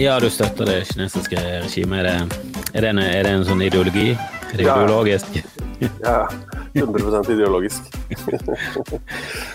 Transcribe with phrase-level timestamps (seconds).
[0.00, 2.00] Ja, du støtter det kinesiske regimet.
[2.00, 2.38] Er det,
[2.72, 4.12] er det, en, er det en sånn ideologi?
[4.14, 4.76] Er det Ja.
[4.80, 5.40] ideologisk?
[5.80, 6.26] Ja,
[6.76, 7.86] 100 ideologisk.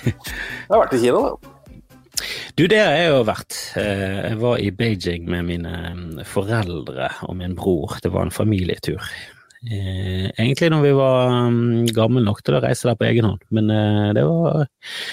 [0.05, 0.16] jeg
[0.71, 1.52] har vært i Kina, da.
[2.57, 3.57] Du, det har jeg jo vært.
[3.78, 7.98] Eh, Jeg var i Beijing med mine mm, foreldre og min bror.
[8.02, 9.02] Det var en familietur.
[9.69, 13.46] Eh, Egentlig når vi var gammel gamle nok til å reise der på egen hånd,
[13.54, 14.66] men eh, det var,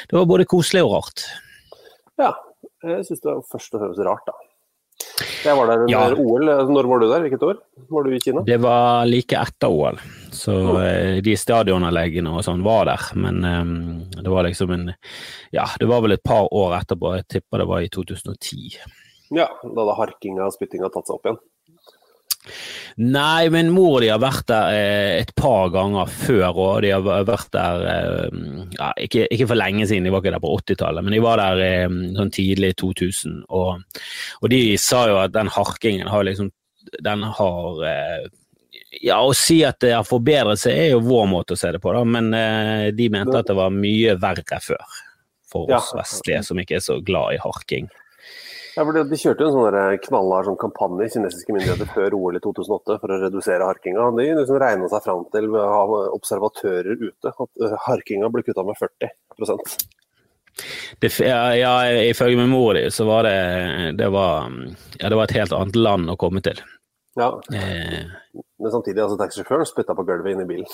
[0.09, 1.27] det var både koselig og rart.
[2.21, 2.33] Ja,
[2.89, 4.39] jeg syns det var først og fremst rart, da.
[5.45, 6.03] Jeg var der under Ja.
[6.15, 6.51] OL.
[6.73, 7.25] Når var du der?
[7.27, 7.61] Hvilket år?
[7.91, 8.43] Var du i Kina?
[8.47, 9.99] Det var like etter OL,
[10.33, 13.07] så eh, de stadionanleggene og sånn var der.
[13.19, 13.77] Men um,
[14.17, 14.91] det var liksom en
[15.53, 17.17] Ja, det var vel et par år etterpå.
[17.21, 18.77] Jeg tipper det var i 2010.
[19.33, 21.41] Ja, da hadde harkinga og spyttinga tatt seg opp igjen.
[22.99, 26.91] Nei, min mor og de har vært der eh, et par ganger før, og de
[26.93, 28.41] har vært der eh,
[28.77, 31.41] ja, ikke, ikke for lenge siden, de var ikke der på 80-tallet, men de var
[31.41, 33.39] der eh, sånn tidlig i 2000.
[33.55, 34.03] Og,
[34.43, 36.51] og de sa jo at den harkingen har liksom
[37.05, 37.79] Den har
[39.07, 41.81] Ja, å si at det har forbedret seg er jo vår måte å se det
[41.81, 42.29] på, da, men
[42.97, 44.83] de mente at det var mye verre før.
[45.53, 45.79] For Ja.
[45.79, 47.89] oss vestlige som ikke er så glad i harking.
[48.73, 52.39] Ja, for De kjørte jo en sånn der knallhard sånn kampanje kinesiske myndigheter før OL
[52.39, 54.07] i 2008 for å redusere harkinga.
[54.17, 58.45] De liksom regna seg fram til ved å ha observatører ute at eh, harkinga ble
[58.47, 59.13] kutta med 40
[61.01, 61.75] Det, ja, ja,
[62.13, 63.37] ifølge min mor så var det
[63.97, 64.53] det var,
[65.01, 66.61] ja, det var et helt annet land å komme til.
[67.17, 68.05] Ja, Eh,
[68.63, 70.69] Men samtidig, altså taxisjåføren spytta på gulvet inne i bilen.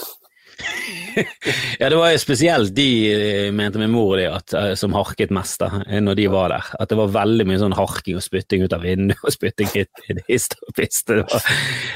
[1.79, 5.31] Ja, det var jo spesielt de, eh, mente min mor de, at, eh, som harket
[5.35, 6.69] mest da, eh, når de var der.
[6.81, 10.57] At det var veldig mye sånn harking og spytting ut av vinduet og spytting hit,
[10.67, 11.07] og pist.
[11.11, 11.47] Det var,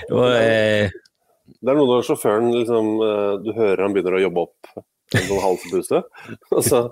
[0.08, 0.94] det var eh,
[1.52, 2.92] Det er noe når sjåføren liksom
[3.44, 4.72] Du hører han begynner å jobbe opp
[5.12, 5.98] en sånn halspute,
[6.56, 6.86] og, så-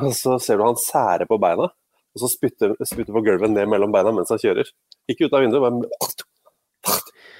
[0.00, 3.68] og så ser du han sære på beina, og så spytter, spytter på gulvet ned
[3.68, 4.70] mellom beina mens han kjører.
[5.12, 5.82] Ikke ut av vinduet, men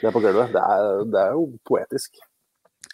[0.03, 0.53] ned på gulvet.
[0.53, 2.21] Det er, det er jo poetisk.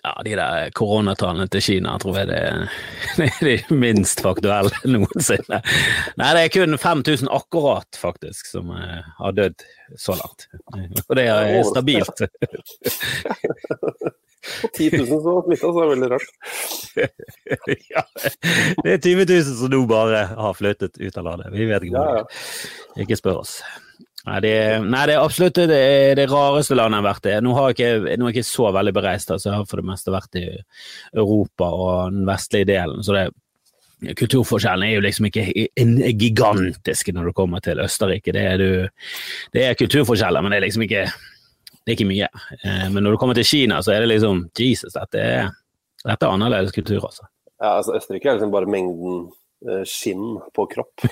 [0.03, 2.41] Ja, de der koronatallene til Kina tror jeg det,
[3.19, 5.63] det er de minst faktuelle noensinne.
[6.19, 9.67] Nei, det er kun 5000 akkurat, faktisk, som eh, har dødd
[10.01, 10.49] så langt.
[11.09, 12.27] Og det er stabilt.
[14.65, 16.31] Og 10 000 som var smitta, så det er veldig rart.
[17.95, 18.03] ja,
[18.83, 21.53] det er 20 000 som nå bare har flyttet ut av landet.
[21.55, 22.23] Vi vet ikke hvor.
[22.23, 23.03] ja.
[23.05, 23.61] Ikke spør oss.
[24.23, 24.55] Nei, det,
[24.87, 25.79] nei, det er absolutt det,
[26.15, 27.37] det rareste landet jeg har vært i.
[27.43, 29.83] Nå har jeg ikke, nå er jeg ikke så veldig bereist, altså jeg har for
[29.83, 30.45] det meste vært i
[31.19, 33.03] Europa og den vestlige delen.
[33.03, 33.31] så det
[34.03, 35.45] Kulturforskjellen er jo liksom ikke
[36.19, 38.33] gigantisk når du kommer til Østerrike.
[38.35, 39.13] Det er, du,
[39.55, 41.05] det er kulturforskjeller, men det er liksom ikke,
[41.71, 42.31] det er ikke mye.
[42.65, 45.53] Eh, Men når du kommer til Kina, så er det liksom Jesus, dette er,
[46.03, 47.29] dette er annerledes kultur, altså.
[47.63, 49.29] Ja, altså Østerrike er liksom bare mengden
[49.89, 51.05] skinn på kropp.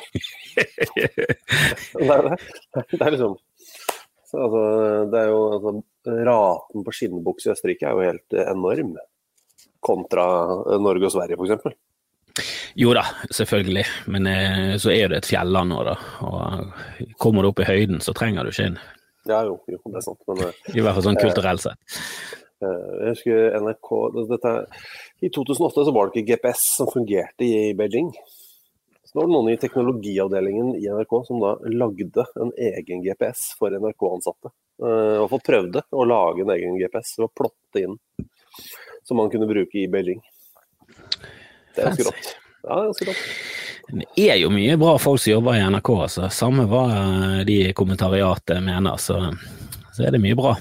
[0.91, 2.99] Det er, det.
[3.01, 3.37] er liksom
[4.31, 4.63] så, altså,
[5.11, 5.73] Det er jo altså,
[6.27, 8.95] Raten på skinnbukse i Østerrike er jo helt eh, enorm.
[9.85, 10.27] Kontra
[10.71, 12.47] eh, Norge og Sverige, f.eks.
[12.79, 13.03] Jo da,
[13.35, 13.85] selvfølgelig,
[14.15, 15.97] men eh, så er det et fjelland nå, da.
[16.25, 18.79] Og kommer du opp i høyden, så trenger du skinn.
[19.29, 20.23] Ja, jo, jo, det er sant.
[20.31, 21.99] Men eh, I hvert fall sånn kulturelt sett.
[22.65, 23.91] eh, jeg husker NRK
[24.31, 24.55] dette,
[25.27, 28.15] I 2008 så var det ikke GPS som fungerte i Beijing.
[29.11, 33.49] Så nå var det noen i teknologiavdelingen i NRK som da lagde en egen GPS
[33.59, 34.53] for NRK-ansatte.
[34.79, 37.97] Og I hvert fall prøvde å lage en egen GPS og plotte inn,
[39.03, 40.23] som man kunne bruke i Beijing.
[41.75, 42.31] Det er ganske rått.
[42.63, 43.25] Ja, det er.
[43.91, 46.29] Det er jo mye bra folk som jobber i NRK, altså.
[46.31, 49.19] Samme hva eh, de i kommentariatet mener, så,
[49.91, 50.55] så er det mye bra.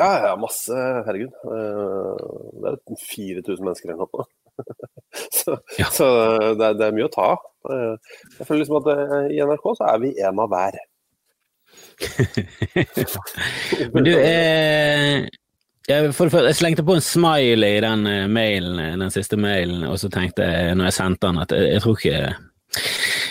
[0.00, 0.72] Ja, ja, masse.
[1.04, 1.34] Herregud.
[1.44, 2.28] Eh,
[2.62, 4.28] Det er 4000 mennesker eller noe.
[5.40, 5.86] Så, Ja.
[5.90, 6.06] så
[6.58, 7.40] det, er, det er mye å ta av.
[7.70, 10.78] Eh, Jeg føler liksom at eh, i NRK så er vi en av hver.
[13.94, 15.26] Men du, eh,
[15.90, 19.82] jeg, for, jeg slengte på en smiley i den eh, mailen, eh, den siste mailen,
[19.88, 22.20] og så tenkte jeg når jeg sendte den at jeg, jeg tror ikke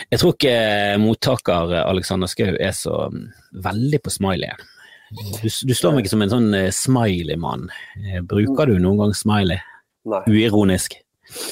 [0.09, 0.54] jeg tror ikke
[1.04, 3.25] mottaker eh, Alexander Schou er så mm,
[3.65, 4.51] veldig på smiley.
[5.09, 7.69] Du, du slår meg ikke som en sånn eh, smiley-mann.
[8.04, 9.62] Eh, Bruker du noen gang smiley?
[10.09, 10.21] Nei.
[10.31, 11.00] Uironisk?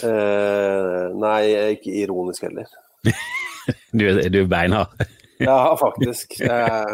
[0.07, 1.41] Eh, nei,
[1.77, 2.67] ikke ironisk heller.
[3.91, 4.93] Du, er- du er beinhard?
[5.37, 6.31] Ja, faktisk.
[6.41, 6.93] Eh,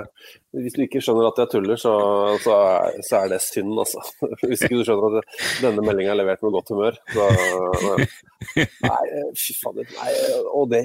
[0.52, 1.94] hvis du ikke skjønner at jeg tuller, så,
[2.44, 4.02] så, er, så er det synd, altså.
[4.50, 7.30] Hvis ikke du skjønner at denne meldinga er levert med godt humør, så
[8.84, 9.88] Nei, fy fader.
[9.96, 10.12] Nei,
[10.52, 10.82] og det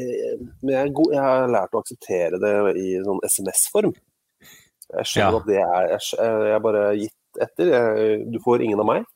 [0.62, 3.96] Men jeg god, jeg har lært å akseptere det i sånn SMS-form.
[4.94, 5.42] Jeg skjønner Ja.
[5.42, 7.72] at det er jeg, har jeg bare gitt etter.
[7.74, 9.10] Jeg, du får ingen av meg.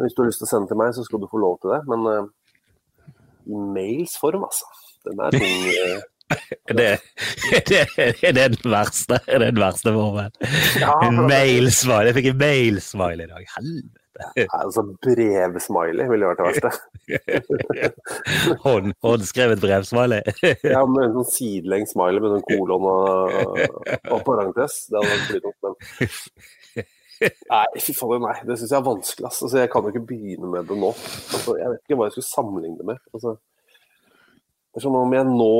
[0.00, 1.58] Men hvis du har lyst til å sende til meg, så skal du få lov
[1.60, 1.80] til det.
[1.92, 3.10] Men uh,
[3.44, 4.64] i mails form, altså.
[5.04, 5.44] Den er tung.
[5.76, 6.08] eh,
[6.70, 6.88] Det,
[7.68, 7.80] det,
[8.22, 9.18] er den verste?
[9.26, 10.32] Er den verste formen?
[10.80, 12.12] Ja, En mail-smiley.
[12.12, 13.48] Jeg fikk en mail-smiley i dag.
[13.58, 13.96] Helvete.
[14.20, 16.70] Nei, altså brevsmiley ville vært det verste.
[18.64, 20.20] Hånd, håndskrevet brevsmiley.
[20.66, 23.62] Ja, med en sånn sidelengs smiley med sånn kolon og,
[24.12, 24.82] og parentes.
[24.90, 25.78] Det hadde vært flytende, men
[27.20, 28.36] Nei, fy faen, nei.
[28.48, 29.26] Det syns jeg er vanskelig.
[29.28, 29.42] ass.
[29.44, 30.90] Altså, jeg kan jo ikke begynne med det nå.
[31.36, 33.00] Altså, jeg vet ikke hva jeg skulle sammenligne det med.
[33.16, 33.34] Altså,
[34.70, 35.50] det er som om jeg nå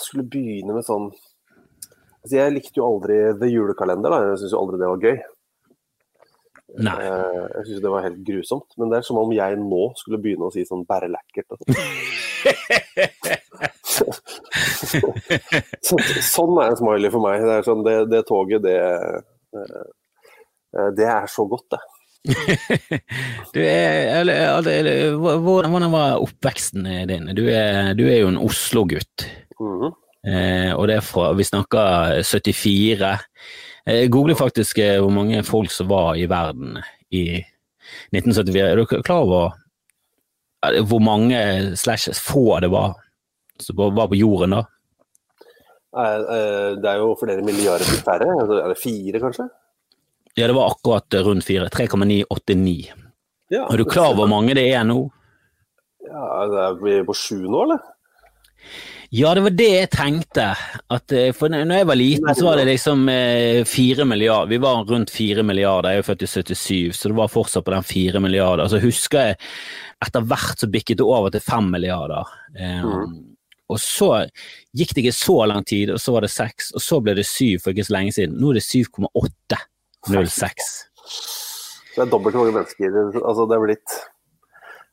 [0.00, 4.10] skulle begynne med sånn altså, Jeg likte jo aldri The Julekalender.
[4.10, 4.18] da.
[4.32, 5.18] Jeg syns jo aldri det var gøy.
[6.82, 6.96] Nei.
[7.04, 8.70] Eh, Jeg syns det var helt grusomt.
[8.80, 11.52] Men det er som om jeg nå skulle begynne å si sånn bare lekkert.
[11.52, 11.58] og
[13.92, 14.16] sånn.
[15.82, 15.96] Så,
[16.26, 17.42] sånn er en smiley for meg.
[17.44, 19.82] Det, er sånn, det, det toget, det eh,
[20.96, 21.82] Det er så godt, det.
[23.54, 27.26] Du er, eller, eller, hvordan, hvordan var oppveksten din?
[27.36, 29.26] Du er, du er jo en Oslo-gutt.
[29.60, 29.92] Mhm.
[30.22, 33.16] Eh, og det er fra Vi snakker 74.
[33.90, 36.78] Jeg googler faktisk eh, hvor mange folk som var i verden
[37.10, 37.42] i
[38.14, 38.60] 1974.
[38.62, 39.56] Er du klar over
[40.68, 42.94] eh, hvor mange slash få det var
[43.60, 44.62] som var på jorden da?
[45.98, 48.30] Eh, eh, Det er jo flere milliarder færre.
[48.44, 49.48] eller Er det fire, kanskje?
[50.38, 51.68] Ja, det var akkurat rundt fire.
[51.68, 52.92] 3,989.
[53.52, 55.10] Ja, Er du klar over hvor mange det er nå?
[56.08, 57.82] Ja, det vi på sju nå, eller?
[59.12, 60.46] Ja, det var det jeg tenkte.
[60.88, 64.48] At, eh, for når jeg var liten, så var det liksom eh, milliarder.
[64.48, 65.92] Vi var rundt fire milliarder.
[65.92, 68.68] Jeg er født i 77, så det var fortsatt på den fire milliarder.
[68.72, 69.36] Så husker jeg
[70.06, 72.24] etter hvert så bikket det over til fem milliarder.
[72.56, 72.88] Eh,
[73.72, 74.08] Og så
[74.76, 77.24] gikk det ikke så lang tid, og så var det seks, og så ble det
[77.28, 78.40] syv for ikke så lenge siden.
[78.40, 78.64] Nå er det
[80.08, 80.70] 7,806.
[81.92, 83.00] Så det er dobbelt så mange mennesker.
[83.22, 83.96] Altså, det er blitt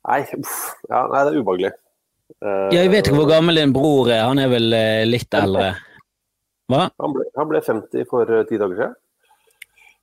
[0.09, 0.55] Nei, uff.
[0.87, 1.71] Ja, nei, det er ubehagelig.
[2.39, 5.73] Uh, jeg vet ikke hvor gammel din bror er, han er vel uh, litt eldre.
[6.69, 6.85] Hva?
[7.01, 8.97] Han ble, han ble 50 for eh, ti dager siden.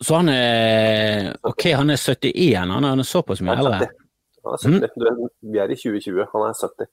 [0.03, 3.89] Så han er Ok, han er 71, han er såpass mye Han er eldre.
[3.89, 4.03] 70.
[4.47, 4.99] Han er 70.
[4.99, 6.91] Du, er- vi er i 2020, han er 70.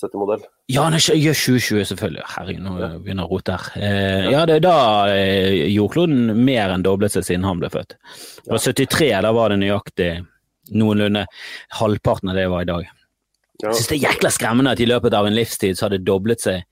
[0.00, 0.42] 70-modell.
[0.72, 0.98] Ja, ja,
[1.36, 2.26] 2020, selvfølgelig.
[2.34, 2.74] Herregud, nå
[3.04, 3.68] begynner jeg å rote her.
[3.76, 4.76] Eh, ja, det er da
[5.12, 7.96] eh, jordkloden mer enn doblet seg siden han ble født.
[8.44, 10.10] Det var 73, da var det nøyaktig
[10.76, 11.26] noenlunde
[11.80, 12.88] halvparten av det var i dag.
[13.60, 13.68] Ja.
[13.68, 16.04] Jeg synes det er jækla skremmende at i løpet av en livstid så har det
[16.06, 16.64] doblet seg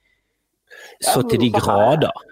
[1.05, 2.25] så til de grader.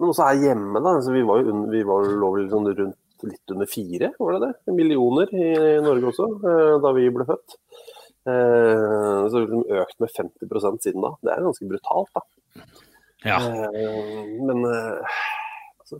[0.00, 0.96] Men også her hjemme, da.
[0.98, 2.08] Altså, vi var jo un, vi var,
[2.50, 4.74] sånn rundt litt under fire, var det det?
[4.74, 5.44] Millioner i,
[5.84, 7.54] Norge også, eh, da vi ble født.
[8.22, 11.14] Eh, så de økt med 50% siden da.
[11.22, 12.66] Det er ganske brutalt, da.
[13.26, 13.38] Ja.
[13.38, 15.16] Eh, men eh,
[15.82, 15.98] altså,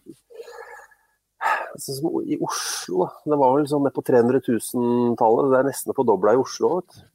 [1.75, 3.09] altså, som I Oslo, da.
[3.33, 5.51] Det var vel sånn ned på 300 000-tallet.
[5.51, 6.77] Det er nesten fordobla i Oslo.
[6.79, 7.01] Vet.
[7.01, 7.09] du.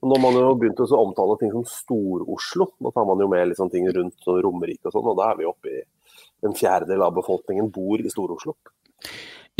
[0.00, 2.70] Nå har man jo begynt å omtale ting som Stor-Oslo.
[2.80, 5.40] Da tar man jo med liksom ting rundt sånn Romerike og sånn, og da er
[5.40, 5.82] vi oppe i
[6.48, 8.56] en fjerdedel av befolkningen bor i Stor-Oslo.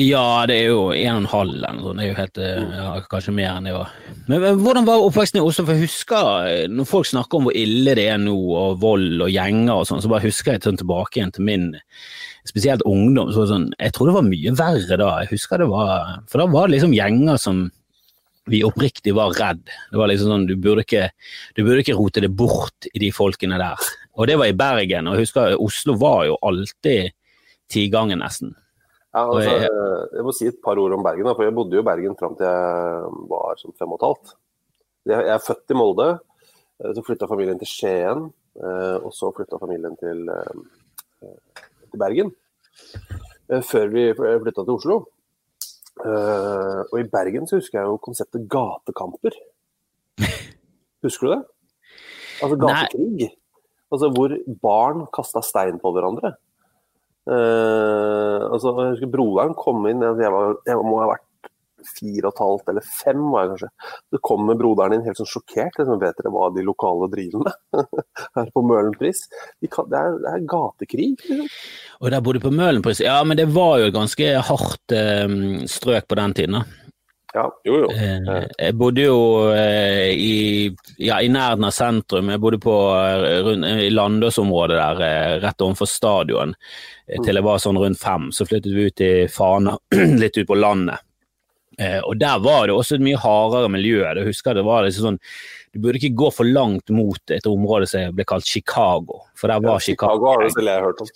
[0.01, 1.99] Ja, det er jo en og en halv eller noe sånt.
[1.99, 3.91] Det er jo helt, eh, ja, kanskje mer enn det var.
[4.31, 5.67] Men, men hvordan var oppveksten i Oslo?
[5.67, 9.27] For jeg husker eh, når folk snakker om hvor ille det er nå, og vold
[9.27, 11.67] og gjenger og sånn, så bare husker jeg sånn tilbake igjen til min
[12.49, 13.35] spesielt ungdom.
[13.35, 15.11] Så sånn, jeg tror det var mye verre da.
[15.25, 17.67] Jeg husker det var For da var det liksom gjenger som
[18.51, 19.61] vi oppriktig var redd.
[19.93, 21.11] Det var liksom sånn, du burde ikke,
[21.59, 23.91] du burde ikke rote det bort i de folkene der.
[24.17, 27.13] Og det var i Bergen, og jeg husker Oslo var jo alltid
[27.71, 28.57] tigangen nesten.
[29.11, 29.51] Ja, altså,
[30.15, 32.37] jeg- må si et par ord om Bergen, for jeg bodde jo i Bergen fram
[32.39, 34.35] til jeg var sånn fem og et halvt.
[35.11, 36.09] Jeg er født i Molde,
[36.81, 41.33] eh, så flytta familien til Skien, eh, og så flytta familien til, eh,
[41.91, 42.31] til Bergen.
[43.51, 44.99] Før vi flytta til Oslo.
[46.01, 49.35] Og i Bergen så husker jeg jo konseptet gatekamper.
[51.03, 51.45] Husker du det?
[52.43, 53.31] Altså gatekrig.
[53.91, 54.31] Altså hvor
[54.63, 56.37] barn kasta stein på hverandre.
[57.29, 61.27] Eh, altså, jeg husker Broderen kom inn jeg, var, jeg må ha vært
[61.87, 63.71] fire og et halvt eller fem, var jeg kanskje.
[64.13, 65.79] Så kommer broderen inn helt sånn sjokkert.
[65.79, 67.87] Liksom, vet dere hva de lokale driver med
[68.39, 69.23] her på Møhlenpris?
[69.63, 71.09] De det, er, det er gatekrig.
[71.23, 71.49] Liksom.
[72.01, 73.03] Og der bodde på Møhlenpris.
[73.05, 75.27] Ja, men det var jo et ganske hardt eh,
[75.71, 76.61] strøk på den tiden.
[76.61, 76.90] da.
[77.35, 77.91] Ja, jo, jo.
[77.95, 79.19] Eh, jeg bodde jo
[79.55, 82.33] eh, i, ja, i nærheten av sentrum.
[82.33, 86.57] Jeg bodde på, eh, rundt, i Landåsområdet der, eh, rett overfor stadion,
[87.07, 88.31] eh, til jeg var sånn rundt fem.
[88.35, 89.77] Så flyttet vi ut til Fana,
[90.23, 90.99] litt ut på landet.
[91.79, 94.03] Eh, og der var det også et mye hardere miljø.
[94.03, 95.23] Jeg husker det var liksom sånn
[95.71, 99.63] Du burde ikke gå for langt mot et område som ble kalt Chicago, for der
[99.63, 101.13] var Ja, Chicago har jo selv jeg hørt om.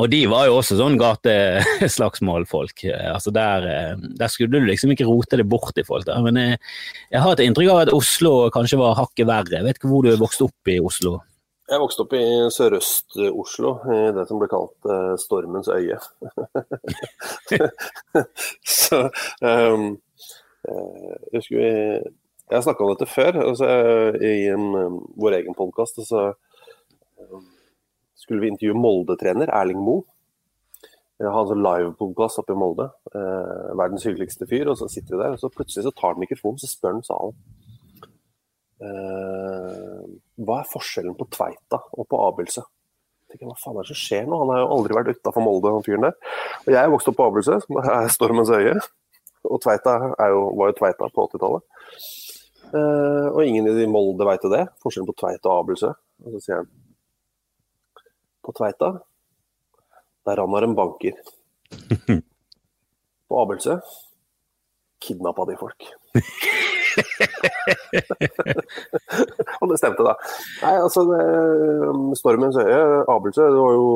[0.00, 2.84] Og de var jo også sånn gateslagsmålfolk.
[3.14, 6.06] Altså der, eh, der skulle du liksom ikke rote det bort i folk.
[6.06, 6.20] Der.
[6.24, 6.60] Men jeg,
[7.10, 9.58] jeg har et inntrykk av at Oslo kanskje var hakket verre.
[9.58, 11.18] Jeg vet ikke hvor du vokste opp i Oslo.
[11.70, 16.00] Jeg vokste opp i Sørøst-Oslo, i det som ble kalt uh, Stormens øye.
[18.80, 19.04] så
[19.38, 19.92] um,
[20.66, 21.70] jeg husker vi
[22.50, 23.68] Jeg snakka om dette før, altså,
[24.18, 26.02] i en, um, vår egen podkast.
[26.08, 26.49] Så um,
[28.20, 30.04] skulle vi intervjue Molde-trener Erling Moe.
[31.20, 32.86] Han som livepodkast oppe i Molde.
[33.12, 34.70] Eh, verdens hyggeligste fyr.
[34.72, 37.04] Og så sitter vi der, og så plutselig så tar han mikrofonen, så spør han
[37.04, 37.36] salen.
[38.80, 40.04] Eh,
[40.40, 42.64] hva er forskjellen på Tveita og på Abelse?
[43.30, 44.38] Jeg hva faen er det som skjer nå?
[44.40, 46.16] Han har jo aldri vært utafor Molde, han fyren der.
[46.64, 48.74] Og jeg er vokst opp på Abelse, som er Stormens øye.
[49.46, 49.96] Og Tveita
[50.32, 51.66] jo, var jo Tveita på 80-tallet.
[52.70, 54.64] Uh, eh, og ingen i Molde veit det.
[54.82, 55.92] Forskjellen på Tveita og Abelse.
[56.24, 56.72] Og så sier han
[58.44, 58.92] På Tveita,
[60.28, 61.18] der han har en banker.
[63.30, 63.78] På Abelsø
[65.00, 65.86] kidnappa de folk.
[69.60, 70.14] og det stemte, da.
[70.64, 71.20] Nei, altså, det,
[71.88, 72.80] um, Stormens øye,
[73.10, 73.86] Abelsø, det var jo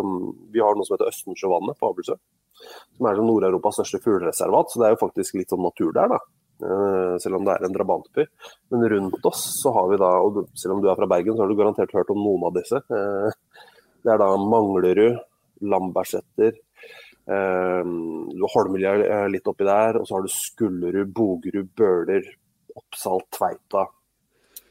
[0.00, 0.14] um,
[0.54, 2.14] Vi har noe som heter Østensjøvannet på Abelsø.
[2.94, 6.20] Som er Nord-Europas største fuglereservat, så det er jo faktisk litt sånn natur der, da.
[6.62, 8.22] Uh, selv om det er en drabantby.
[8.72, 11.42] Men rundt oss så har vi da, og selv om du er fra Bergen, så
[11.44, 12.78] har du garantert hørt om noen av disse.
[14.04, 15.18] Det er da Manglerud,
[15.64, 16.60] Lambertseter,
[17.24, 18.90] Um, Holmlia
[19.32, 22.26] litt oppi der, og så har du Skullerud, Bogerud, Bøler,
[22.76, 23.86] Oppsal, Tveita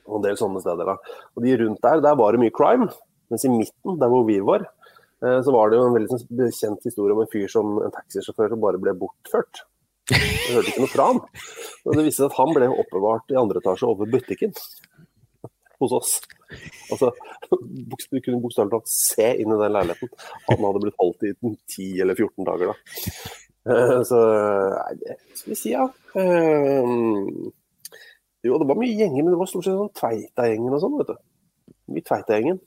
[0.03, 0.85] og en del sånne steder.
[0.91, 1.17] da.
[1.33, 2.89] Og de rundt der, der var det mye crime.
[3.31, 4.67] Mens i midten, der hvor vi var,
[5.23, 7.95] eh, så var det jo en veldig sånn kjent historie om en fyr som en
[7.95, 9.63] taxisjåfør som bare ble bortført.
[10.11, 11.21] Jeg hørte ikke noe fra han.
[11.85, 14.53] Men det viste seg at han ble oppbevart i andre etasje over butikken
[15.79, 16.17] hos oss.
[16.93, 17.11] Altså,
[17.49, 20.11] du kunne bokstavelig talt se inn i den leiligheten.
[20.49, 22.77] Han hadde blitt holdt i 10 eller 14 dager da.
[23.63, 24.21] Eh, så
[24.73, 25.85] nei, det skal vi si, ja.
[26.19, 26.89] Eh,
[28.43, 31.13] jo, det var mye gjenger, men det var stort sett sånn Tveita-gjengen og sånn, vet
[31.13, 31.21] du.
[31.93, 32.59] Mye Tveita-gjengen.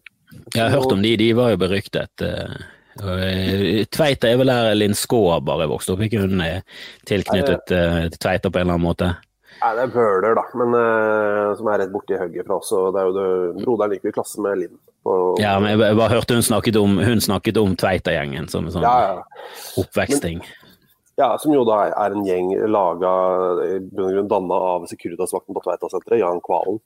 [0.55, 2.25] Jeg har hørt om de, de var jo beryktet.
[2.25, 6.62] Uh, Tveita er vel der Linn Skåber vokste opp, ikke hun er
[7.07, 7.69] tilknyttet
[8.16, 9.11] Tveita på en eller annen måte?
[9.57, 12.73] Nei, det er Bøhler, da, men, uh, som er rett borti hugget fra oss.
[12.77, 14.77] og det er jo det, Broderen gikk jo i klasse med Linn.
[15.39, 18.87] Ja, men jeg bare hørte hun snakket om, hun snakket om Tveita-gjengen som en sånn
[18.87, 19.51] ja, ja.
[19.79, 20.41] oppveksting.
[20.43, 20.67] Men,
[21.17, 23.11] ja, som jo da er en gjeng laga
[24.29, 26.83] danna av Securitas-vakten på Tveita-senteret, Jan Kvalen.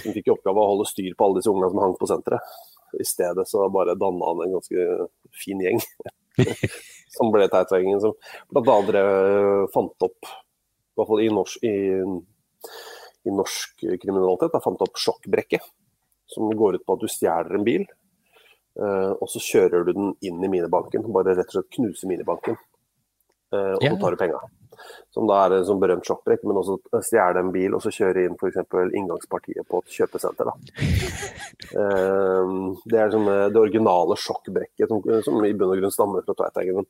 [0.00, 2.56] Som fikk i oppgave å holde styr på alle disse ungene som hang på senteret.
[2.98, 4.88] I stedet så bare danna han en ganske
[5.44, 5.78] fin gjeng.
[7.14, 8.16] som ble Tveita-gjengen, som
[8.50, 9.04] bl.a.
[9.74, 10.32] fant opp,
[10.92, 11.74] i hvert fall i norsk, i,
[13.24, 15.64] i norsk kriminalitet, da, fant opp sjokkbrekket.
[16.32, 17.82] Som går ut på at du stjeler en bil,
[18.80, 21.04] uh, og så kjører du den inn i minibanken.
[21.12, 22.56] Bare rett og slett knuser minibanken.
[23.52, 24.40] uh, og så tar du penga.
[25.12, 28.24] Som da er en sånn berømt sjokkbrekk, men også stjele en bil og så kjøre
[28.24, 28.62] inn f.eks.
[28.96, 30.52] inngangspartiet på et kjøpesenter.
[31.72, 32.48] Eh,
[32.90, 36.88] det er som, det originale sjokkbrekket som, som, i bunn og grunn stammer fra Tveiteggen.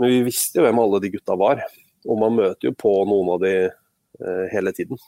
[0.00, 1.60] Men vi visste jo hvem alle de gutta var,
[2.08, 5.00] og man møter jo på noen av de eh, hele tiden.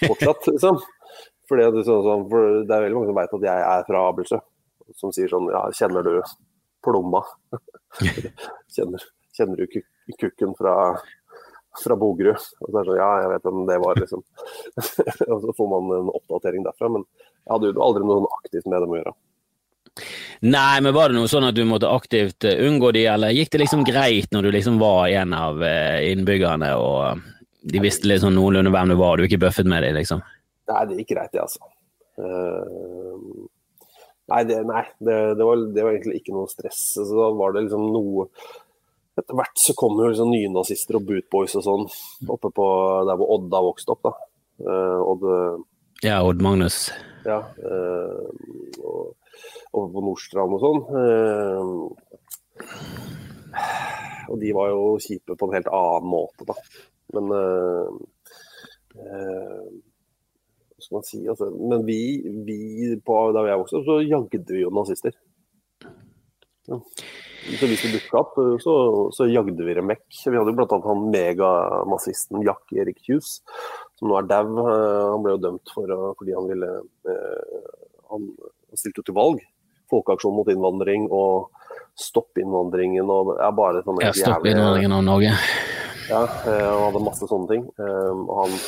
[0.00, 0.80] Fortsatt, liksom.
[1.46, 4.40] Fordi det, sånn, for det er veldig mange som veit at jeg er fra Abelsø,
[4.98, 6.16] som sier sånn Ja, kjenner du
[6.82, 7.22] plomma?
[8.74, 9.04] kjenner,
[9.36, 9.78] kjenner du
[10.18, 10.74] kukken fra,
[11.84, 12.34] fra Bogerud.
[12.34, 14.26] Og så er det sånn, ja, jeg vet hvem det var, liksom.
[15.30, 16.90] og så får man en oppdatering derfra.
[16.96, 19.16] Men jeg hadde jo aldri noe sånn aktivt med dem å gjøre.
[20.44, 23.54] Nei, men var det noe sånn at du måtte aktivt eh, unngå de, eller gikk
[23.54, 27.22] det liksom greit når du liksom var en av eh, innbyggerne og
[27.66, 30.22] de visste liksom noenlunde hvem du var, og du ikke bøffet med dem, liksom?
[30.70, 31.72] Nei, det gikk greit, det, altså.
[32.16, 33.48] Uh,
[34.32, 36.84] nei, det, nei det, det, var, det, var, egentlig ikke noe stress.
[36.94, 38.28] Så da var det liksom noe
[39.16, 41.84] etter hvert så kom jo liksom nynazister og bootboys og sånn
[42.34, 42.66] oppe på
[43.08, 44.04] der hvor Odda vokste opp.
[44.04, 44.14] da.
[44.60, 45.28] Uh, Odd,
[46.04, 46.90] ja, Odd Magnus.
[47.26, 48.26] Ja, uh,
[48.84, 49.14] og
[49.82, 50.80] oppe på Nordstrand og sånn.
[50.90, 51.64] Uh,
[54.30, 56.54] og de var jo kjipe på en helt annen måte, da.
[57.14, 57.24] Men
[60.76, 61.20] hva skal man si?
[61.30, 62.00] Altså, men vi,
[62.46, 62.58] vi
[63.04, 65.14] på, da jeg vokste opp, så jagde vi jo nazister.
[66.66, 66.80] Ja.
[67.46, 68.72] Så hvis de dukka opp, så,
[69.14, 70.06] så jagde vi dem vekk.
[70.18, 70.78] Vi hadde jo bl.a.
[70.82, 73.36] han meganazisten Jack Erik Hughes,
[73.98, 74.56] som nå er dau.
[74.58, 76.72] Han ble jo dømt for, fordi han ville
[77.06, 77.68] eh,
[78.10, 78.26] Han
[78.74, 79.44] stilte jo til valg.
[79.92, 81.52] Folkeaksjon mot innvandring og
[81.96, 85.32] stopp innvandringen og ja, bare sånne Ja, stopp innvandringen av Norge.
[86.10, 87.64] Ja, og han hadde masse sånne ting.
[87.80, 88.60] Eh, og han,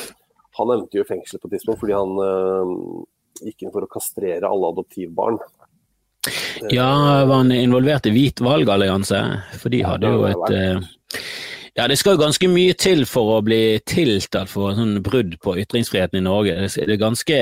[0.59, 3.05] han endte jo i fengsel på et tidspunkt fordi han
[3.43, 5.39] gikk inn for å kastrere alle adoptivbarn.
[6.69, 9.21] Ja, var han involvert i Hvit valgallianse?
[9.61, 11.21] For de hadde jo et eh,
[11.77, 15.55] Ja, det skal jo ganske mye til for å bli tiltalt for sånn brudd på
[15.61, 16.57] ytringsfriheten i Norge.
[16.75, 17.37] Det er ganske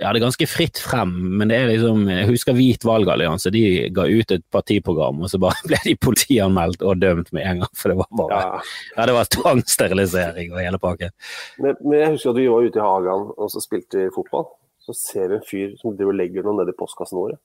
[0.00, 3.90] ja, det er ganske fritt frem, men det er liksom Jeg husker Hvit valgallianse, de
[3.92, 7.74] ga ut et partiprogram, og så bare ble de politianmeldt og dømt med en gang.
[7.76, 8.62] For det var bare Ja.
[8.96, 11.12] Ja, det var tvangssterilisering og hele pakken.
[11.58, 14.48] Men, men jeg husker at vi var ute i hagen og så spilte vi fotball.
[14.82, 17.36] Så ser vi en fyr som driver og legger noe ned i postkassen vår.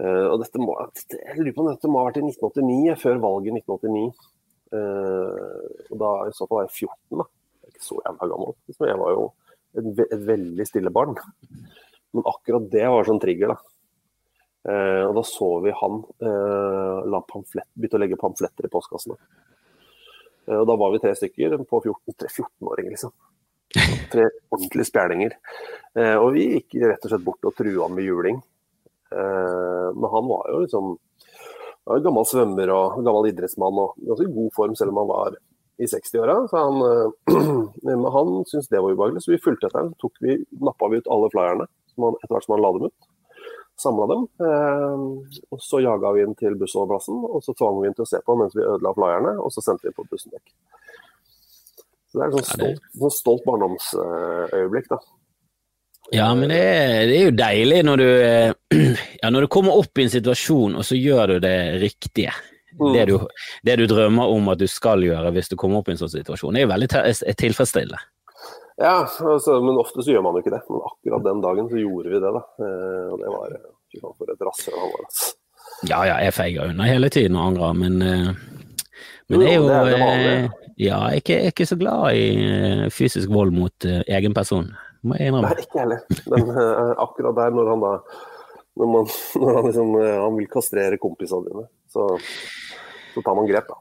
[0.00, 0.72] Uh, og dette må,
[1.12, 4.30] jeg lurer på om dette må ha vært i 1989, før valget i 1989.
[4.70, 7.26] Uh, og da i så fall var jeg 14, da.
[7.60, 8.56] Jeg er ikke så jævla gammel.
[8.70, 8.88] liksom.
[8.88, 9.24] Jeg var jo
[9.78, 11.16] et, et veldig stille barn.
[12.14, 13.76] Men akkurat det var sånn trigger, da.
[14.68, 19.16] Eh, og da så vi han eh, pamflett, begynte å legge pamfletter i postkassene.
[20.46, 23.14] Eh, og da var vi tre stykker på 14-14-åringer, liksom.
[24.10, 25.36] Tre ordentlige spjælinger.
[25.94, 28.40] Eh, og vi gikk rett og slett bort og trua han med juling.
[29.14, 30.96] Eh, men han var jo liksom
[31.90, 35.38] var gammel svømmer og gammel idrettsmann og ganske god form selv om han var
[35.80, 36.48] i 60-åra.
[36.48, 39.94] Så han, eh, han syntes det var ubehagelig, så vi fulgte etter ham.
[40.00, 42.88] Så vi, nappa vi ut alle flyerne som han, etter hvert som han la dem
[42.90, 43.08] ut.
[43.80, 44.26] Samla dem.
[44.46, 45.04] Eh,
[45.50, 48.20] og så jaga vi inn til bussholdeplassen, og så tvang vi inn til å se
[48.26, 50.52] på mens vi ødela flyerne, og så sendte vi på bussen vekk.
[52.10, 55.00] Så det er et sånn stolt, sånn stolt barndomsøyeblikk, da.
[56.10, 58.54] Ja, men det er, det er jo deilig når du eh,
[59.22, 62.34] Ja, når du kommer opp i en situasjon, og så gjør du det riktige.
[62.80, 62.94] Mm.
[62.96, 65.94] Det, du, det du drømmer om at du skal gjøre hvis du kommer opp i
[65.94, 66.88] en sånn situasjon, er jo veldig
[67.36, 68.00] tilfredsstillende.
[68.80, 70.62] Ja, altså, men ofte så gjør man jo ikke det.
[70.70, 72.40] Men akkurat den dagen så gjorde vi det, da.
[72.64, 75.34] Eh, og det var eh, Fy faen, for et rasshøl han var, altså.
[75.88, 78.30] Ja, ja, jeg feiger unna hele tiden og angrer, men eh,
[79.30, 80.32] men det er jo det er det
[80.80, 84.72] Ja, jeg er ikke, jeg er ikke så glad i fysisk vold mot egen person,
[85.06, 85.52] må jeg innrømme.
[85.52, 86.00] Nei, ikke heller.
[86.32, 86.50] Men
[87.04, 87.92] akkurat der, når han da
[88.80, 92.08] Når, man, når han liksom Han vil kastrere kompisene dine, så,
[93.14, 93.80] så tar man grep, da.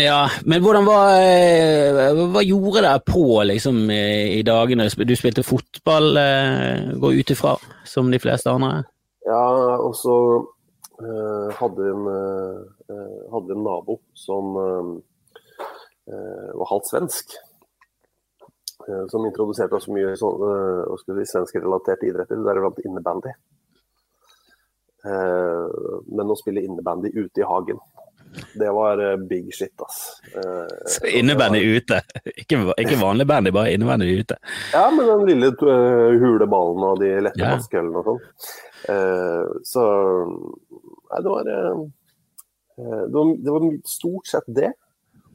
[0.00, 4.86] Ja, men hvordan var eh, Hva gjorde dere på liksom eh, i dagene?
[4.88, 8.86] Du spilte fotball, eh, går ut ifra, som de fleste andre?
[9.28, 9.42] Ja,
[9.76, 17.40] og så uh, hadde en, uh, hadde en nabo som eh, var halvt svensk.
[18.82, 20.28] som introduserte oss mye så,
[20.98, 23.30] si, svenskrelaterte idretter, deriblant innebandy.
[26.18, 27.78] Men å spille innebandy ute i hagen,
[28.58, 30.20] det var eh, big shit, ass.
[30.34, 32.00] Eh, Så Innebandy ute,
[32.42, 34.36] ikke, ikke vanlig bandy, bare innebandy ute.
[34.72, 37.54] Ja, med den lille huleballen hule ballen og de lette Ja.
[37.56, 38.20] maskekøllene og sånn.
[38.92, 39.86] Eh, så
[41.12, 41.80] Nei, det var, eh,
[42.80, 44.72] eh, det var Det var stort sett det.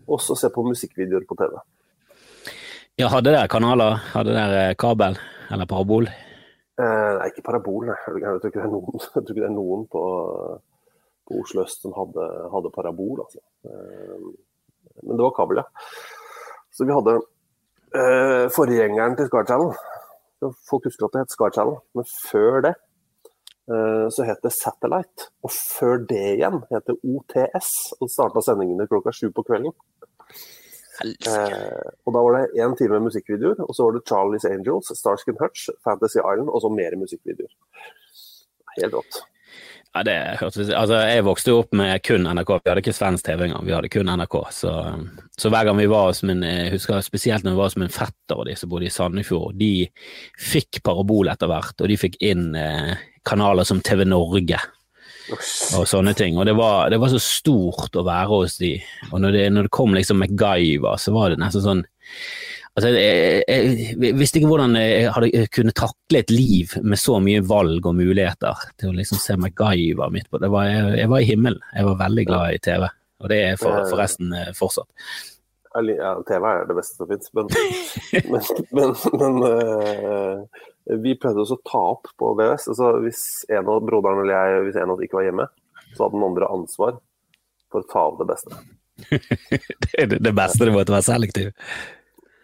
[0.07, 1.57] Og så se på musikkvideoer på TV.
[2.97, 3.99] Ja, hadde dere kanaler?
[4.13, 5.17] Hadde dere kabel
[5.51, 6.07] eller parabol?
[6.07, 7.97] Eh, nei, ikke parabol, nei.
[8.07, 10.01] Jeg tror ikke det er noen, jeg tror ikke det er noen på
[11.31, 13.41] Oslo øst som hadde, hadde parabol, altså.
[13.67, 14.27] Eh,
[15.03, 15.67] men det var kabel, ja.
[16.73, 17.17] Så vi hadde
[17.97, 19.73] eh, forgjengeren til Scar Channel.
[20.69, 22.75] Folk husker at det het Scar Channel, men før det
[23.71, 25.31] eh, så het det Satellite.
[25.43, 29.75] Og før det igjen het det OTS, og starta sendingene klokka sju på kvelden.
[31.05, 34.89] Eh, og da var det én time med musikkvideoer, og så var det Charlie's Angels,
[34.97, 37.53] Starskin Hutch, Fantasy Island og så mer musikkvideoer.
[38.77, 39.21] Helt rått.
[39.95, 42.51] Ja, det hørtes Altså, jeg vokste jo opp med kun NRK.
[42.59, 44.37] Vi hadde ikke svensk TV engang, vi hadde kun NRK.
[44.53, 44.73] Så,
[45.39, 47.93] så hver gang vi var hos min Jeg husker spesielt når vi var hos min
[47.93, 49.57] fetter og de som bodde i Sandefjord.
[49.57, 49.87] De
[50.37, 52.97] fikk parabol etter hvert, og de fikk inn eh,
[53.27, 54.59] kanaler som TV Norge
[55.75, 56.37] og sånne ting.
[56.39, 58.75] Og det var, det var så stort å være hos de.
[59.11, 61.83] Og når det, når det kom liksom MacGyver, så var det nesten sånn
[62.77, 67.15] Altså, jeg, jeg, jeg visste ikke hvordan jeg hadde kunne takle et liv med så
[67.25, 70.37] mye valg og muligheter til å liksom se MacGyver midt på.
[70.43, 71.63] Det var, jeg, var i himmelen.
[71.73, 72.85] Jeg var veldig glad i TV,
[73.23, 75.09] og det er for, forresten eh, fortsatt.
[75.89, 77.49] Ja, TV er det beste som fins, men,
[78.31, 78.45] men,
[78.77, 80.63] men, men eh,
[81.01, 82.69] vi prøvde også å ta opp på VHS.
[82.75, 83.25] Altså, hvis
[83.57, 85.49] en av broderen eller jeg hvis en av oss ikke var hjemme,
[85.95, 86.97] så hadde den andre ansvar
[87.73, 88.65] for å ta av det beste.
[89.97, 91.51] Det, det beste det måtte være selektiv.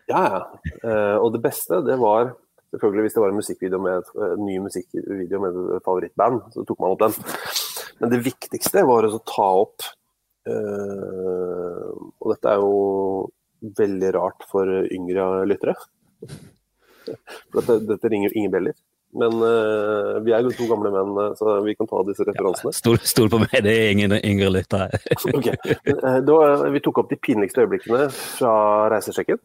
[0.10, 0.42] Ja, ja.
[0.84, 2.34] Eh, og det beste, det var
[2.74, 6.82] selvfølgelig hvis det var en musikkvideo med en ny musikkvideo med et favorittband, så tok
[6.84, 7.18] man opp den.
[8.02, 9.86] Men det viktigste var å ta opp
[10.50, 12.72] eh, Og dette er jo
[13.78, 15.78] veldig rart for yngre lyttere.
[17.06, 18.76] For dette, dette ringer jo ingen bjeller.
[19.13, 22.74] Men uh, vi er jo to gamle menn, eh, så vi kan ta disse referansene.
[22.74, 24.88] Stol, stol på meg, det er ingen yngre lyttere.
[25.38, 25.54] okay.
[25.70, 26.38] Eh, da,
[26.74, 28.56] vi tok opp de pinligste øyeblikkene fra
[28.94, 29.38] reisesjekken.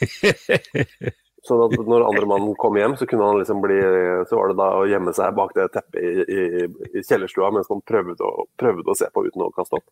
[1.46, 3.78] Sånn at når andre mann kom hjem, så kunne han liksom bli
[4.28, 6.66] Så var det da å gjemme seg bak det teppet i, i,
[7.00, 9.88] i kjellerstua mens man prøvde å, prøvde å se på uten å kaste opp.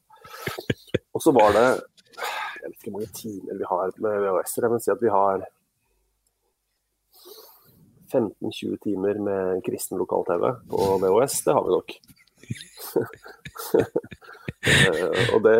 [1.16, 4.84] Og så var det Jeg vet ikke hvor mange timer vi har med VHS-er, vil
[4.84, 5.46] si at vi har
[8.08, 11.98] 15-20 timer med kristen lokal-TV på VHS, det har vi nok.
[14.68, 15.52] Eh, og det,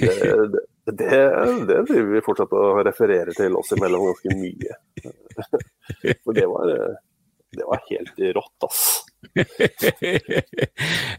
[0.00, 0.12] det,
[0.54, 0.60] det,
[0.92, 1.18] det,
[1.68, 4.78] det driver vi fortsatt å referere til oss imellom ganske mye.
[6.24, 6.72] For det var,
[7.56, 8.82] det var helt rått, ass.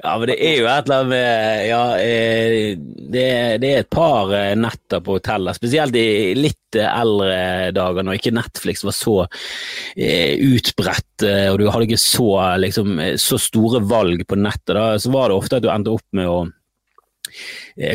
[0.04, 3.26] ja, men det er jo et eller annet med Ja, eh, det,
[3.60, 8.34] det er et par eh, netter på hotellet, spesielt i litt eldre dager, når ikke
[8.38, 12.30] Netflix var så eh, utbredt, og du hadde ikke så,
[12.62, 14.76] liksom, så store valg på nettet.
[14.78, 16.59] Da, så var det ofte at du endte opp med å Eh,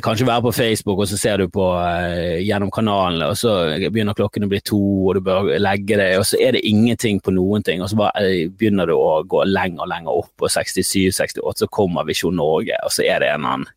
[0.05, 4.16] kanskje være på Facebook, og så ser du på uh, gjennom kanalene, og så begynner
[4.16, 7.35] klokken å bli to, og du bør legge deg, og så er det ingenting på
[7.35, 10.51] noen ting, og så bare, uh, begynner du å gå lenger og lenger opp på
[10.51, 13.73] 67-68, så kommer Visjon Norge, og så er det en annen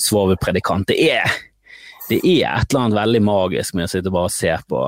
[0.00, 0.88] svovelpredikant.
[0.90, 1.36] Det er,
[2.10, 4.82] det er et eller annet veldig magisk med å sitte og bare se på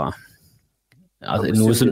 [1.18, 1.88] Altså, som,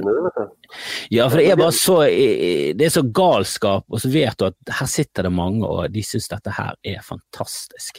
[1.10, 4.74] ja, for det er bare så Det er så galskap, og så vet du at
[4.78, 7.98] her sitter det mange, og de syns dette her er fantastisk.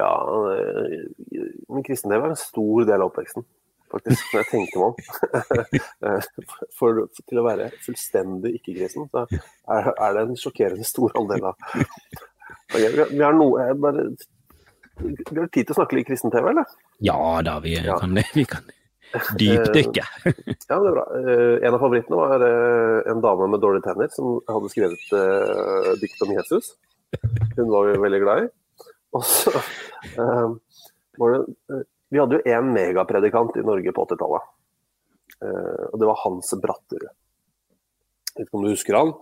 [0.00, 0.10] Ja,
[1.70, 3.46] min kristendel var en stor del av oppveksten,
[3.92, 4.96] faktisk, når jeg tenker meg om.
[6.80, 11.70] For til å være fullstendig ikke-kristen, så er det en sjokkerende stor andel av
[12.74, 14.08] Vi har noe bare,
[14.98, 16.76] Vi har tid til å snakke litt kristen-TV, eller?
[17.06, 18.18] Ja da, vi kan.
[18.34, 18.79] Vi kan det.
[19.38, 20.04] Dypdykke.
[20.68, 21.04] ja, det er bra.
[21.18, 26.22] Eh, en av favorittene var eh, en dame med dårlige tenner som hadde skrevet dikt
[26.26, 26.74] om Jesus.
[27.56, 28.50] Hun var vi veldig glad i.
[29.18, 29.50] Og så
[31.18, 34.46] var det Vi hadde jo én megapredikant i Norge på 80-tallet.
[35.40, 37.06] Uh, og det var Hans Bratterud.
[38.30, 39.12] Jeg vet ikke om du husker han.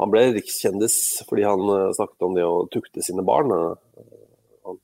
[0.00, 0.96] Han ble rikskjendis
[1.28, 1.60] fordi han
[1.96, 3.52] snakket om det å tukte sine barn.
[3.52, 4.80] Han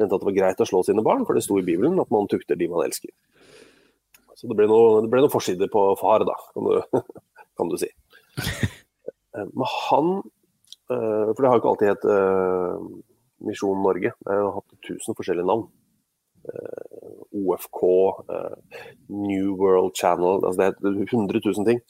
[0.00, 2.12] mente at det var greit å slå sine barn, for det sto i Bibelen at
[2.14, 3.12] man tukter de man elsker.
[4.42, 7.02] Så det ble noen noe forsider på far, da, kan du,
[7.58, 7.90] kan du si.
[9.32, 10.08] Eh, men han
[10.92, 12.82] eh, For det har jo ikke alltid hett uh,
[13.48, 14.10] Misjon Norge.
[14.12, 15.70] Det har hatt tusen forskjellige navn.
[17.32, 17.80] OFK,
[19.08, 21.80] New World Channel altså Det er 100 000 ting.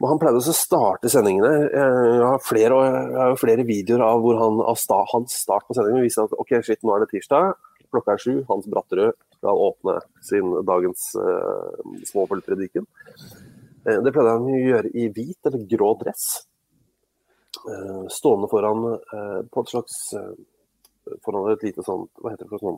[0.00, 1.50] Men han pleide å starte sendingene.
[1.68, 5.76] Jeg har flere, jeg har flere videoer av hvor han, av sta, hans start på
[5.76, 7.52] sendingen viser at ok, shit, nå er det tirsdag,
[7.92, 12.86] klokka er sju, Hans Bratterød skal åpne sin dagens eh, småfuglprediken.
[13.88, 16.26] Eh, det pleide han å gjøre i hvit eller grå dress.
[17.60, 19.98] Eh, stående foran eh, på et slags
[21.24, 22.76] Foran et lite sånt Hva heter det for sånn,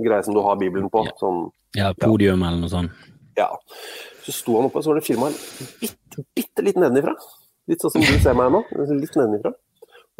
[0.00, 1.02] greie som du har Bibelen på?
[1.20, 1.42] Sånn,
[1.76, 2.48] ja, podium ja.
[2.48, 3.10] eller noe sånt.
[3.36, 3.50] Ja.
[4.22, 5.42] Så sto han oppe, og så var det firmaet
[5.82, 7.16] bitte, bitte litt nedenifra.
[7.68, 8.62] Litt sånn som du ser meg nå.
[8.94, 9.52] Litt nedenifra.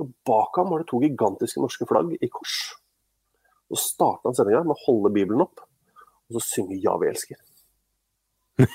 [0.02, 2.58] Og bak ham var det to gigantiske norske flagg i kors.
[3.72, 5.64] Så starter han sendinga med å holde Bibelen opp,
[6.28, 7.40] og så synge 'Ja, vi elsker'.
[8.58, 8.66] Det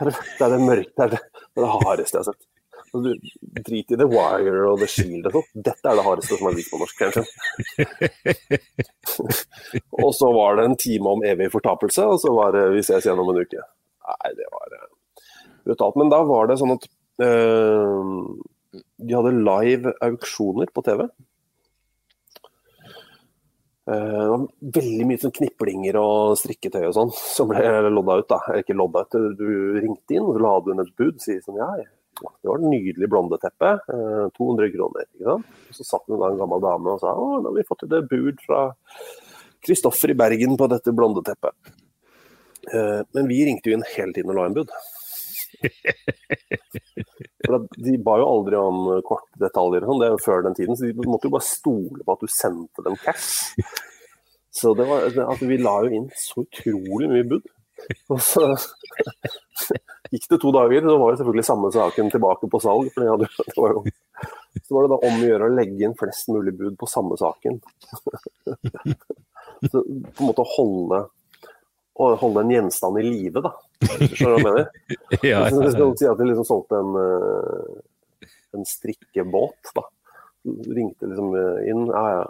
[0.00, 2.28] er det, det, er det mørke, det er det, det, er det hardeste jeg har
[2.32, 2.44] sett.
[2.96, 3.10] Du,
[3.66, 5.50] drit i The Wire og The Shield og sånt.
[5.68, 7.28] Dette er det hardeste som er vist på norsk fjernsyn.
[10.04, 13.04] og så var det en time om evig fortapelse, og så var det 'Vi ses
[13.04, 13.66] igjen om en uke'.
[14.06, 14.86] Nei, det var uh,
[15.66, 15.98] brutalt.
[16.00, 16.86] Men da var det sånn at
[17.26, 18.04] øh,
[19.02, 21.08] de hadde live auksjoner på TV.
[23.86, 24.46] Eh, det var
[24.78, 28.28] veldig mye sånn kniplinger og strikketøy og sånn som ble lodda ut.
[28.32, 28.40] da.
[28.58, 31.20] Ikke lodda ut, du ringte inn la du inn et bud.
[31.22, 33.72] Sier sånn ja, det var et nydelig blondeteppe.
[34.38, 35.08] 200 eh, kroner.
[35.14, 35.56] ikke sant?
[35.70, 38.10] Og Så satt det en gammel dame og sa å, da har vi fått et
[38.10, 38.68] bud fra
[39.66, 41.74] Kristoffer i Bergen på dette blondeteppet.
[42.72, 44.72] Eh, men vi ringte jo inn hele tiden og la inn bud.
[47.86, 50.88] De ba jo aldri om kortdetaljer og sånn, det er jo før den tiden, så
[50.88, 53.52] de måtte jo bare stole på at du sendte dem cash.
[54.56, 57.44] Så det var, altså, vi la jo inn så utrolig mye bud.
[58.08, 58.46] Og så
[60.12, 62.88] gikk det to dager, så var jo selvfølgelig samme saken tilbake på salg.
[62.94, 63.84] For hadde, det var jo,
[64.62, 67.18] så var det da om å gjøre å legge inn flest mulig bud på samme
[67.20, 67.60] saken.
[69.70, 70.98] Så på en måte holde
[71.96, 73.52] å holde en gjenstand i live, da.
[73.86, 74.66] Skjønner du hva jeg mener?
[75.24, 75.90] ja, ja, ja.
[75.96, 79.86] Si at de liksom solgte en, eh, en strikkebåt, da.
[80.46, 81.86] Ringte liksom eh, inn.
[81.90, 82.26] Ja, ja,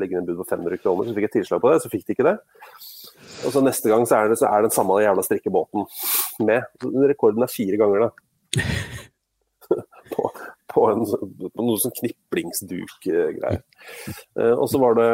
[0.00, 1.82] legge inn bud på 500 kroner, så fikk jeg tilslag på det.
[1.84, 2.36] Så fikk de ikke det.
[3.42, 5.86] Og så neste gang så er det, så er den samme jævla strikkebåten
[6.48, 6.68] med.
[7.12, 8.12] Rekorden er fire ganger, da.
[10.12, 10.30] på,
[10.72, 13.60] på, en, på noe sånn kniplingsduk-greier.
[13.60, 15.10] Eh, og så var det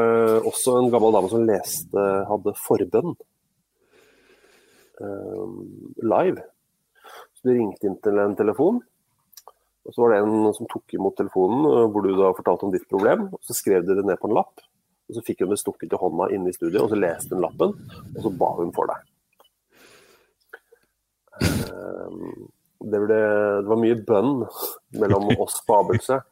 [0.48, 3.18] også en gammel dame som leste, hadde forbønn.
[5.00, 5.46] Eh,
[6.02, 6.42] live.
[7.34, 8.80] Så du ringte inn til en telefon,
[9.86, 12.74] og så var det en som tok imot telefonen eh, hvor du da fortalte om
[12.74, 13.28] ditt problem.
[13.30, 14.64] og Så skrev de det ned på en lapp,
[15.08, 17.44] og så fikk hun det stukket i hånda inne i studio, og så leste hun
[17.46, 17.76] lappen,
[18.16, 19.06] og så ba hun for deg.
[21.46, 22.18] Eh,
[22.82, 23.22] det, ble,
[23.62, 24.34] det var mye bønn
[24.98, 26.22] mellom oss på Abelse.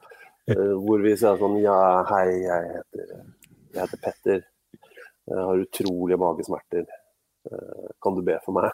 [0.46, 3.08] hvor vi sa sånn Ja, hei, jeg heter,
[3.74, 4.44] jeg heter Petter.
[5.26, 6.84] Jeg har utrolige magesmerter.
[7.46, 8.72] Eh, Kan du be for meg?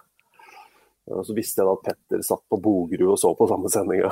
[1.11, 4.11] Og så visste jeg da at Petter satt på Bogerud og så på samme sendinga.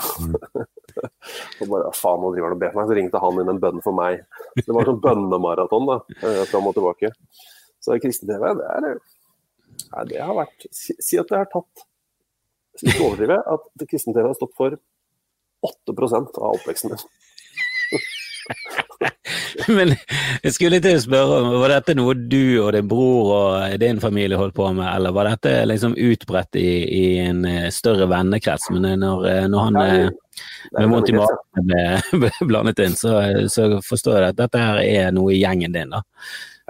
[1.60, 2.90] og bare faen, nå driver han og ber for meg.
[2.90, 4.24] Så ringte han inn en bønn for meg.
[4.58, 7.12] Det var sånn bønnemaraton da, eh, fram og tilbake.
[7.80, 8.98] Så kristen-TV, det er
[9.80, 11.86] Nei, det har vært Si, si at det har tatt
[12.82, 14.76] Ikke overdrive at kristen-TV har stått for
[15.64, 17.00] 8 av oppveksten min.
[19.78, 19.94] Men
[20.42, 24.00] jeg skulle til å spørre, om, var dette noe du og din bror og din
[24.02, 28.70] familie holdt på med, eller var dette liksom utbredt i, i en eh, større vennekrets?
[28.74, 30.44] Men når, eh, når han Nei, eh,
[30.78, 31.84] med vondt i magen ble,
[32.24, 33.18] ble blandet inn, så,
[33.52, 36.02] så forstår jeg at dette her er noe i gjengen din, da.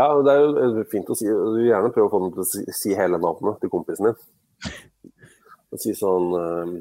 [0.01, 1.29] Ja, det er jo eh, fint å si.
[1.29, 4.11] Du vil gjerne prøve å få dem til å si, si hele navnet til kompisen
[4.11, 4.23] din.
[5.71, 6.73] Og si sånn eh,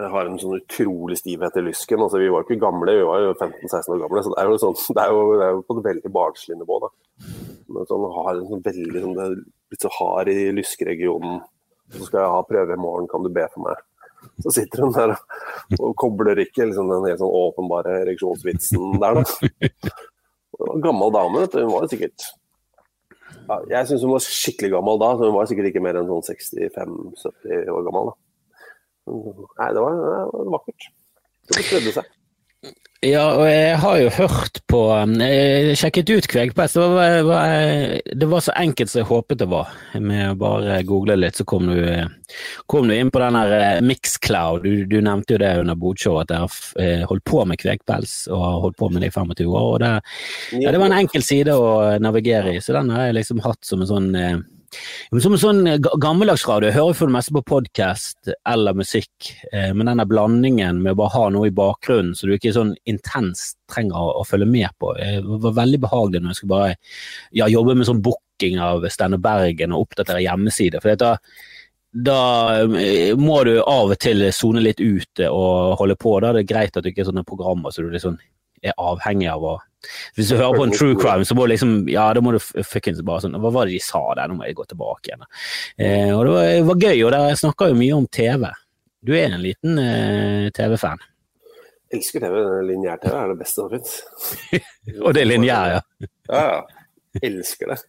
[0.00, 2.00] har en sånn utrolig stivhet i lysken.
[2.00, 4.24] Altså, vi var jo ikke gamle, vi var jo 15-16 år gamle.
[4.24, 6.58] Så det er jo, sånn, det er jo, det er jo på et veldig barnslig
[6.60, 6.78] nivå.
[6.84, 6.92] da.
[7.72, 9.38] Men sånn, har en sånn veldig sånn, det er
[9.74, 11.42] litt så hard i lyskeregionen.
[11.92, 13.84] Så skal jeg ha prøve i morgen, kan du be for meg?
[14.40, 15.12] Så sitter hun der
[15.80, 19.20] og kobler ikke liksom, den helt sånn åpenbare ereksjonsvitsen der.
[19.20, 19.92] da.
[20.84, 21.64] Gammel dame, vet du.
[21.66, 22.28] Hun var jo sikkert
[23.48, 26.08] ja, Jeg syns hun var skikkelig gammel da, så hun var sikkert ikke mer enn
[26.08, 28.12] sånn 65-70 år gammel.
[28.12, 28.21] da.
[29.10, 30.90] Nei, det var, det var vakkert.
[31.50, 32.10] Det spredde seg.
[33.02, 34.80] Ja, og jeg har jo hørt på
[35.18, 36.76] Jeg sjekket ut Kvegpest.
[36.78, 37.54] Det var,
[38.14, 39.72] det var så enkelt som jeg håpet det var.
[39.98, 41.80] Med å bare google litt, så kom du,
[42.70, 44.62] kom du inn på den her eh, Mixcloud.
[44.62, 48.46] Du, du nevnte jo det under Bodshow, at dere har holdt på med kvegpels og
[48.46, 49.66] har holdt på med det i 25 år.
[49.66, 49.92] og det,
[50.62, 51.72] ja, det var en enkel side å
[52.06, 54.38] navigere i, så den har jeg liksom hatt som en sånn eh,
[55.20, 56.70] som en sånn ga- gammeldags radio.
[56.70, 61.00] Jeg hører for det meste på podkast eller musikk, eh, men denne blandingen med å
[61.02, 64.94] bare ha noe i bakgrunnen så du ikke sånn intenst trenger å, følge med på,
[64.98, 66.74] det var veldig behagelig når jeg skulle bare
[67.32, 70.82] ja, jobbe med sånn booking av Steinar Bergen og oppdatere hjemmesider.
[70.84, 71.14] For da,
[71.92, 72.20] da
[72.78, 76.18] eh, må du av og til sone litt ut eh, og holde på.
[76.20, 78.18] Da er det greit at du ikke er sånne programmer så du liksom
[78.62, 79.58] er avhengig av å
[80.16, 82.40] Hvis du hører på en true crime, så må du liksom Ja, da må du
[82.40, 84.30] fuckings bare sånn Hva var det de sa der?
[84.30, 85.24] Nå må jeg gå tilbake igjen.
[85.78, 88.46] Eh, og det var, det var gøy, og der snakker jo mye om TV.
[89.02, 91.02] Du er en liten eh, TV-fan.
[91.92, 92.36] Elsker TV.
[92.70, 93.96] Lineær-TV er det beste som fins.
[95.04, 95.80] Og det er lineær, ja.
[96.30, 96.84] Ja, ja.
[97.20, 97.82] Elsker det.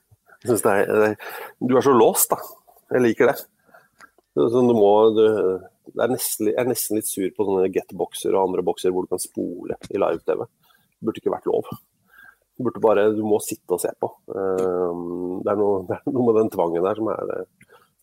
[0.43, 2.41] Synes det er, det du er så låst, da.
[2.91, 3.37] Jeg liker det.
[4.33, 5.23] Så du må, du,
[5.93, 9.13] er nesten, jeg er nesten litt sur på sånne get-bokser og andre bokser hvor du
[9.13, 10.43] kan spole i live-TV.
[11.03, 11.67] Burde ikke vært lov.
[12.53, 14.09] Du, burde bare, du må sitte og se på.
[14.31, 17.35] Um, Det er noe, det er noe med den tvangen der som er,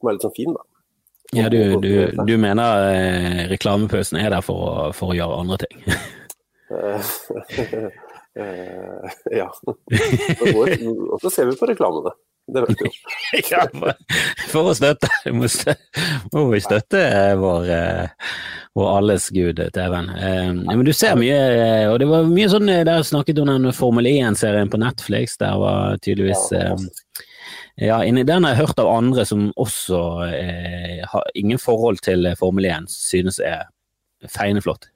[0.00, 0.66] som er litt sånn fin, da.
[1.38, 1.92] ja du, du,
[2.26, 5.84] du mener eh, reklamepausen er der for å, for å gjøre andre ting?
[8.38, 9.48] Eh, ja.
[9.60, 12.14] Og så ser vi på reklamene.
[12.50, 12.92] Det vet du jo.
[13.52, 13.64] ja,
[14.50, 15.46] for, å støtte må,
[16.50, 18.30] vi støtte eh, vår, eh,
[18.78, 20.10] vår alles gud, TV-en.
[20.16, 21.38] Eh, men du ser mye,
[21.92, 25.38] og det var mye sånn Der snakket om den Formel 1-serien på Netflix.
[25.40, 26.48] Der var tydeligvis
[27.80, 30.00] Ja, den har jeg hørt av andre som også
[31.12, 33.68] har ingen forhold til Formel 1, synes er
[34.28, 34.90] feiende flott.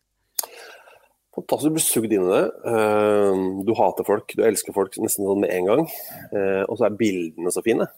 [1.35, 2.44] Fantastisk, du blir sugd inn i det.
[2.70, 5.85] Eh, Du hater folk, du elsker folk nesten sånn med en gang.
[6.31, 7.88] Eh, Og så er bildene så fine.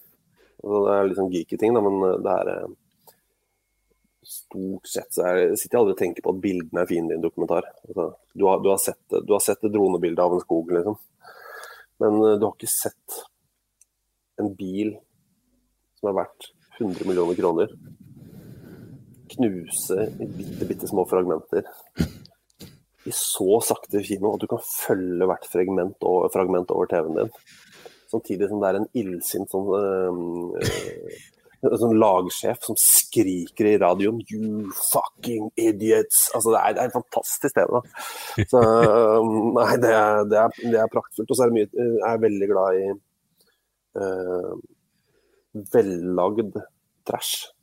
[0.63, 2.67] Altså, det er litt sånn geeky ting, da, men eh, det er eh,
[4.27, 7.15] Stort sett så er, sitter jeg aldri og tenker på at bildene er fine i
[7.15, 7.63] en dokumentar.
[7.87, 10.97] Altså, du, har, du, har sett, du har sett et dronebilde av en skog, liksom.
[12.03, 13.21] Men du har ikke sett
[14.41, 14.97] en bil
[16.01, 16.49] som er verdt
[16.81, 17.71] 100 millioner kroner
[19.31, 21.63] knuse i bitte, bitte små fragmenter
[23.07, 27.33] i så sakte kino at du kan følge hvert fragment over, fragment over TV-en din.
[28.11, 30.13] Samtidig som det er en illsint sånn, øh,
[30.61, 36.29] øh, sånn lagsjef som skriker i radioen 'You fucking idiots'.
[36.35, 37.67] Altså, det er, det er en fantastisk TV.
[37.75, 37.81] da.
[38.53, 41.29] Så, øh, nei, det er, det, er, det er praktfullt.
[41.29, 42.87] Og så er mye Jeg er veldig glad i
[45.73, 46.59] vellagd
[47.07, 47.56] trash.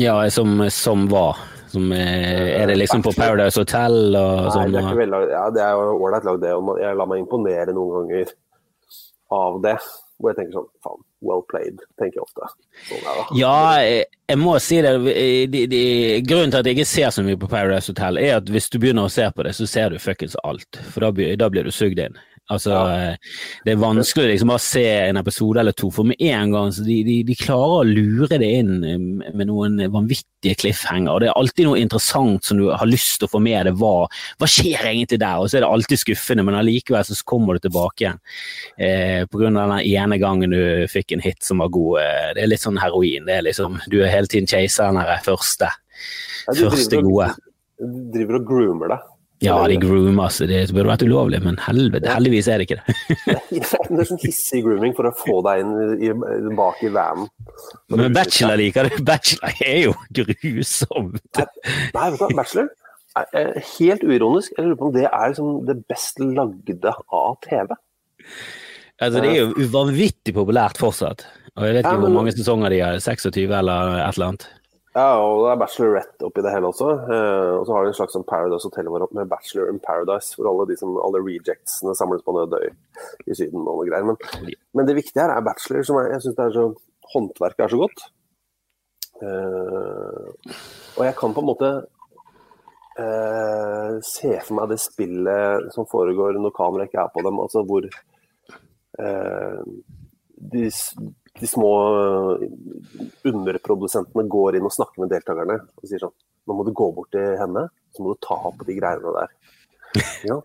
[0.00, 1.32] Ja, som, som hva?
[1.74, 4.74] Som, eh, er det liksom på Paradise Hotel og Nei, sånn?
[4.74, 6.54] det er veldig, ja, det er jo ålreit lagd, det.
[6.54, 8.34] Og jeg lar meg imponere noen ganger
[9.34, 9.78] av det.
[10.14, 12.50] Hvor jeg tenker sånn Faen, well played, tenker jeg ofte.
[12.86, 13.24] Sånn er det.
[13.40, 14.92] Ja, jeg, jeg må si det.
[15.50, 15.82] De, de,
[16.28, 18.78] grunnen til at jeg ikke ser så mye på Paradise Hotel, er at hvis du
[18.78, 20.78] begynner å se på det, så ser du fuckings alt.
[20.94, 21.10] For da,
[21.42, 22.14] da blir du sugd inn.
[22.52, 23.12] Altså, ja.
[23.64, 26.72] Det er vanskelig liksom bare å se en episode eller to, for med en gang
[26.76, 31.08] så de, de, de klarer å lure det inn med noen vanvittige cliffhanger.
[31.14, 33.78] og Det er alltid noe interessant som du har lyst til å få med deg.
[33.80, 34.04] Hva,
[34.40, 35.40] hva skjer egentlig der?
[35.40, 38.20] Og så er det alltid skuffende, men allikevel så kommer du tilbake igjen.
[38.76, 42.02] Eh, på grunn av den ene gangen du fikk en hit som var god.
[42.02, 43.24] Eh, det er litt sånn heroin.
[43.24, 45.72] det er liksom, Du er hele tiden chaser den første,
[46.44, 47.32] ja, første gode.
[47.80, 49.10] Du driver og groomer deg.
[49.42, 50.46] Ja, de groomer altså.
[50.48, 53.40] Det burde vært ulovlig, men helvete, heldigvis er det ikke det.
[53.58, 57.28] det er sånn hissig grooming for å få deg inn bak i vanen.
[57.92, 59.02] Men Bachelor liker det.
[59.10, 61.42] Bachelor er jo grusomt.
[61.42, 62.72] Nei, vet du hva, Bachelor
[63.14, 67.76] Helt uironisk, jeg lurer på om det er liksom det best lagde av TV.
[69.02, 71.22] Altså, det er jo vanvittig populært fortsatt.
[71.54, 72.08] Og jeg vet ikke ja, men...
[72.08, 74.48] hvor mange sesonger de har, 26 eller et eller annet.
[74.94, 76.88] Ja, og det er bachelorette oppi det hele også.
[77.10, 80.46] Eh, og så har de en slags sånn Paradise Hotel med Bachelor in Paradise, hvor
[80.52, 82.68] alle, de som, alle rejectsene samles på en øy
[83.26, 84.06] i Syden og noe greier.
[84.06, 86.68] Men, men, det viktige her er bachelor, som er, jeg syns det er så
[87.14, 88.04] Håndverket er så godt.
[89.22, 90.54] Eh,
[90.96, 91.72] og jeg kan på en måte
[93.02, 97.62] eh, se for meg det spillet som foregår når kameraet ikke er på dem, altså
[97.66, 97.86] hvor
[99.02, 99.60] eh,
[100.54, 100.64] de
[101.40, 102.44] de små eh,
[103.30, 107.08] underprodusentene går inn og snakker med deltakerne og sier sånn Nå må du gå bort
[107.14, 107.62] til henne,
[107.96, 109.30] så må du ta på de greiene der.
[110.28, 110.36] Ja.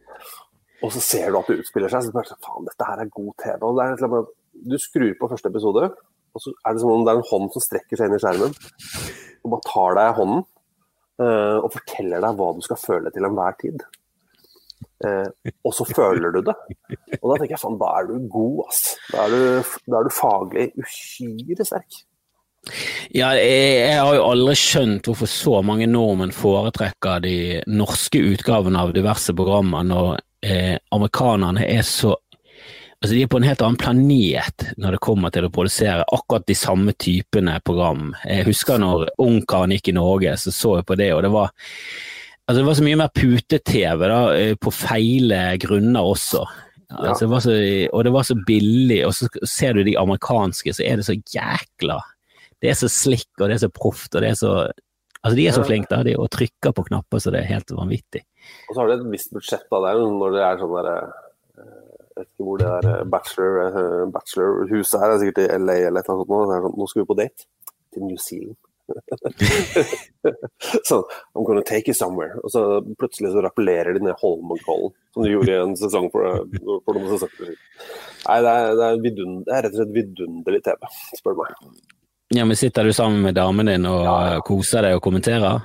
[0.80, 3.10] Og så ser du at det utspiller seg, så bare sånn Faen, dette her er
[3.12, 3.58] god TV.
[3.68, 4.30] Og det er liksom,
[4.72, 5.90] du skrur på første episode,
[6.32, 8.22] og så er det som om det er en hånd som strekker seg inn i
[8.24, 8.56] skjermen
[9.44, 10.42] og bare tar deg hånden
[11.24, 13.84] uh, og forteller deg hva du skal føle til enhver tid.
[15.06, 16.56] Eh, og så føler du det.
[17.22, 18.84] Og da tenker jeg faen, da er du god, ass.
[19.14, 22.02] Da er du, da er du faglig uhyre sterk.
[23.16, 27.36] Ja, jeg, jeg, har jo aldri skjønt hvorfor så mange nordmenn foretrekker de
[27.72, 32.18] norske utgavene av diverse programmer, når eh, amerikanerne er så
[33.00, 36.44] Altså, de er på en helt annen planet når det kommer til å produsere akkurat
[36.50, 38.10] de samme typene program.
[38.28, 41.54] Jeg husker når Ungkaren gikk i Norge, så så jeg på det, og det var
[42.50, 46.42] Altså, det var så mye mer pute-TV da, eh, på feile grunner også.
[46.98, 47.58] Altså, det så,
[47.94, 51.14] og det var så billig, og så ser du de amerikanske, så er det så
[51.14, 52.00] jækla
[52.60, 54.54] Det er så slick, og det er så proft, og det er så
[55.20, 57.74] Altså, de er så flinke, da, de, og trykker på knapper så det er helt
[57.76, 58.22] vanvittig.
[58.70, 60.94] Og så har de et visst budsjett da, der, når det er sånn derre
[61.60, 65.60] eh, Jeg vet ikke hvor det er eh, bachelor, bachelorhuset er, det er sikkert i
[65.60, 66.56] LA eller et eller annet sånt.
[66.56, 67.50] Sånn, nå skal vi på date
[67.92, 68.58] til New Zealand
[70.90, 71.04] sånn
[71.36, 72.40] I'm gonna take you somewhere.
[72.44, 72.64] Og så
[73.00, 76.44] plutselig så rappellerer de ned Holmenkollen, som de gjorde i en sesong for,
[76.86, 77.58] for noen sesonger siden.
[78.26, 81.44] Nei, det er, det, er vidund, det er, rett og slett vidunderlig TV, spør du
[81.44, 81.52] meg.
[82.36, 84.40] Ja, men Sitter du sammen med damen din og ja.
[84.46, 85.62] koser deg og kommenterer?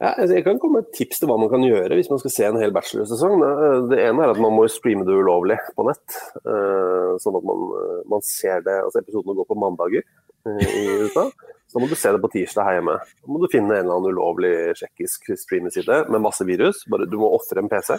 [0.00, 2.20] Ja, altså, jeg kan komme med et tips til hva man kan gjøre hvis man
[2.22, 3.42] skal se en hel bachelorsesong.
[3.90, 6.16] Det ene er at man må streame det ulovlig på nett.
[6.40, 10.06] Eh, sånn at man, eh, man ser det altså Episodene går på mandager
[10.48, 11.26] eh, i USA.
[11.70, 12.96] Så må du se det på tirsdag her hjemme.
[12.98, 16.82] Da må du finne en eller annen ulovlig tsjekkisk streameside med masse virus.
[16.90, 17.94] Bare du må ofre en PC.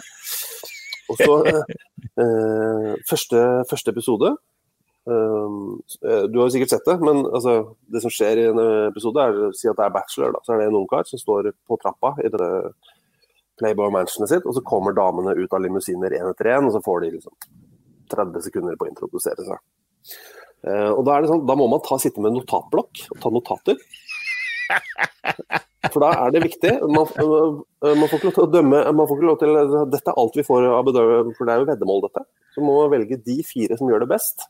[1.10, 1.76] Og så eh,
[2.20, 4.30] eh, første, første, episode
[5.08, 5.56] eh,
[6.30, 7.56] Du har jo sikkert sett det, men altså,
[7.92, 10.36] det som skjer i en episode, er si at det er bachelor.
[10.36, 10.44] Da.
[10.44, 12.52] Så er det en ungkar som står på trappa i det
[13.60, 16.84] Playboy Mansionet sitt, og så kommer damene ut av limousiner én etter én, og så
[16.84, 17.34] får de liksom
[18.12, 19.60] 30 sekunder på å introdusere seg.
[20.62, 23.32] Uh, og da, er det sånn, da må man ta, sitte med notatblokk og ta
[23.34, 23.80] notater.
[25.90, 26.72] For da er det viktig.
[26.86, 29.58] Man, uh, man, får ikke lov til å dømme man får ikke lov til,
[29.92, 32.24] Dette er alt vi får av bedømmelse, for det er jo veddemål, dette.
[32.54, 34.46] Så må man velge de fire som gjør det best.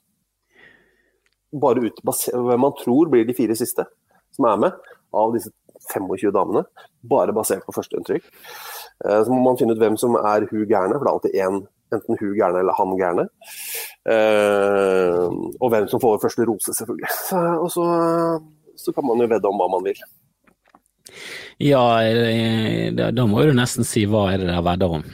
[1.62, 3.88] Bare ut, hvem man tror blir de fire siste
[4.32, 5.52] som er med, av disse
[5.92, 6.64] 25 damene.
[7.08, 8.28] Bare basert på førsteinntrykk.
[9.04, 11.40] Uh, så må man finne ut hvem som er hun gærne, for det er alltid
[11.40, 11.62] én
[11.96, 13.26] Enten hun gærne eller han gærne.
[14.02, 15.28] Uh,
[15.60, 17.12] og hvem som får første rose, selvfølgelig.
[17.28, 17.86] Så, og så,
[18.76, 20.00] så, kan man jo vedde om hva man vil.
[21.62, 21.82] Ja,
[22.96, 25.04] da, da må du nesten si hva er det dere vedder om.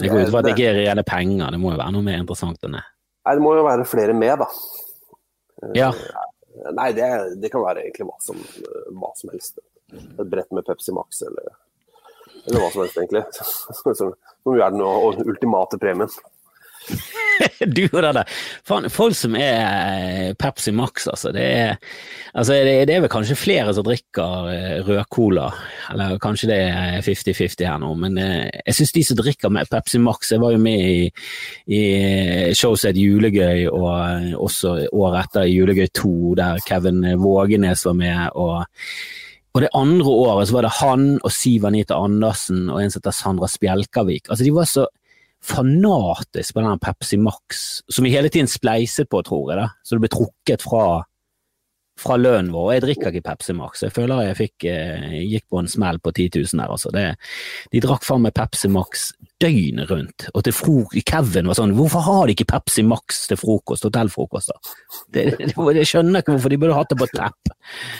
[0.00, 2.06] Det går ut fra at det ikke er reelle penger, det må jo være noe
[2.06, 2.84] mer interessant enn det.
[3.26, 4.48] Nei, det må jo være flere med, da.
[5.76, 5.90] Ja.
[6.74, 7.08] Nei, det,
[7.42, 8.40] det, kan være egentlig hva som,
[8.96, 9.60] hva som helst.
[9.92, 11.52] Et brett med Pepsi Max eller
[12.46, 13.24] eller hva som helst, egentlig.
[14.42, 16.10] Som jo er den ultimate premien.
[17.76, 18.32] du og det der.
[18.66, 21.32] Fan, folk som er eh, Pepsi Max, altså.
[21.34, 21.76] Det er,
[22.34, 25.48] altså det, det er vel kanskje flere som drikker eh, rød cola.
[25.92, 29.70] Eller kanskje det er 50-50 her nå, men eh, jeg syns de som drikker med
[29.70, 31.08] Pepsi Max Jeg var jo med i,
[31.70, 31.82] i
[32.58, 38.22] showset Julegøy, og også året etter Julegøy 2, der Kevin Vågenes var med.
[38.34, 38.64] og
[39.52, 43.02] og det andre året så var det han og Siv Anita Andersen og en som
[43.02, 44.30] heter Sandra Spjelkavik.
[44.30, 44.86] Altså, de var så
[45.42, 49.58] fanatisk på den Pepsi Max, som vi hele tiden spleiset på, tror jeg.
[49.60, 49.72] da.
[49.82, 50.84] Så det ble trukket fra,
[52.00, 52.68] fra lønnen vår.
[52.76, 53.82] Jeg drikker ikke Pepsi Max.
[53.84, 56.72] Jeg føler jeg fikk, eh, gikk på en smell på 10 000 der.
[56.76, 56.92] Altså.
[56.94, 57.04] Det,
[57.74, 59.10] de drakk faen meg Pepsi Max
[59.42, 60.28] døgnet rundt.
[60.32, 63.84] Og til fro Kevin var sånn Hvorfor har de ikke Pepsi Max til frokost?
[63.90, 65.26] Hotellfrokost, da?
[65.74, 67.52] Jeg skjønner ikke hvorfor de burde hatt det på tepp.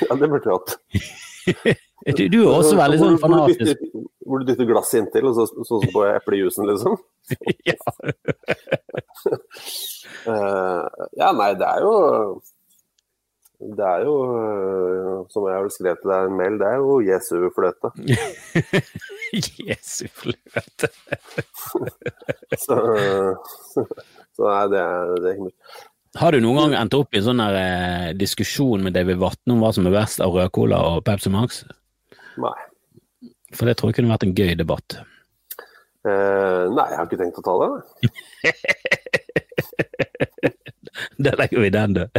[0.06, 0.78] Ja, det burde de hatt.
[2.02, 3.82] Du, du, er også veldig sånn fanatisk.
[4.26, 6.96] Hvor du dytter glasset inntil, og så, sånn som på eplejuicen, liksom?
[7.68, 7.76] ja.
[10.26, 10.88] uh,
[11.20, 11.92] ja, nei, det er jo
[13.62, 16.98] Det er jo, uh, som jeg har skrevet til deg en mail, det er jo
[17.06, 17.92] Jesu fløte.
[19.68, 20.90] Jesu fløte.
[22.58, 22.80] så,
[23.78, 23.86] så,
[24.42, 25.54] nei, det er, det er himmel.
[26.20, 29.54] Har du noen gang endt opp i en sånn der, eh, diskusjon med David Vatne
[29.54, 31.62] om hva som er best av rød cola og Pepsi Max?
[32.36, 32.58] Nei.
[33.56, 34.98] For det tror jeg kunne vært en gøy debatt.
[36.04, 37.70] Eh, nei, jeg har ikke tenkt å ta det.
[41.22, 42.04] Da legger vi den, du.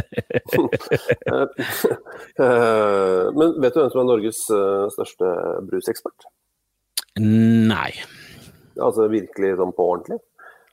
[2.34, 5.28] Eh, men vet du hvem som er Norges eh, største
[5.68, 6.26] brusekspert?
[7.22, 7.92] Nei.
[8.74, 10.18] Altså virkelig sånn på ordentlig?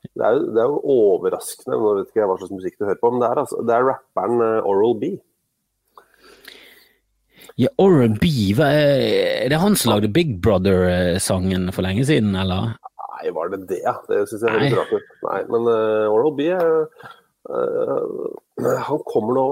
[0.01, 2.87] Det er, jo, det er jo overraskende, nå vet ikke jeg hva slags musikk du
[2.87, 5.11] hører på, men det er, altså, det er rapperen eh, Oral B.
[7.59, 8.31] Ja, Oral B,
[8.65, 12.73] er det han som lagde Big Brother-sangen for lenge siden, eller?
[13.21, 13.83] Nei, var det det?
[14.09, 15.11] Det syns jeg høres rart ut.
[15.27, 17.05] Nei, men uh, Oral B uh,
[17.51, 19.45] uh, Han kommer nå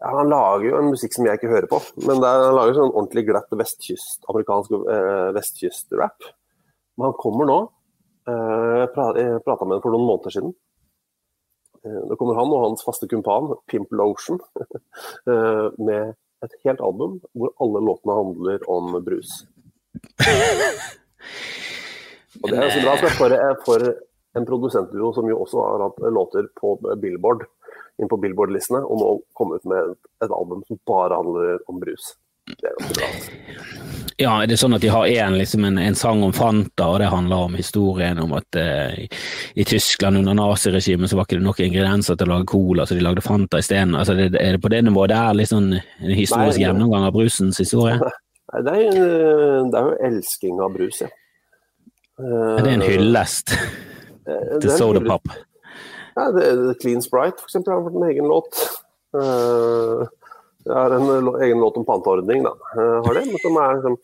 [0.00, 2.78] ja, Han lager jo en musikk som jeg ikke hører på, men er, han lager
[2.78, 4.72] sånn ordentlig glatt vestkyst, amerikansk
[5.36, 6.32] vestkyst-rap.
[6.96, 7.58] Men han kommer nå.
[8.24, 10.54] Jeg prata med ham for noen måneder siden.
[11.84, 14.38] Nå kommer han og hans faste kumpan, Pimp Lotion,
[15.88, 16.14] med
[16.44, 19.42] et helt album hvor alle låtene handler om brus.
[22.40, 23.36] og det er så bra for,
[23.66, 23.86] for
[24.38, 27.44] en produsentduo som jo også har hatt låter på Billboard,
[28.00, 32.14] inn på Billboard-listene, og nå komme ut med et album som bare handler om brus.
[32.48, 33.93] Det er ganske bra.
[34.20, 37.00] Ja, er det sånn at de har en, liksom en, en, sang om Fanta, og
[37.02, 39.08] det handler om historien om at eh,
[39.58, 42.94] i Tyskland under naziregimet så var ikke det nok ingredienser til å lage cola, så
[42.94, 43.96] de lagde Fanta isteden.
[43.98, 45.10] Altså, er det på det nivået?
[45.10, 47.98] Det er liksom en historisk Nei, gjennomgang av brusens historie?
[48.54, 51.10] Nei, det er, eh, det er jo elsking av brus, ja.
[52.22, 55.26] Er det en hyllest uh, til Soda Pop?
[56.14, 58.60] Ja, det, det Clean Sprite, for eksempel, har vært en egen låt.
[59.10, 60.06] Uh,
[60.64, 62.54] jeg har en egen låt om panteordning, da.
[63.04, 63.96] har det, som er som,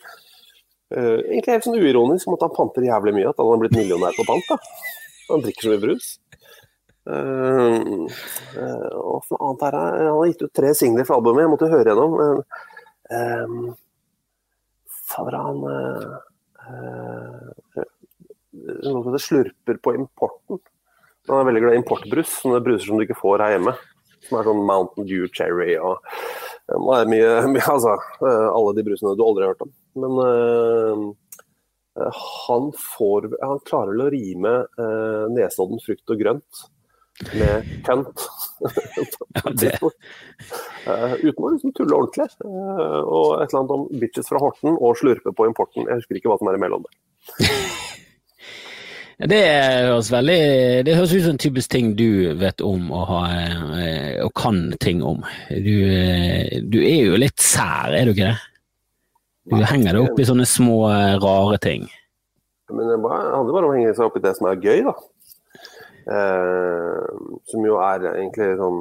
[0.97, 3.79] uh, egentlig helt sånn uironisk om at han panter jævlig mye, at han har blitt
[3.79, 4.51] millionær på pant.
[4.51, 4.59] da.
[5.31, 6.11] Han drikker så mye brus.
[7.11, 8.07] Uh,
[8.61, 11.71] uh, og for annet her, Han har gitt ut tre singler fra albumet, jeg måtte
[11.73, 12.13] høre gjennom.
[13.11, 13.63] Uh,
[18.83, 20.61] som heter slurper på importen.
[21.29, 23.75] Han er veldig glad i importbrus, sånne bruser som du ikke får her hjemme.
[24.27, 26.03] Som er sånn Mountain Dew Cherry og
[26.71, 29.73] det er mye, mye, altså, alle de brusene du aldri har hørt om.
[29.99, 32.11] Men uh,
[32.47, 36.69] han, får, han klarer vel å rime uh, Nesodden frukt og grønt
[37.35, 38.23] med kønt.
[39.37, 39.75] ja, det...
[39.83, 42.31] uh, uten å liksom tulle ordentlig.
[42.45, 45.89] Uh, og et eller annet om bitches fra Horten og slurpe på importen.
[45.89, 46.95] Jeg husker ikke hva som er imellom det.
[49.21, 49.41] Det
[49.85, 50.37] høres veldig
[50.87, 53.59] Det høres ut som en typisk ting du vet om og, har,
[54.25, 55.21] og kan ting om.
[55.51, 55.75] Du,
[56.73, 58.39] du, er jo litt sær, er du ikke det?
[59.51, 60.87] Du henger deg opp i sånne små,
[61.21, 61.89] rare ting.
[62.71, 64.95] Men det handler bare om å henge seg opp i det som er gøy, da.
[66.11, 68.79] Eh, som jo er egentlig sånn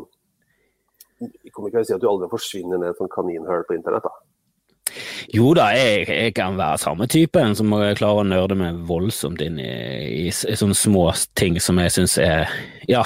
[1.20, 3.76] Jeg kommer ikke til å si at du aldri forsvinner ned et sånt kaninhull på
[3.76, 4.29] internett, da.
[5.34, 9.42] Jo da, jeg, jeg, kan være samme type, en som klarer å nerde meg voldsomt
[9.46, 9.70] inn i,
[10.26, 11.08] i, i sånne små
[11.40, 12.50] ting som jeg syns er
[12.90, 13.04] Ja.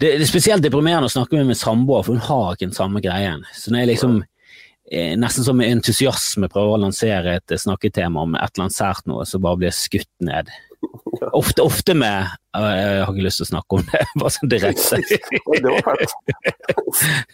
[0.00, 2.76] Det, det, er spesielt deprimerende å snakke med min samboer, for hun har ikke den
[2.76, 3.44] samme greien.
[3.56, 8.38] Så når jeg liksom eh, nesten som med entusiasme prøver å lansere et snakketema om
[8.38, 10.50] et eller annet sært noe, så bare blir jeg skutt ned.
[11.36, 14.52] Ofte, ofte med uh, Jeg har ikke lyst til å snakke om det, bare sånn
[14.52, 15.00] direkte.
[15.04, 16.14] det var fælt.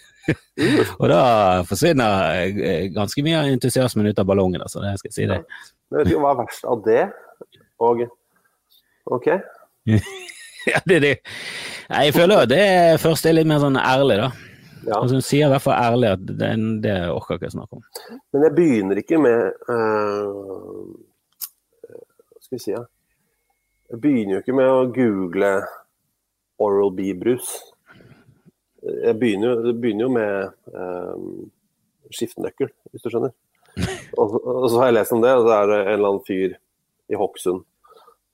[1.00, 1.20] og da
[1.68, 4.82] forsvinner eh, ganske mye av entusiasmen ut av ballongen, altså.
[4.84, 5.46] Det skal jeg si deg.
[5.90, 7.04] Jeg vet ikke hva er verst av det
[7.86, 8.02] og
[9.16, 9.26] OK?
[10.72, 11.14] ja, det, det.
[11.86, 12.66] Jeg føler jo det
[13.02, 14.30] første er litt mer sånn ærlig, da.
[14.86, 15.00] Ja.
[15.00, 16.50] Altså, hun sier i hvert fall ærlig at det,
[16.84, 17.86] det orker ikke snakke om.
[18.34, 20.92] Men jeg begynner ikke med uh,
[21.90, 22.84] Hva skal vi si, ja.
[23.90, 25.50] Jeg begynner jo ikke med å google
[26.62, 27.50] Oral B-brus
[28.86, 31.30] jeg begynner, det begynner jo med um,
[32.14, 33.34] skiftenøkkel, hvis du skjønner.
[34.16, 36.22] Og, og, så har jeg lest om det, og så er det en eller annen
[36.24, 36.54] fyr
[37.12, 37.64] i Hokksund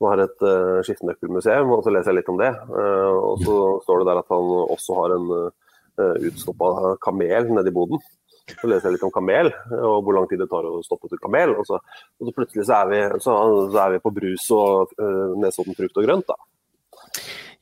[0.03, 2.50] som har et uh, skiftenøkkelmuseum, og så leser jeg litt om det.
[2.70, 7.74] Uh, og så står det der at han også har en uh, utstoppa kamel nedi
[7.74, 8.03] boden.
[8.50, 11.20] Så leser jeg litt om kamel, og hvor lang tid det tar å stoppe til
[11.22, 11.55] kamel.
[11.59, 13.36] Og så, og så plutselig så er, vi, så,
[13.70, 16.38] så er, vi, på brus og uh, Nesodden frukt og grønt, da.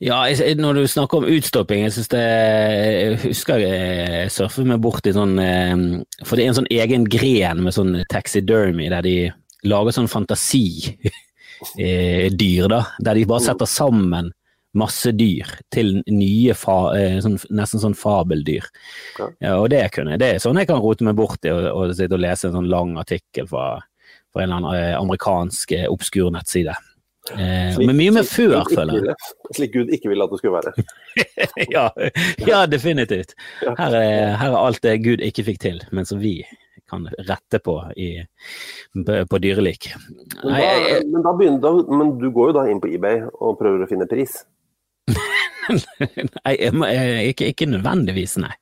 [0.01, 0.23] Ja,
[0.57, 5.35] når du snakker om utstopping, jeg det Jeg husker jeg surfet meg bort i sånn
[6.25, 9.15] For det er en sånn egen gren med sånn taxidermy der de
[9.69, 10.97] lager sånn fantasidyr,
[12.73, 12.79] da.
[12.97, 14.31] Der de bare setter sammen
[14.73, 18.65] masse dyr til nye, fa, sånn, nesten sånn fabeldyr.
[19.19, 22.17] Ja, og det, kunne, det er sånn jeg kan rote meg bort i og, sitte
[22.17, 23.75] og lese en sånn lang artikkel fra,
[24.33, 26.73] fra en eller annen amerikansk obskur nettside.
[27.35, 29.29] Eh, men mye mer før, føler jeg.
[29.57, 30.87] Slik Gud ikke ville at det skulle være.
[31.75, 31.85] ja,
[32.47, 33.35] ja, definitivt.
[33.63, 36.39] Her er, her er, alt det Gud ikke fikk til, men som vi
[36.91, 38.09] kan rette på i,
[39.29, 39.93] på dyrelik.
[40.43, 40.71] Men, da,
[41.07, 43.89] men, da begynner, da, men du går jo da inn på eBay og prøver å
[43.89, 44.41] finne pris?
[45.71, 46.55] nei,
[47.29, 48.53] ikke, ikke, nødvendigvis, nei.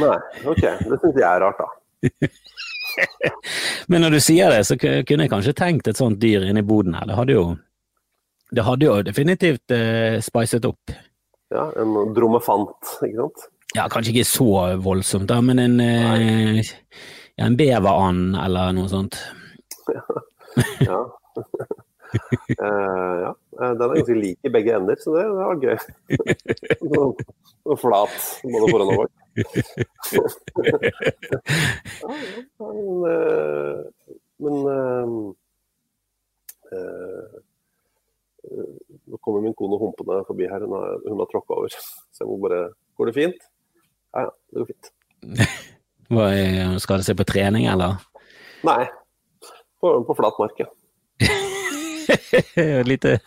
[0.00, 0.16] Nei,
[0.48, 0.64] ok.
[0.64, 1.68] Det syns jeg er rart, da.
[3.90, 6.96] men når du sier det, så kunne jeg kanskje tenkt et sånt dyr inni boden
[6.96, 7.08] her.
[7.10, 7.46] Det hadde jo,
[8.54, 10.94] det hadde jo definitivt eh, spicet opp.
[11.54, 13.50] Ja, en dromefant, ikke sant?
[13.74, 14.48] Ja, kanskje ikke så
[14.82, 16.62] voldsomt, da, men en eh,
[17.34, 19.18] ja, en beverand eller noe sånt.
[20.88, 21.00] ja.
[22.62, 23.32] uh, ja.
[23.58, 25.78] Eh, den er ganske lik i begge ender, så det, det var gøy.
[27.70, 29.12] og flat både foran og bak.
[32.04, 32.12] ja,
[32.60, 33.76] men, uh,
[34.44, 34.56] men
[36.70, 37.26] uh,
[38.44, 40.64] Nå kommer min kone humpende forbi her.
[40.64, 41.74] Hun har, hun har tråkka over.
[41.74, 43.46] Så jeg må bare Går det fint?
[44.14, 44.90] Ja, ja, det går fint.
[46.84, 47.96] Skal du se på trening, eller?
[48.64, 48.84] Nei,
[49.82, 50.60] på, på flat mark,
[52.56, 53.18] et lite,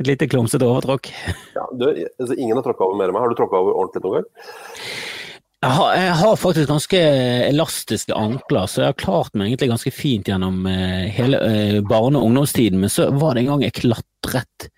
[0.00, 1.10] et lite klumsete overtråkk.
[1.54, 3.24] Ja, du, altså, ingen har tråkka over mer enn meg.
[3.24, 4.28] Har du tråkka over ordentlig noen gang?
[5.58, 6.98] Jeg har, jeg har, faktisk ganske
[7.48, 12.20] elastiske ankler, så jeg har klart meg egentlig ganske fint gjennom uh, hele uh, barne-
[12.20, 12.78] og ungdomstiden.
[12.78, 14.68] Men så var det en gang jeg klatret,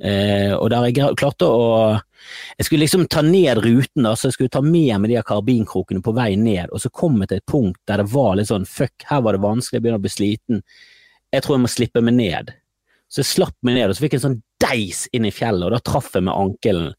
[0.00, 1.66] uh, og der jeg klarte å
[2.56, 6.00] jeg skulle liksom ta ned ruten, da, så jeg skulle ta med meg de karbinkrokene
[6.06, 8.64] på vei ned, og så kom jeg til et punkt der det var litt sånn
[8.68, 10.62] fuck, her var det vanskelig, jeg begynner å bli sliten,
[11.34, 12.54] jeg tror jeg må slippe meg ned.
[13.12, 15.66] Så jeg slapp meg ned, og så fikk jeg en sånn deis inn i fjellet,
[15.66, 16.92] og da traff jeg med ankelen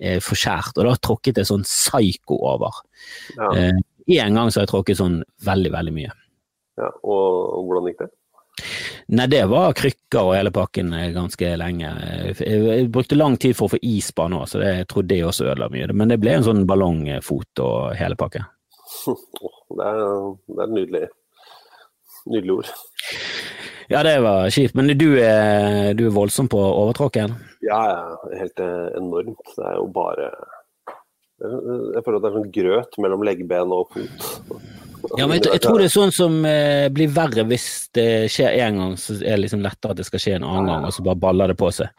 [0.00, 2.82] eh, forskjært, og da tråkket jeg sånn psyko over.
[3.36, 3.50] Ja.
[3.54, 3.82] Eh,
[4.18, 6.14] en gang så har jeg tråkket sånn veldig, veldig mye.
[6.78, 8.12] Ja, og hvordan gikk det?
[9.08, 11.90] Nei, det var krykker og hele pakken eh, ganske lenge.
[12.38, 15.06] Jeg brukte lang tid for å få is på den òg, så det, jeg tror
[15.08, 15.88] det også ødela mye.
[15.94, 18.48] Men det ble en sånn ballongfot og hele pakken.
[19.68, 19.98] Det er,
[20.48, 21.00] det er nydelig.
[22.26, 22.72] Nydelig ord.
[23.88, 24.76] Ja, det var kjipt.
[24.76, 27.36] Men du er, du er voldsom på overtråkken?
[27.64, 29.40] Ja, ja, helt eh, enormt.
[29.56, 30.32] Det er jo bare
[31.38, 34.28] Jeg føler at det er sånn grøt mellom leggben og fot.
[35.16, 38.56] Ja, men jeg, jeg, tror det er sånn som eh, blir verre hvis det skjer
[38.64, 40.94] én gang, så er det liksom lettere at det skal skje en annen gang, og
[40.94, 41.92] så bare baller det på seg.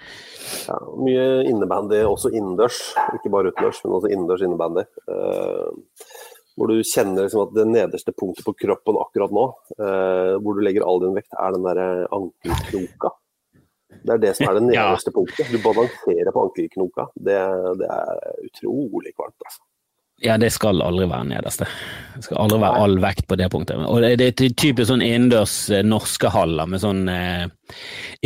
[0.67, 2.81] Ja, mye innebandy også innendørs,
[3.15, 4.85] ikke bare utendørs, men også innendørs innebandy.
[5.15, 6.19] Eh,
[6.59, 9.45] hvor du kjenner liksom at det nederste punktet på kroppen akkurat nå,
[9.79, 11.87] eh, hvor du legger all din vekt, er den derre
[12.17, 13.13] ankelknoka.
[14.03, 15.15] Det er det som er det nederste ja.
[15.15, 15.53] punktet.
[15.53, 17.07] Du balanserer på ankelknoka.
[17.15, 17.39] Det,
[17.79, 19.63] det er utrolig kvalmt, altså.
[20.19, 21.63] Ja, det skal aldri være nederste.
[22.17, 23.79] Det skal aldri være all vekt på det punktet.
[23.87, 27.45] Og det, er typisk sånn innendørs eh, norske haller med sånn eh,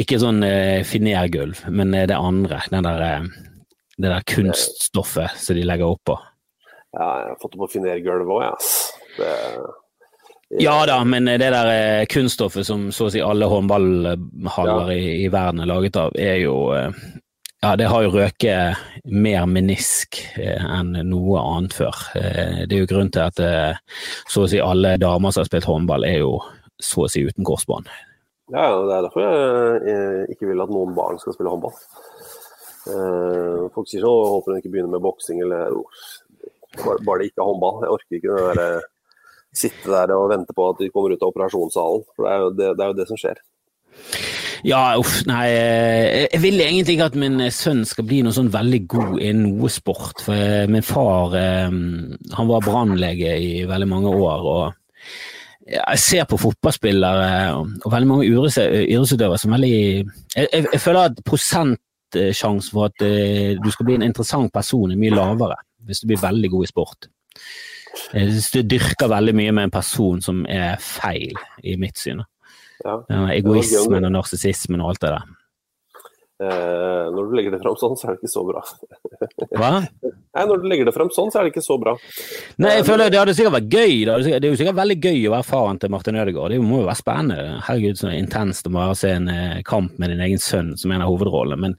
[0.02, 2.64] Ikke sånn eh, finergulv, men det andre.
[2.74, 3.30] Den der,
[3.94, 6.18] det der kunststoffet som de legger oppå.
[6.94, 9.24] Ja, jeg har fått det på finergulvet òg, jeg.
[9.24, 9.72] Ja.
[10.62, 14.98] Ja da, men det der kunststoffet som så å si alle håndballhaller ja.
[15.00, 16.54] i, i, verden er laget av, er jo
[17.64, 21.96] ja, det har jo røket mer menisk eh, enn noe annet før.
[22.20, 23.78] Eh, det er jo grunnen til at eh,
[24.28, 26.34] så å si alle damer som har spilt håndball, er jo
[26.76, 27.88] så å si uten korsbånd.
[28.52, 31.78] Ja, det er derfor jeg ikke vil at noen barn skal spille håndball.
[33.72, 35.72] Folk sier så håper de ikke begynner med boksing eller
[36.82, 37.82] bare det ikke er håndball.
[37.84, 38.90] Jeg orker ikke det der,
[39.54, 42.06] sitte der og vente på at de kommer ut av operasjonssalen.
[42.16, 43.44] For det er jo det, det, er jo det som skjer.
[44.64, 45.44] Ja, uff, nei.
[45.52, 49.18] Eh, jeg vil egentlig ikke at min eh, sønn skal bli noe sånn veldig god
[49.20, 50.24] i noe sport.
[50.24, 54.48] For eh, min far han var brannlege i veldig mange år.
[54.54, 54.72] og
[55.64, 61.22] jeg ser på fotballspillere og veldig mange idrettsutøvere som veldig jeg, jeg, jeg, føler at
[61.24, 63.06] prosentsjansen for at
[63.64, 65.56] du skal bli en interessant person er mye lavere
[65.88, 67.08] hvis du blir veldig god i sport.
[68.14, 72.24] Hvis du dyrker veldig mye med en person som er feil, i mitt syn.
[72.84, 73.00] Ja.
[73.34, 75.32] Egoismen og narsissismen og alt det der.
[76.44, 78.64] Eh, når du legger det fram sånn, så er det ikke så bra.
[79.60, 79.72] Hva?
[80.34, 81.94] Nei, Når du legger det fram sånn, så er det ikke så bra.
[82.58, 83.94] Nei, jeg føler Det hadde sikkert vært gøy.
[83.94, 86.56] Det, hadde det er jo sikkert veldig gøy å være faren til Martin Ødegaard.
[86.56, 87.60] Det må jo være spennende.
[87.68, 91.06] Herregud, så intenst å bare se en eh, kamp med din egen sønn som en
[91.06, 91.62] av hovedrollene.
[91.68, 91.78] Men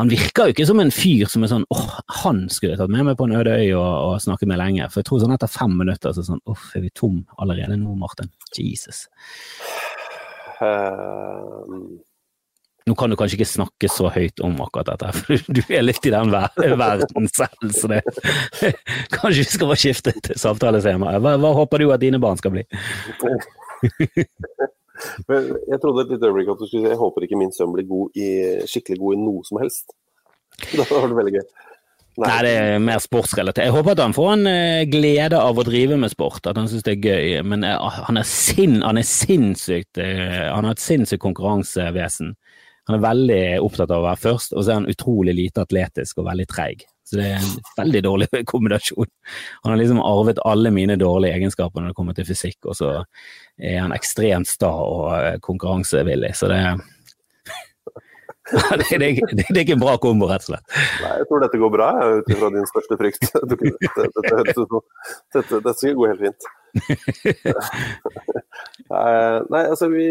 [0.00, 1.88] han virker jo ikke som en fyr som er sånn åh,
[2.22, 4.86] han skulle jeg tatt med meg på en øde øy og, og snakket med lenge.
[4.88, 7.92] For jeg tror sånn etter fem minutter så sånn uff, er vi tom allerede nå,
[8.00, 8.32] Martin?
[8.56, 9.04] Jesus.
[10.62, 12.00] Um...
[12.88, 16.08] Nå kan du kanskje ikke snakke så høyt om akkurat dette, for du er litt
[16.08, 18.00] i den ver verden selv, så det
[19.14, 21.12] Kanskje vi skal bare skifte til samtaletema.
[21.22, 22.64] Hva, hva håper du at dine barn skal bli?
[25.28, 27.74] Men jeg trodde et lite øyeblikk at du skulle si jeg håper ikke min sønn
[27.74, 28.30] blir god i,
[28.70, 29.94] skikkelig god i noe som helst.
[30.78, 31.46] Da var det veldig gøy.
[32.20, 33.64] Nei, det er mer sportsrelatert.
[33.64, 36.68] Jeg håper at han får en eh, glede av å drive med sport, at han
[36.68, 37.38] syns det er gøy.
[37.48, 42.34] Men eh, han, er sin, han er sinnssykt eh, Han har et sinnssykt konkurransevesen.
[42.90, 46.20] Han er veldig opptatt av å være først, og så er han utrolig lite atletisk
[46.20, 46.84] og veldig treig.
[47.04, 49.10] Så det er en veldig dårlig kombinasjon.
[49.62, 52.94] Han har liksom arvet alle mine dårlige egenskaper når det kommer til fysikk, og så
[53.58, 56.34] er han ekstremt sta og eh, konkurransevillig.
[56.38, 56.62] Så det
[58.78, 60.66] det, det, det, det er ikke en bra kombo, rett og slett.
[61.02, 63.28] Nei, jeg tror dette går bra, ut ifra din største frykt.
[63.52, 63.70] Dette,
[65.30, 66.42] dette, dette, skal gå helt fint.
[68.90, 70.06] Nei, altså vi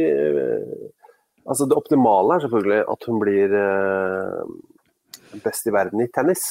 [1.42, 4.42] Altså det optimale er selvfølgelig at hun blir eh,
[5.42, 6.44] best i verden i tennis.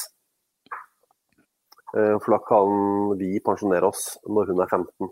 [1.97, 5.11] Eh, for da kan vi pensjonere oss når hun er 15.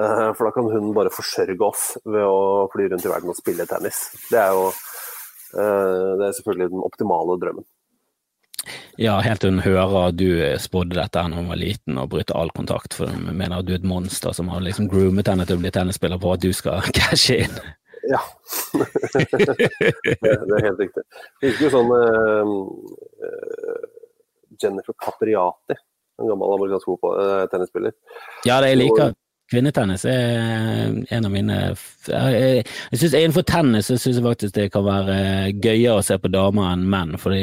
[0.00, 3.38] Eh, for da kan hun bare forsørge oss ved å fly rundt i verden og
[3.38, 4.08] spille tennis.
[4.28, 7.68] Det er jo eh, det er selvfølgelig den optimale drømmen.
[9.00, 10.26] Ja, helt til hun hører du
[10.60, 13.72] spådde dette da hun var liten og bryter all kontakt, for hun mener at du
[13.72, 16.52] er et monster som har liksom groomet henne til å bli tennisspiller på at du
[16.52, 17.56] skal cashe inn.
[18.10, 18.20] Ja,
[18.76, 19.24] det,
[20.20, 21.02] er helt riktig.
[21.40, 22.52] Det virker jo sånn eh,
[23.24, 23.88] eh,
[24.62, 25.78] Jennifer Capriati,
[26.20, 27.96] en gammel amerikansk fotball- eh, tennisspiller.
[28.44, 29.14] Ja, det jeg liker
[29.50, 30.04] kvinnetennis.
[30.04, 34.84] er en av mine Jeg, jeg synes Innenfor tennis så syns jeg faktisk det kan
[34.86, 37.18] være gøyere å se på damer enn menn.
[37.18, 37.34] For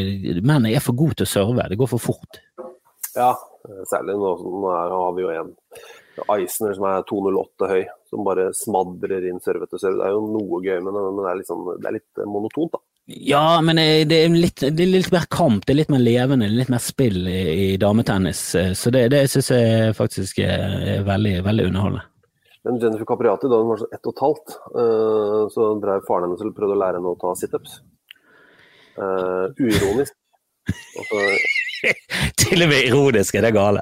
[0.41, 1.70] menn er for gode til å serve.
[1.70, 2.39] Det går for fort.
[3.15, 3.34] Ja,
[3.89, 5.55] særlig nå, nå har vi jo en
[6.34, 9.99] Eisner som er 2,08 høy, som bare smadrer inn serve etter serve.
[9.99, 12.82] Det er jo noe gøy, men, men det, er liksom, det, er litt monotont, da.
[13.08, 16.49] Ja, men det er, litt, det er litt mer kamp, det er litt mer levende,
[16.51, 18.41] litt mer spill i, i dametennis.
[18.76, 22.03] Så det, det syns jeg faktisk er veldig, veldig underholdende.
[22.68, 26.28] Men Jennifer Capriati, da hun var sånn ett og et halvt, uh, så drev faren
[26.28, 27.80] hennes og prøvde å lære henne å ta situps.
[28.99, 30.16] Uh, uironisk.
[30.99, 31.20] Altså,
[32.36, 33.80] Til og med ironisk er det gale.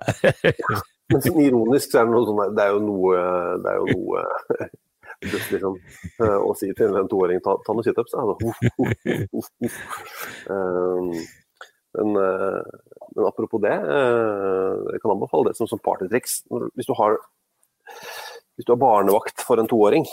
[1.10, 3.24] Men sånn ironisk så er det noe sånn Det er jo noe
[3.64, 4.68] Det er jo noe
[5.24, 5.80] just sånn,
[6.20, 8.16] å si til en toåring ta, ta noen situps.
[10.49, 11.11] Um,
[11.95, 16.41] men, men, apropos det, jeg kan anbefale det som, som partytriks.
[16.76, 17.20] Hvis du har
[18.55, 20.05] hvis du har barnevakt for en toåring,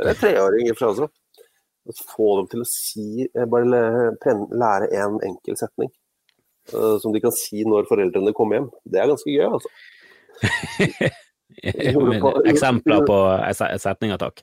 [0.00, 1.12] eller treåring i for seg
[2.08, 5.90] få dem til å si Bare lære en enkel setning
[6.72, 8.70] som de kan si når foreldrene kommer hjem.
[8.88, 9.68] Det er ganske gøy, altså.
[11.62, 13.16] Eksempler på
[13.54, 14.42] setninger, takk.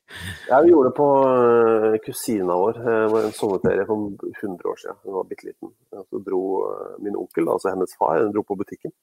[0.49, 2.79] Ja, vi gjorde det på uh, kusina vår.
[2.79, 4.07] Det var en sommerferie for
[4.43, 4.99] 100 år siden.
[5.03, 5.73] Hun var bitte liten.
[6.09, 8.93] Så dro uh, min onkel, altså hennes far, dro på butikken.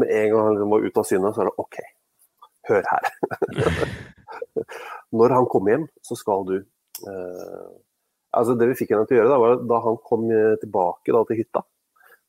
[0.00, 1.80] Med en gang han var ute av syne, så er det OK,
[2.70, 3.10] hør her.
[5.18, 6.56] Når han kommer hjem, så skal du
[8.36, 10.24] Altså Det vi fikk henne til å gjøre, da, var da han kom
[10.60, 11.60] tilbake da, til hytta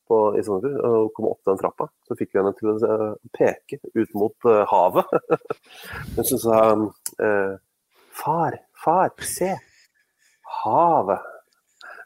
[0.08, 3.80] på, i Sogndal og kom opp den trappa, så fikk vi henne til å peke
[3.94, 5.16] ut mot uh, havet.
[6.18, 7.56] Hun sa uh,
[8.18, 9.52] Far, far, se!
[10.64, 11.34] Havet!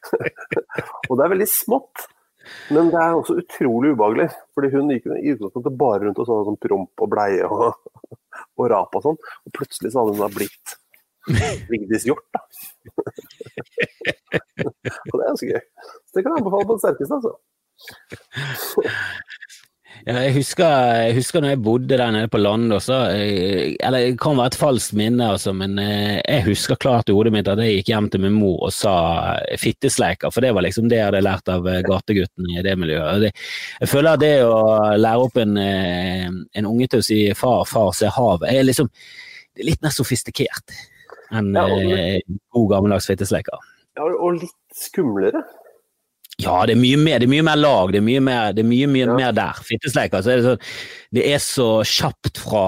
[1.10, 2.08] og det er veldig smått,
[2.74, 4.28] men det er også utrolig ubehagelig.
[4.58, 7.78] fordi hun gikk i utgangspunktet bare rundt og så sånn promp og bleie og,
[8.60, 10.78] og rap og sånn, og plutselig så hadde hun da blitt
[11.70, 12.42] Vigdis Hjort, da.
[14.66, 15.64] og det er ganske gøy.
[16.10, 17.34] Så det kan jeg anbefale på det sterkeste, altså.
[20.02, 20.66] Ja, jeg husker,
[20.98, 24.58] jeg husker når jeg bodde der nede på landet også, eller det kan være et
[24.58, 28.08] falskt minne, altså, men eh, jeg husker klart i hodet mitt at jeg gikk hjem
[28.10, 28.96] til min mor og sa
[29.62, 33.28] fittesleiker, for det var liksom det jeg hadde lært av gateguttene gategutten i det miljøet.
[33.28, 34.64] jeg føler at det å
[34.98, 36.26] lære opp en, eh,
[36.58, 38.90] en unge til å si far, far, se havet, er liksom
[39.52, 40.74] det er litt mer sofistikert
[41.36, 41.68] enn ja,
[42.56, 43.70] god gammeldags fittesleiker.
[44.00, 45.44] Ja, og litt skumlere.
[46.42, 48.64] Ja, det er mye mer, det er mye mer lag, det er mye mer, det
[48.64, 49.14] er mye, mye Ja.
[49.18, 49.60] mer der.
[49.68, 50.62] Fittesleik, altså, det, sånn,
[51.18, 52.64] det er så kjapt fra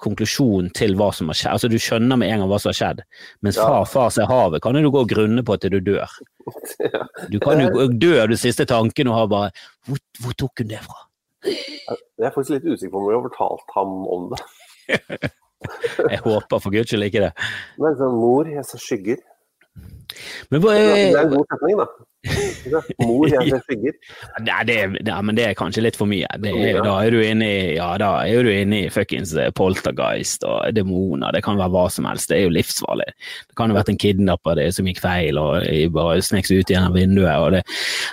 [0.00, 1.52] konklusjon til hva som har skjedd.
[1.58, 3.02] Altså, du skjønner med en gang hva som har skjedd,
[3.42, 3.66] mens Ja.
[3.66, 6.08] far, far ser havet, kan du gå og grunne på til du dør.
[7.30, 9.50] Du kan jo dø av den siste tanken og ha bare
[9.86, 11.02] hvor, hvor tok hun det fra?
[11.44, 14.40] Jeg er faktisk litt usikker på om vi har fortalt ham om det.
[16.10, 17.32] Jeg håper for guds skyld ikke det.
[17.78, 19.18] Men sånn, Mor, jeg ser skygger.
[20.50, 21.86] Men Det er en god setning, da.
[23.00, 23.94] Mor, jeg skygger.
[24.68, 26.28] Det, er- men det er kanskje litt for mye.
[26.42, 26.52] Det
[26.84, 30.68] da er du inne i ja, da er du inne i fuckings eh, poltergeist og
[30.76, 31.32] demoner.
[31.32, 32.28] Det kan være hva som helst.
[32.32, 33.08] Det er jo livsfarlig.
[33.48, 35.64] Det kan jo ha vært en kidnapper det som gikk feil og
[35.96, 37.32] bare snek seg ut gjennom vinduet.
[37.40, 37.64] Og det,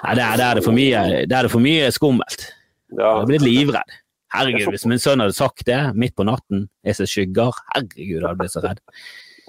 [0.05, 2.49] nei, der, der, er det for mye, der er det for mye skummelt.
[2.93, 3.17] Jeg Ja.
[3.19, 3.97] har blitt livredd.
[4.31, 8.23] Herregud, hvis min sønn hadde sagt det midt på natten, jeg ser skygger, herregud, jeg
[8.27, 8.79] hadde blitt så redd.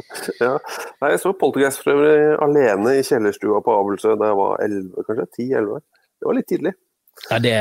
[0.44, 0.54] ja.
[1.02, 5.06] Nei, jeg så Poltergeist for øvrig alene i kjellerstua på Abelsø da jeg var 11,
[5.08, 5.28] kanskje?
[5.44, 5.80] 10-11.
[6.18, 6.74] Det var litt tidlig.
[7.28, 7.54] Ja, det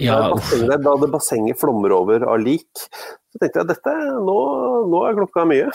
[0.00, 4.36] Ja, da, bassenget, da det bassenget flommer over av lik, så tenkte jeg dette, nå,
[4.88, 5.70] nå er klokka mye.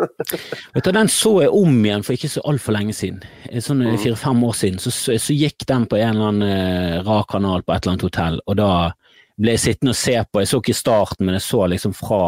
[0.74, 3.20] Vet du, Den så jeg om igjen for ikke så altfor lenge siden.
[3.50, 3.98] Eh, Sånn Mm.
[4.00, 4.80] fire-fem år siden.
[4.82, 7.94] Så, så, så gikk den på en eller annen uh, rar kanal på et eller
[7.94, 8.70] annet hotell, og da
[9.40, 10.40] ble jeg sittende og se på.
[10.42, 12.22] Jeg så ikke starten, men jeg så liksom fra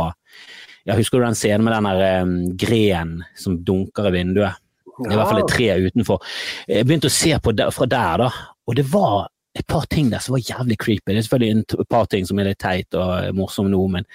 [0.84, 4.60] jeg Husker du den scenen med den der um, grenen som dunker i vinduet?
[4.94, 6.34] Er i hvert fall et tre utenfor.
[6.70, 8.28] Jeg begynte å se på der, fra der, da,
[8.68, 9.24] og det var
[9.58, 11.08] et par ting der som var jævlig creepy.
[11.08, 14.06] Det er selvfølgelig et par ting som er litt teit og morsomme nå, men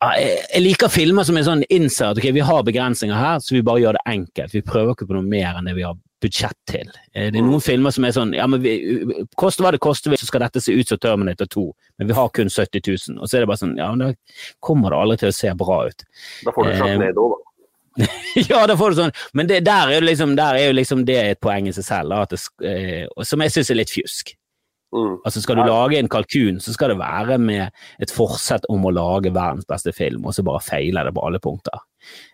[0.00, 3.56] ja, jeg liker filmer som er sånn innser at okay, vi har begrensninger her, så
[3.56, 4.54] vi bare gjør det enkelt.
[4.56, 6.90] Vi prøver ikke på noe mer enn det vi har budsjett til.
[7.12, 8.74] Det er noen filmer som er sånn ja, men vi,
[9.40, 11.66] koste hva det koster, så skal dette se ut som Terminator 2,
[12.00, 13.20] men vi har kun 70 000.
[13.20, 14.10] Og så er det bare sånn, ja, men da
[14.64, 16.06] kommer det aldri til å se bra ut.
[16.46, 18.06] Da får du Eh, sjarknado, da.
[18.50, 21.02] ja, da får du sånn, men det, der, er jo liksom, der er jo liksom
[21.08, 24.34] det et poeng i seg selv, da, det, eh, som jeg syns er litt fjusk.
[24.90, 25.20] Mm.
[25.22, 27.68] Altså Skal du lage en kalkun, så skal det være med
[28.02, 31.42] et forsett om å lage verdens beste film, og så bare feiler det på alle
[31.42, 31.82] punkter.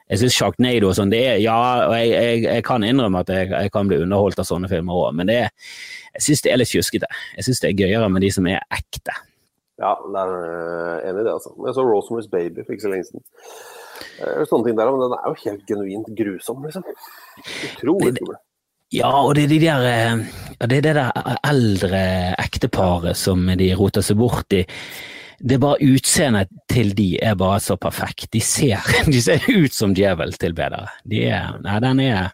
[0.06, 1.58] Jeg syns Sharknado og sånn, det er Ja,
[1.96, 5.16] jeg, jeg, jeg kan innrømme at jeg, jeg kan bli underholdt av sånne filmer òg,
[5.18, 5.72] men det er,
[6.14, 7.08] jeg syns det er litt fjuskete.
[7.36, 9.16] Jeg syns det er gøyere med de som er ekte.
[9.82, 11.52] Ja, det er øh, enig i det, altså.
[11.66, 13.24] Jeg så Rosemary's Baby for ikke så lenge siden.
[14.24, 16.86] Eh, Sånne ting der, men den er jo helt genuint grusom, liksom.
[17.72, 18.38] Utrolig skummel.
[18.94, 20.20] Ja, og det er de der eh,
[20.62, 22.00] Det er det der eldre
[22.40, 24.62] ekteparet som de roter seg bort i.
[25.38, 28.28] Det er bare Utseendet til de er bare så perfekt.
[28.32, 28.80] De ser,
[29.12, 30.86] de ser ut som djeveltilbedere.
[31.04, 32.30] De er Nei, den er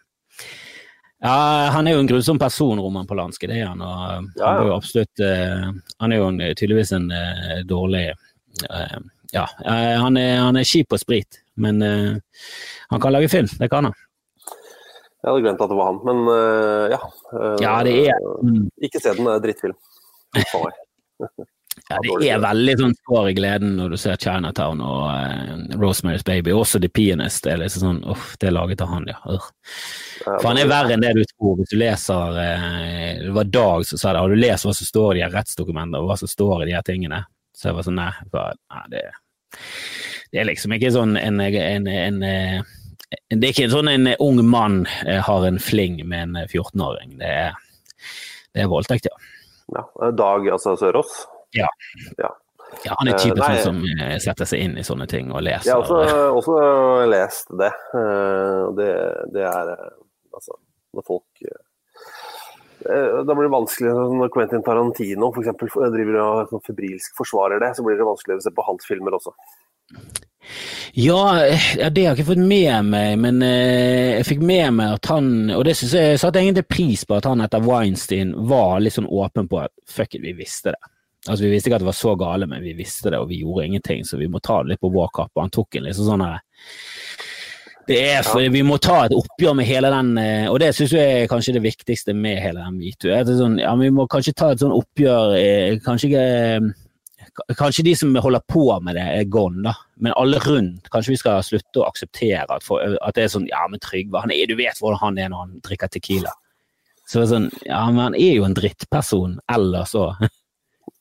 [1.22, 3.82] Ja, han er jo en grusom person, Roman Polanski, det er han.
[3.82, 4.52] Og han Ja, ja.
[4.60, 5.66] er jo absolutt eh,
[6.02, 8.96] Han er jo tydeligvis en eh, dårlig eh,
[9.34, 12.16] Ja, eh, han er, han er kjip på sprit, men eh,
[12.90, 13.48] han kan lage film.
[13.58, 13.94] Det kan han.
[15.22, 16.18] Jeg hadde glemt at det var han, men
[16.90, 16.98] ja.
[17.62, 18.24] Ja, det er.
[18.82, 19.76] Ikke se den, det er drittfilm.
[20.50, 20.80] For meg.
[21.92, 26.24] Ja, det er veldig sånn skår i gleden når du ser Chinatown og uh, Rosemary's
[26.26, 26.54] Baby.
[26.56, 27.44] Også The Pianist.
[27.44, 29.18] Det er liksom sånn, uff, det er laget av han, ja.
[29.26, 29.46] Ur.
[30.24, 31.56] For han er verre enn det du tror.
[31.60, 34.24] Hvis du leser uh, Det var Dag som sa det.
[34.24, 36.70] Har du lest hva som står i de her rettsdokumentene, og hva som står i
[36.70, 37.24] de her tingene?
[37.56, 39.02] Så jeg var sånn, nei, bare, nei det,
[40.32, 42.62] det er liksom ikke sånn en, en, en, en
[43.28, 47.18] Det er ikke sånn en ung mann eh, har en fling med en 14-åring.
[47.20, 47.34] Det
[48.52, 49.16] det er voldtekt, ja.
[49.72, 51.22] Ja, Dag, altså Sørås.
[52.84, 55.44] Ja, han er Eh, typen sånn som eh, setter seg inn i sånne ting og
[55.44, 55.68] leser.
[55.68, 55.98] Jeg har også,
[56.40, 56.56] også
[57.12, 57.72] lest det.
[57.98, 58.88] Eh, Det,
[59.34, 59.74] det er
[60.32, 60.56] altså
[60.96, 61.44] når folk
[62.82, 67.70] Da blir det vanskelig når Quentin Tarantino for eksempel, driver og sånn febrilsk forsvarer det,
[67.76, 69.32] så blir det vanskeligere å se på hans filmer også.
[70.98, 75.52] Ja, det har jeg ikke fått med meg, men jeg fikk med meg at han
[75.54, 79.06] Og det syns jeg satte egentlig pris på at han etter Weinstein var litt sånn
[79.06, 80.91] åpen på at fuck it, vi visste det.
[81.28, 83.42] Altså Vi visste ikke at det var så gale, men vi visste det, og vi
[83.44, 85.38] gjorde ingenting, så vi må ta det litt på vår kappe.
[85.38, 86.26] Han tok en liksom sånn
[87.88, 90.94] det er for, Vi må ta et oppgjør med hele den eh, Og det syns
[90.94, 93.16] jeg er kanskje det viktigste med hele den metoo.
[93.26, 96.68] Sånn, ja, vi må kanskje ta et sånn oppgjør eh, Kanskje ikke eh,
[97.56, 99.72] Kanskje de som holder på med det, er gone, da.
[100.04, 100.90] Men alle rundt.
[100.92, 104.20] Kanskje vi skal slutte å akseptere at, for, at det er sånn Ja, men Trygve,
[104.20, 106.34] han du vet hvordan han er når han drikker Tequila.
[107.08, 110.22] Så det er sånn Ja, men han er jo en drittperson ellers òg.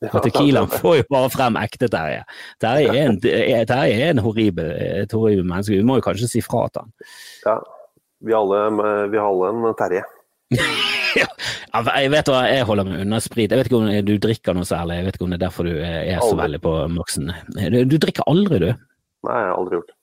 [0.10, 2.24] Og Tequilaen får jo bare frem ekte Terje.
[2.64, 4.72] Terje er en, Terje er en horribel,
[5.04, 5.78] et horribel menneske.
[5.78, 6.93] Vi må jo kanskje si fra til han.
[7.45, 7.56] Ja,
[8.26, 8.64] vi alle,
[9.14, 10.04] vi alle en Terje.
[11.12, 11.28] Ja,
[11.99, 13.52] jeg vet hva, jeg holder meg unna sprit.
[13.52, 14.97] Jeg vet ikke om du drikker noe særlig.
[14.97, 16.38] Jeg vet ikke om det er derfor du er så Aldri.
[16.41, 17.32] veldig på maksen.
[17.56, 18.68] Du, du drikker aldri, du.
[19.28, 19.91] Nei, jeg har aldri gjort.
[19.91, 19.97] det.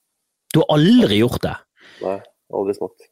[0.52, 1.54] Du har aldri gjort det.
[2.04, 2.14] Nei,
[2.60, 3.08] aldri smakt.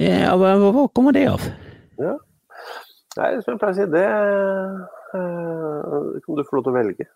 [0.00, 1.44] Ja, hva, hva- kommer det av?
[2.00, 4.06] Nei, som jeg pleier å si, det
[5.14, 7.08] eh, kan du få lov til å velge.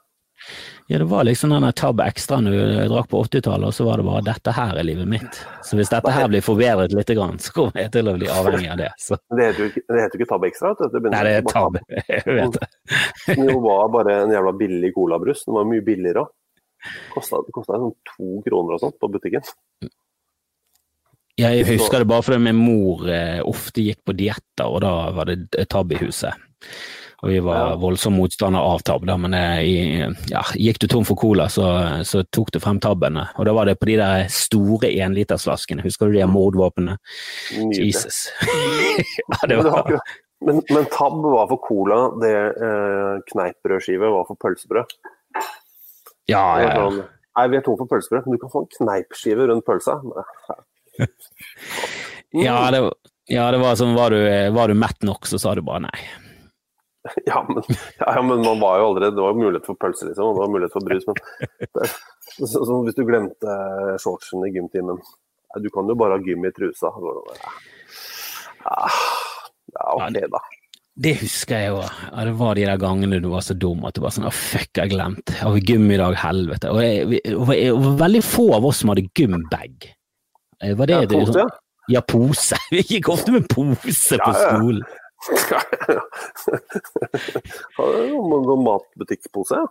[0.87, 4.01] Ja, det var liksom den tab ekstra når du drakk på 80-tallet, og så var
[4.01, 5.39] det bare 'dette her er livet mitt'.
[5.63, 8.81] Så hvis dette her blir forbedret litt, så kommer jeg til å bli avhengig av
[8.81, 8.91] det.
[8.99, 9.17] Så.
[9.31, 10.75] Det heter jo ikke, tabbe heter jo ikke Tab Extra.
[10.75, 11.79] vet Nei, det er tab.
[12.11, 12.69] Jeg vet det.
[13.39, 15.45] Det var bare en jævla billig colabrus.
[15.47, 16.33] Den var mye billigere òg.
[17.15, 19.47] Kosta sånn to kroner og sånt på butikken.
[21.39, 25.31] Jeg husker det bare fordi min mor eh, ofte gikk på dietter, og da var
[25.31, 26.35] det tab i huset.
[27.23, 27.75] Og vi var Ja.
[27.79, 31.67] voldsom motstander av tabb, da, men jeg, ja, gikk du tom for cola, så,
[32.03, 33.29] så tok du frem tabbene.
[33.39, 36.97] Og da var det på de der store enlitersflaskene, Husker du de mordvåpnene?
[37.79, 38.25] Jesus.
[39.31, 39.93] ja, det var
[40.43, 44.91] men, men tabb var for cola, det eh, kneippbrødskive var for pølsebrød.
[46.27, 46.73] Ja, ja, ja.
[46.81, 46.99] sånn,
[47.39, 50.01] Nei, vi er tom for pølsebrød, men du kan få en kneipskive rundt pølsa.
[52.33, 52.79] Ja, det,
[53.29, 54.17] ja, det var sånn, var du,
[54.57, 55.99] var du mett nok, så sa du bare nei.
[57.27, 57.63] Ja, men,
[57.99, 60.53] ja, men man var jo allerede Det var mulighet for pølse, liksom, og det var
[60.55, 61.07] mulighet for brus.
[61.09, 61.17] Men
[61.75, 61.91] det,
[62.39, 63.57] så, så, hvis du glemte
[64.03, 65.01] shortsen i gymtimen
[65.63, 66.93] Du kan jo bare ha gym i trusa.
[66.95, 67.39] Det
[69.73, 70.43] Ja, ok, da.
[71.03, 71.81] Det husker jeg jo.
[71.83, 74.33] Ja, det var de der gangene du var så dum at du bare sånn Å,
[74.37, 75.33] fuck, jeg har glemt.
[75.41, 76.17] Har vi gym i dag?
[76.21, 76.73] Helvete.
[76.73, 79.89] Og jeg, det var veldig få av oss som hadde gymbag.
[80.63, 81.47] Eh, Var det Ja, pose, ja.
[81.91, 82.59] Ja, pose.
[82.75, 84.83] Vi gikk ofte med pose på skolen.
[87.79, 89.69] Hadde noen sånn matbutikkpose, ja.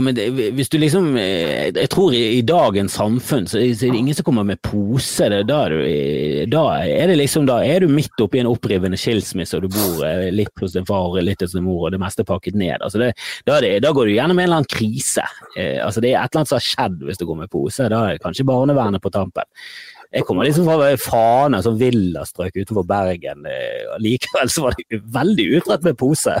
[0.00, 0.24] Men det,
[0.56, 4.26] hvis du liksom eh, Jeg tror i, i dagens samfunn så, er det ingen som
[4.26, 5.28] kommer med pose.
[5.30, 8.98] Det, da, er du, da er det liksom Da er du midt oppi en opprivende
[9.00, 12.00] skilsmisse, og du bor eh, litt hos din far litt hos din mor, og det
[12.02, 12.82] meste er pakket ned.
[12.82, 13.12] Altså det,
[13.46, 15.26] da, det, da går du gjennom en eller annen krise.
[15.54, 17.90] Eh, altså det er et eller annet som har skjedd hvis du går med pose.
[17.92, 19.46] Da er det kanskje barnevernet på tampen.
[20.14, 23.46] Jeg kommer liksom fra Fana, sånn villastrøk utenfor Bergen.
[23.50, 26.36] eh, Likevel så var det veldig utrett med pose.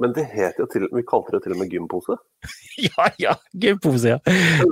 [0.00, 2.16] Men det het jo til, vi kalte det til og med gympose.
[2.84, 4.16] Ja, ja, gympose, ja.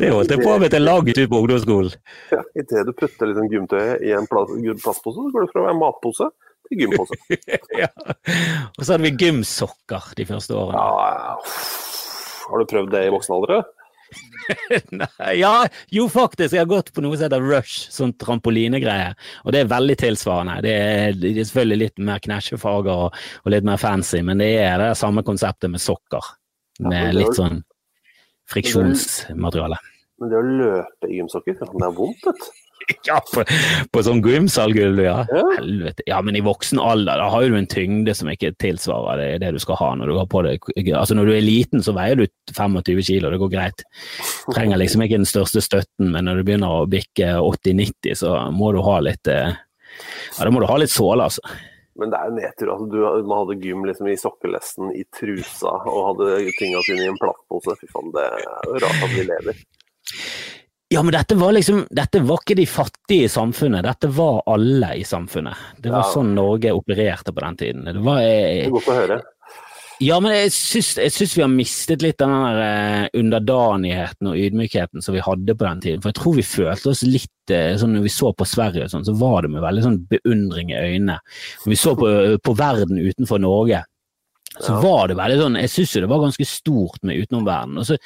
[0.01, 1.93] Det holdt jeg på med til langt ut på ungdomsskolen.
[2.35, 5.69] Ja, Idet du putter liksom gymtøyet i en plast, plastpose, så går det fra å
[5.69, 6.27] være matpose
[6.67, 7.21] til gympose.
[7.85, 7.93] ja.
[8.75, 10.83] Og så hadde vi gymsokker de første årene.
[10.83, 11.39] Ja, ja.
[12.49, 13.63] Har du prøvd det i voksen alder?
[15.01, 15.53] Nei, ja,
[15.95, 19.13] jo faktisk, jeg har gått på noe som heter Rush, sånn trampolinegreie.
[19.47, 20.59] Og det er veldig tilsvarende.
[20.65, 24.53] Det er, det er selvfølgelig litt mer knæsjefarger og, og litt mer fancy, men det
[24.63, 26.33] er det samme konseptet med sokker.
[26.83, 27.61] Med litt sånn
[28.51, 29.79] friksjonsmateriale.
[30.23, 32.62] Men det å løpe i gymsokker, det er vondt, vet du.
[33.07, 33.43] Ja, på,
[33.93, 35.16] på sånn gymsalgulv, ja.
[35.30, 35.43] Ja.
[35.57, 36.05] Helvete.
[36.07, 39.30] Ja, men i voksen alder da har jo du en tyngde som ikke tilsvarer det,
[39.43, 41.95] det du skal ha når du har på deg Altså når du er liten, så
[41.97, 43.85] veier du 25 kilo, det går greit.
[44.53, 48.72] Trenger liksom ikke den største støtten, men når du begynner å bikke 80-90, så må
[48.76, 49.53] du ha litt eh,
[50.39, 51.45] Ja, da må du ha litt såle, altså.
[52.01, 52.70] Men det er jo nedtur.
[52.72, 57.11] Altså, du, man hadde gym liksom i sokkelesten, i trusa, og hadde tinga sine i
[57.11, 57.76] en plastpose.
[57.83, 59.61] Fy faen, det er jo rart at vi lever.
[60.93, 64.93] Ja, men dette var liksom Dette var ikke de fattige i samfunnet, dette var alle
[65.01, 65.57] i samfunnet.
[65.80, 66.11] Det var Ja.
[66.12, 67.84] sånn Norge opererte på den tiden.
[67.88, 69.22] Det var eh, godt å høre.
[70.03, 74.38] Ja, men jeg syns, jeg syns vi har mistet litt den der eh, underdanigheten og
[74.40, 76.03] ydmykheten som vi hadde på den tiden.
[76.03, 78.90] For jeg tror vi følte oss litt eh, sånn når vi så på Sverige og
[78.90, 81.20] sånn, så var det med veldig sånn beundring i øynene.
[81.64, 82.11] Når vi så på,
[82.43, 83.84] på verden utenfor Norge,
[84.61, 87.79] så var det veldig sånn Jeg syns jo det var ganske stort med utenomverden.
[87.81, 87.97] Og så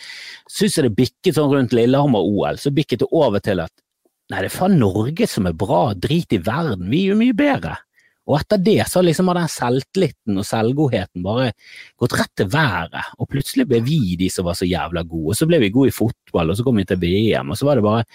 [0.53, 3.73] syns jeg det bikket sånn rundt Lillehammer-OL, så bikket det over til at
[4.31, 7.37] nei, det er faen Norge som er bra, drit i verden, vi er jo mye
[7.37, 7.77] bedre.
[8.27, 11.53] Og etter det så liksom har den selvtilliten og selvgodheten bare
[12.01, 15.31] gått rett til været, og plutselig ble vi de som var så jævla gode.
[15.31, 17.69] Og så ble vi gode i fotball, og så kom vi til VM, og så
[17.69, 18.07] var det bare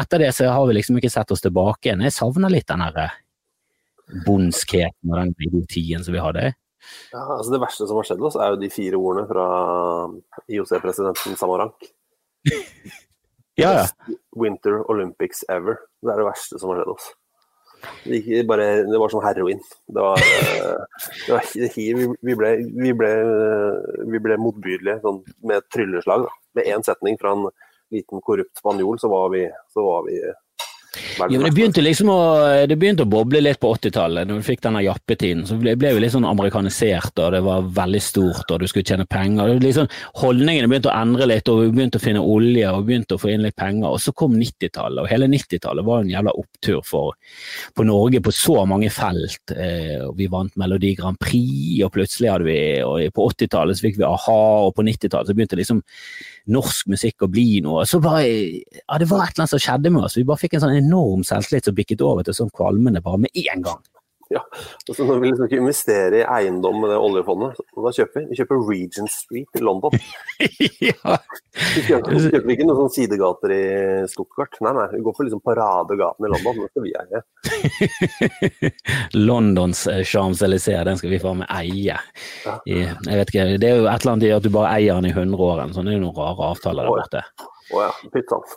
[0.00, 2.06] Etter det så har vi liksom ikke sett oss tilbake igjen.
[2.06, 3.10] Jeg savner litt den derre
[4.24, 6.54] bondskheten og den idiotien som vi hadde.
[7.12, 9.46] Ja, altså det verste som har skjedd oss, er jo de fire ordene fra
[10.50, 11.90] IOC-presidenten Samarank.
[13.60, 14.14] Ja, ja.
[14.40, 15.76] Winter Olympics ever.
[16.00, 17.08] Det er det verste som har skjedd oss.
[18.04, 19.60] Det, bare, det var som heroin.
[19.86, 23.10] Det var, eh, det var vi, vi, ble, vi, ble,
[24.14, 26.24] vi ble motbydelige sånn, med et trylleslag.
[26.24, 26.38] Da.
[26.56, 27.48] Med én setning fra en
[27.92, 30.16] liten korrupt spanjol, så var vi, så var vi
[31.18, 32.18] Ja, men det begynte liksom å,
[32.68, 35.46] det begynte å boble litt på 80-tallet, når du fikk denne jappetiden.
[35.48, 38.84] Så ble, ble vi litt sånn amerikanisert, og det var veldig stort, og du skulle
[38.84, 39.54] tjene penger.
[39.62, 39.88] Liksom,
[40.20, 43.32] holdningene begynte å endre litt, og vi begynte å finne olje og begynte å få
[43.32, 43.88] inn litt penger.
[43.88, 47.16] Og så kom 90-tallet, og hele 90-tallet var en jævla opptur for
[47.72, 49.54] på Norge på så mange felt.
[49.56, 54.06] Eh, vi vant Melodi Grand Prix, og plutselig hadde vi og På 80-tallet fikk vi
[54.06, 55.80] a-ha, og på 90-tallet så begynte liksom
[56.50, 57.84] norsk musikk å bli noe.
[57.86, 60.16] Så bare, ja, Det var et eller annet som skjedde med oss.
[60.16, 63.30] Vi bare fikk en sånn enorm selvtillit som bikket over til sånn kvalmende bare med
[63.46, 63.82] en gang.
[64.32, 64.40] Ja,
[64.88, 68.28] altså Når vi liksom ikke investerer i eiendom med det oljefondet, hva kjøper vi?
[68.30, 69.96] Vi kjøper Regent Street i London.
[70.88, 71.16] ja.
[71.74, 73.62] Vi kjøper, vi kjøper ikke noen sånne sidegater i
[74.08, 74.56] Stuttgart.
[74.64, 76.62] Nei, nei, vi går for liksom paradegaten i London.
[76.62, 77.22] Det skal vi eie.
[79.28, 81.98] Londons eh, Champs-Élysées, den skal vi faen meg eie.
[82.64, 84.96] I, jeg vet ikke, Det er jo et eller annet i at du bare eier
[84.96, 87.50] den i 100 år, sånn, det er jo noen rare avtaler der borte.
[87.72, 88.48] Å ja, pyttan.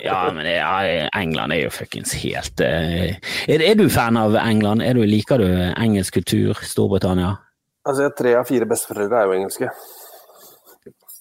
[0.00, 4.82] Ja, men ja, England er jo fuckings helt uh, er, er, du fan av England?
[4.82, 5.46] Er du, liker du
[5.76, 6.56] engelsk kultur?
[6.64, 7.34] Storbritannia?
[7.86, 9.70] Altså, Tre av fire besteforeldre er jo engelske.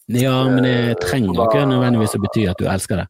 [0.05, 3.05] Ja, men det trenger da, ikke nødvendigvis å bety at du elsker det.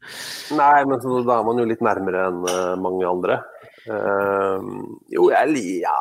[0.55, 3.41] Nei, men så, da er man jo litt nærmere enn uh, mange andre.
[3.85, 4.63] Uh,
[5.11, 5.97] jo, jeg, ja,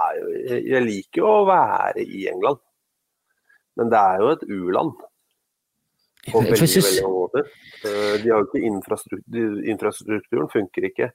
[0.54, 2.62] jeg liker jo å være i England.
[3.74, 4.94] Men det er jo et u-land.
[6.32, 7.48] På veldig, veldig mange måter.
[7.84, 11.10] Eh, de har ikke infrastruktur, infrastrukturen funker ikke.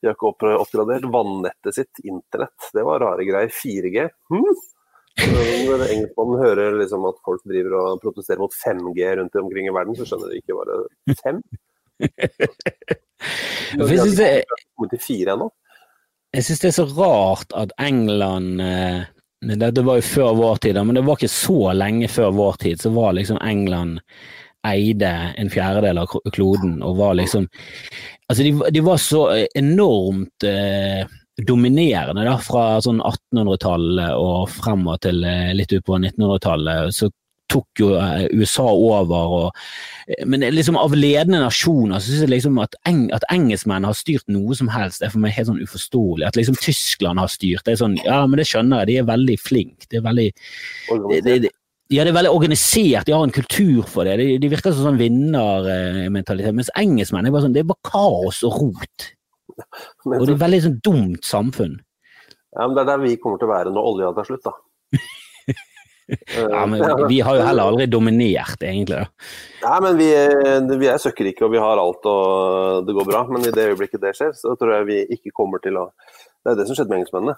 [0.00, 2.68] De har ikke oppgradert vannettet sitt, internett.
[2.74, 3.52] Det var rare greier.
[3.54, 4.06] 4G.
[4.32, 4.50] Hm?
[5.20, 9.96] Når engelskmannen hører liksom at folk driver og protesterer mot 5G rundt omkring i verden,
[9.98, 10.78] så skjønner de ikke bare
[11.24, 11.42] 5.
[13.76, 14.30] Jeg syns det,
[16.30, 19.02] jeg synes det er så rart at England eh,
[19.40, 22.80] det, var jo før vår tid, men det var ikke så lenge før vår tid.
[22.80, 24.00] Så var liksom England
[24.68, 27.48] eide en fjerdedel av kloden og var liksom
[28.30, 29.24] Altså, de, de var så
[29.58, 31.00] enormt eh,
[31.46, 36.94] dominerende da, fra sånn 1800-tallet og fremover til eh, litt ut på 1900-tallet.
[36.94, 37.10] Så
[37.50, 39.34] tok jo eh, USA over.
[39.40, 39.62] Og,
[40.06, 43.98] eh, men liksom av ledende nasjoner så syns jeg liksom at, eng, at engelskmenn har
[43.98, 46.28] styrt noe som helst, er for meg helt sånn uforståelig.
[46.28, 49.10] At liksom Tyskland har styrt, det er sånn Ja, men det skjønner jeg, de er
[49.10, 49.90] veldig flinke.
[49.90, 50.28] Det er veldig
[51.10, 51.54] det, det,
[51.90, 54.16] ja, det er veldig organisert, de har en kultur for det.
[54.20, 56.54] De, de virker som sånn vinnermentalitet.
[56.54, 59.08] Mens engelskmenn er bare sånn, det er bare kaos og rot.
[60.06, 61.80] og det er veldig sånn dumt samfunn.
[62.54, 64.54] Ja, men Det er der vi kommer til å være når olja tar slutt, da.
[66.54, 69.02] ja, men Vi har jo heller aldri dominert, egentlig.
[69.02, 69.28] da.
[69.66, 70.10] Ja, men vi,
[70.78, 73.26] vi er søkkrike og vi har alt og det går bra.
[73.34, 75.90] Men i det øyeblikket det skjer, så tror jeg vi ikke kommer til å
[76.40, 77.34] Det er det som skjedde med engelskmennene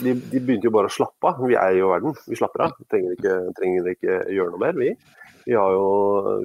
[0.00, 1.42] de, de, begynte jo bare å slappe av.
[1.48, 2.14] Vi eier jo verden.
[2.28, 2.78] Vi slapper av.
[2.92, 4.92] Trenger ikke, trenger ikke gjøre noe mer, vi.
[5.42, 5.88] Vi, jo,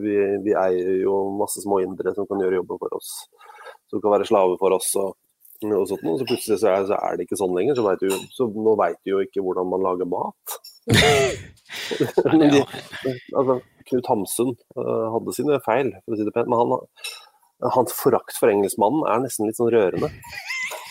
[0.01, 3.13] vi, vi eier jo masse små indere som kan gjøre jobben for oss.
[3.91, 4.89] Som kan være slave for oss.
[4.99, 5.15] og,
[5.67, 6.07] og sånt.
[6.07, 7.79] Så plutselig så er, så er, det ikke sånn lenger.
[7.79, 10.59] Så, du, så nå veit du jo ikke hvordan man lager mat.
[12.41, 12.63] de,
[13.35, 16.49] altså, Knut Hamsun uh, hadde sine feil, for å si det pent.
[16.51, 16.89] Men han,
[17.73, 20.11] hans forakt for engelskmannen er nesten litt sånn rørende.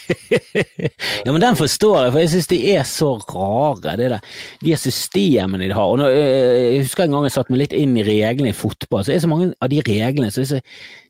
[1.25, 4.35] ja, men den forstår jeg, for jeg syns de er så rare, det der.
[4.63, 5.93] de systemene de har.
[5.93, 8.57] Og når, eh, jeg husker en gang jeg satte meg litt inn i reglene i
[8.57, 10.61] fotball, så er det så mange av de reglene så er så,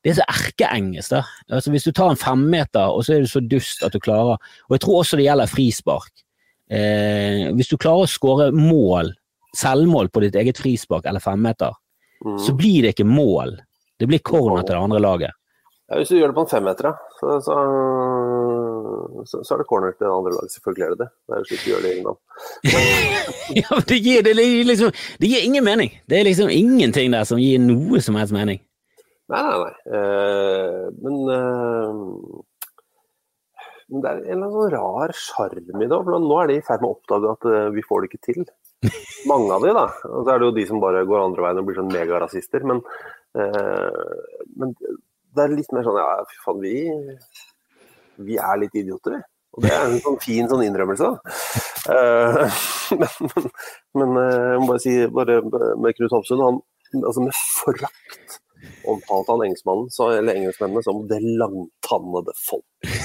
[0.04, 1.16] det er så erkeengelsk.
[1.50, 4.36] Altså, hvis du tar en femmeter, og så er du så dust at du klarer
[4.36, 6.12] Og jeg tror også det gjelder frispark.
[6.72, 9.12] Eh, hvis du klarer å skåre mål,
[9.56, 11.76] selvmål på ditt eget frispark eller femmeter,
[12.24, 12.38] mm.
[12.44, 13.58] så blir det ikke mål.
[13.96, 15.35] Det blir corner til det andre laget.
[15.86, 17.56] Ja, Hvis du gjør det på en femmeter, så, så
[19.26, 20.54] så, så, er det corner til andre laget.
[20.54, 21.08] Selvfølgelig er det det.
[21.26, 22.18] Det er jo slik du gjør det i England.
[23.60, 24.34] ja, men det gir, det,
[24.70, 24.90] liksom,
[25.22, 25.94] det gir ingen mening.
[26.10, 28.60] Det er liksom ingenting der som gir noe som helst mening.
[29.32, 29.72] Nei, nei, nei.
[29.98, 31.90] Eh, men, eh,
[33.90, 35.96] men det er en eller annen sånn rar sjarm i det.
[35.96, 38.26] For nå er de i ferd med å oppdage at uh, vi får det ikke
[38.28, 38.46] til.
[39.30, 39.88] Mange av de, da.
[40.12, 42.66] Og så er det jo de som bare går andre veien og blir sånn megarasister.
[42.66, 42.82] Men,
[44.56, 44.72] men
[45.36, 46.76] det er litt mer sånn ja, fy faen, vi
[48.26, 49.24] vi er litt idioter, vi.
[49.56, 51.10] Og det er en sånn fin sånn innrømmelse.
[51.88, 52.58] Uh,
[53.00, 53.38] men,
[53.96, 55.38] men, uh, jeg må bare si bare
[55.80, 56.60] med Knut Hamsun, han
[57.02, 58.40] altså med forakt
[58.88, 62.95] omtalte han engelskmannen, eller engelskmennene som 'det langtannede folk'.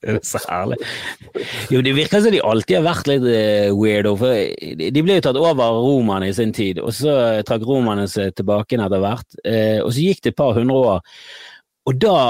[0.00, 0.78] Det er så herlig.
[1.72, 4.14] Jo, det virker som de alltid har vært litt uh, weirdo.
[4.20, 4.30] For
[4.90, 7.12] de ble jo tatt over romerne i sin tid, og så
[7.46, 9.28] trakk romerne seg tilbake etter hvert.
[9.44, 10.98] Uh, og så gikk det et par hundre år,
[11.88, 12.20] og da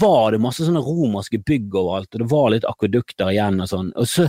[0.00, 3.88] var det masse sånne romerske bygg overalt, og det var litt akvedukter igjen og sånn.
[3.98, 4.28] Og så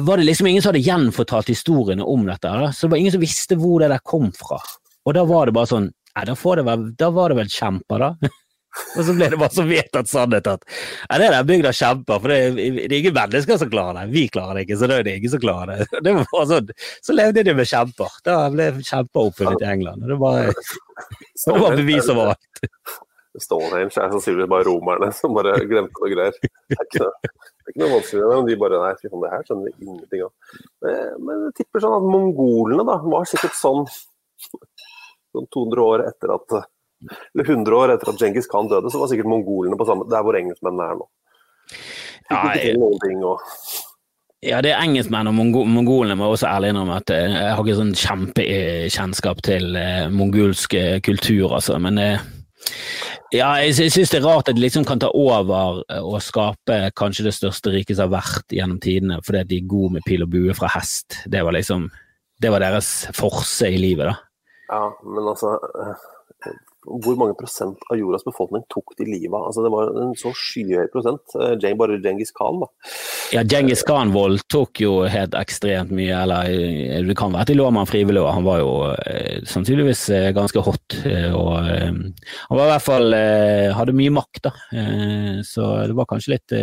[0.00, 3.24] var det liksom ingen som hadde gjenfortalt historiene om dette, så det var ingen som
[3.24, 4.60] visste hvor det der kom fra.
[5.02, 8.28] Og da var det bare sånn Nei, da, vel, da var det vel kjemper, da.
[8.72, 12.32] Og så ble det bare så vedtatt sannhet at ja, det der bygda kjemper, for
[12.32, 14.06] det det er ingen mennesker som klarer det.
[14.14, 15.86] Vi klarer det ikke, så da er det ingen som klarer det.
[16.06, 16.72] det sånn,
[17.04, 18.18] så levde de med kjemper.
[18.26, 20.08] Da ble kjemper oppfunnet i England.
[20.08, 20.52] Det var,
[21.46, 22.62] det var bevis overalt.
[23.40, 26.36] Stonehenge er sannsynligvis bare romerne som bare glemte noe greier.
[26.36, 29.22] Det er ikke noe, det er ikke noe vanskelig, men de bare Nei, fy faen,
[29.24, 30.32] det her skjønner vi ingenting av.
[30.84, 33.88] Men, jeg tipper sånn at mongolene da, var sikkert sånn,
[35.32, 36.56] sånn 200 år etter at
[37.38, 40.38] 100 år etter at Djengis Khan døde, så var sikkert mongolene på samme Der hvor
[40.38, 41.08] engelskmennene er nå.
[42.30, 42.42] Ja.
[43.26, 43.40] Og...
[44.42, 47.60] Ja, det er engelskmenn og mongo mongolene må også ærlig innrømme at eh, jeg har
[47.62, 51.76] ikke sånn kjempekjennskap til eh, mongolsk eh, kultur, altså.
[51.82, 52.24] Men eh,
[53.32, 56.18] ja, jeg, jeg syns det er rart at de liksom kan ta over eh, og
[56.26, 59.98] skape kanskje det største riket som har vært gjennom tidene, fordi at de er gode
[59.98, 61.22] med pil og bue fra hest.
[61.30, 61.90] Det var liksom
[62.42, 64.16] Det var deres forse i livet, da.
[64.72, 65.54] Ja, men altså
[66.82, 69.44] Hvor mange prosent av jordas befolkning tok de livet av?
[69.48, 71.34] Altså, det var en så skyhøy prosent.
[71.38, 72.68] Eh, bare Djengis Khan, da.
[73.30, 77.56] Ja, Djengis Khan voldtok jo helt ekstremt mye, eller eh, det kan være at de
[77.60, 80.02] lå med han frivillig, han var jo eh, sannsynligvis
[80.34, 80.98] ganske hot.
[81.38, 82.10] Og han
[82.50, 83.16] var i hvert fall
[83.78, 84.52] hadde mye makt, da.
[85.46, 86.58] Så det var kanskje litt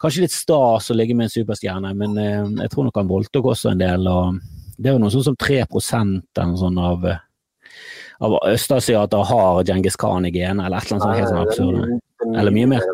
[0.00, 2.16] Kanskje litt stas å ligge med en superstjerne, men
[2.60, 4.08] jeg tror nok han voldtok også en del.
[4.10, 4.40] og
[4.76, 7.06] Det er jo noe sånn som 3 eller noe sånt av
[8.20, 12.00] av østasiater har Djengis Khan i genene, eller et eller annet sånt helt sånn absurd.
[12.24, 12.84] er Eller mye mer.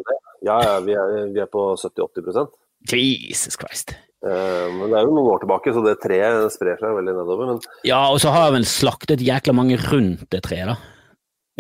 [0.41, 2.49] Ja, ja, vi er, vi er på 70-80
[2.89, 3.93] Jesus Christ.
[4.25, 7.53] Eh, Men det er jo noen år tilbake, så det treet sprer seg veldig nedover.
[7.55, 10.77] Men Ja, og så har jeg vel slaktet jækla mange rundt det treet, da.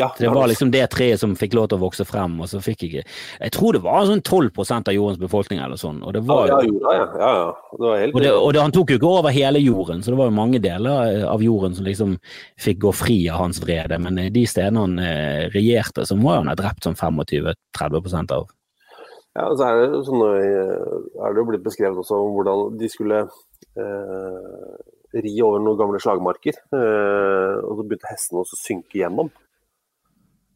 [0.00, 2.60] Ja, det var liksom det treet som fikk lov til å vokse frem, og så
[2.64, 6.24] fikk ikke Jeg tror det var sånn 12 av jordens befolkning eller sånn, og det
[6.28, 7.08] var ja, jo ja.
[7.20, 7.32] ja.
[7.76, 10.14] Det var helt og, det, og det, han tok jo ikke over hele jorden, så
[10.14, 12.16] det var jo mange deler av jorden som liksom
[12.60, 16.50] fikk gå fri av hans vrede, men de stedene han eh, regjerte, så må han
[16.50, 18.48] ha drept sånn 25-30% av.
[19.38, 22.80] Ja, så er det, jo sånn, eh, er det jo blitt beskrevet også om hvordan
[22.80, 23.20] de skulle
[23.78, 24.72] eh,
[25.22, 26.58] ri over noen gamle slagmarker.
[26.74, 29.30] Eh, og så begynte hestene også å synke gjennom.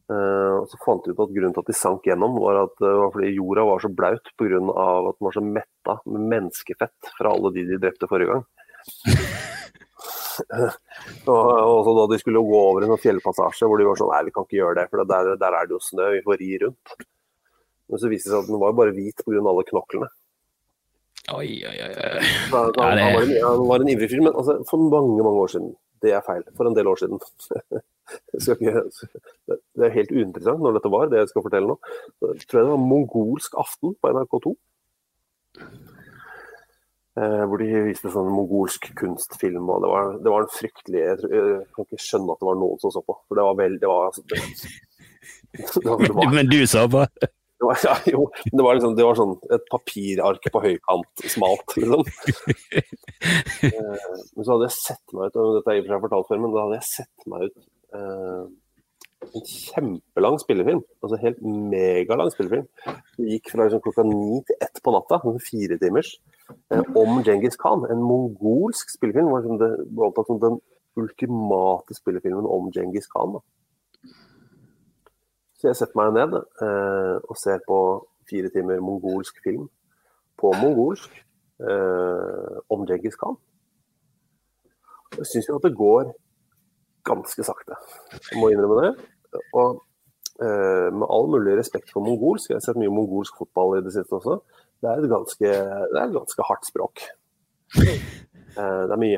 [0.05, 2.75] Eh, og så fant de ut at grunnen til at de sank gjennom, var at
[2.81, 4.59] det var fordi jorda var så blaut pga.
[4.59, 8.43] at den var så metta med menneskefett fra alle de de drepte forrige gang.
[11.31, 14.33] og så da de skulle gå over en fjellpassasje hvor de var sånn Nei, vi
[14.35, 16.85] kan ikke gjøre det, for der, der er det jo snø, vi får ri rundt.
[17.89, 19.41] Men så viste det seg at den var bare hvit pga.
[19.41, 20.09] alle knoklene.
[21.33, 21.89] Oi, oi, oi.
[22.51, 22.93] så han, var
[23.23, 25.73] en, han var en ivrig fyr, men altså, for mange mange år siden.
[26.05, 26.43] Det er feil.
[26.57, 27.17] For en del år siden.
[28.35, 28.83] Jeg ikke,
[29.49, 31.77] det er helt uinteressant når dette var, det jeg skal fortelle nå.
[32.27, 34.55] Jeg tror jeg det var mongolsk aften på NRK2.
[37.15, 41.29] Eh, hvor de viste sånn mongolsk kunstfilm, og det var, det var en fryktelig jeg,
[41.31, 43.15] jeg kan ikke skjønne at det var noen som så på.
[43.23, 44.41] For det var vel Det var, altså, det,
[45.79, 47.05] det var, det var, Men du sa på?
[47.55, 51.77] det var, ja, jo, det var, liksom, det var sånn et papirark på høykant, smalt,
[51.79, 52.03] liksom.
[53.65, 56.03] Eh, Men så hadde jeg sett meg ut, og dette er i og for seg
[56.03, 57.55] fortalt før, men da hadde jeg sett meg ut
[59.33, 60.83] en kjempelang spillefilm.
[61.03, 62.67] Altså helt megalang spillefilm.
[63.17, 66.15] Det gikk fra liksom, klokka ni til ett på natta, noen fire timers,
[66.71, 67.87] eh, om Djengis Khan.
[67.91, 69.31] En mongolsk spillefilm.
[69.31, 70.59] var liksom det omtalt som den
[70.95, 73.37] ultimate spillefilmen om Djengis Khan.
[73.37, 74.11] Da.
[75.55, 77.79] Så jeg setter meg ned eh, og ser på
[78.29, 79.67] fire timer mongolsk film
[80.39, 81.11] på mongolsk
[81.61, 83.37] eh, om Djengis Khan.
[85.15, 86.11] Jeg syns jo at det går
[87.07, 87.77] ganske sakte.
[88.31, 88.91] Jeg må innrømme det.
[89.57, 89.79] Og
[90.41, 93.93] eh, med all mulig respekt for mongolsk, jeg har sett mye mongolsk fotball i det
[93.95, 94.39] siste også,
[94.83, 97.07] det er et ganske, er et ganske hardt språk.
[98.55, 99.17] Eh, det er mye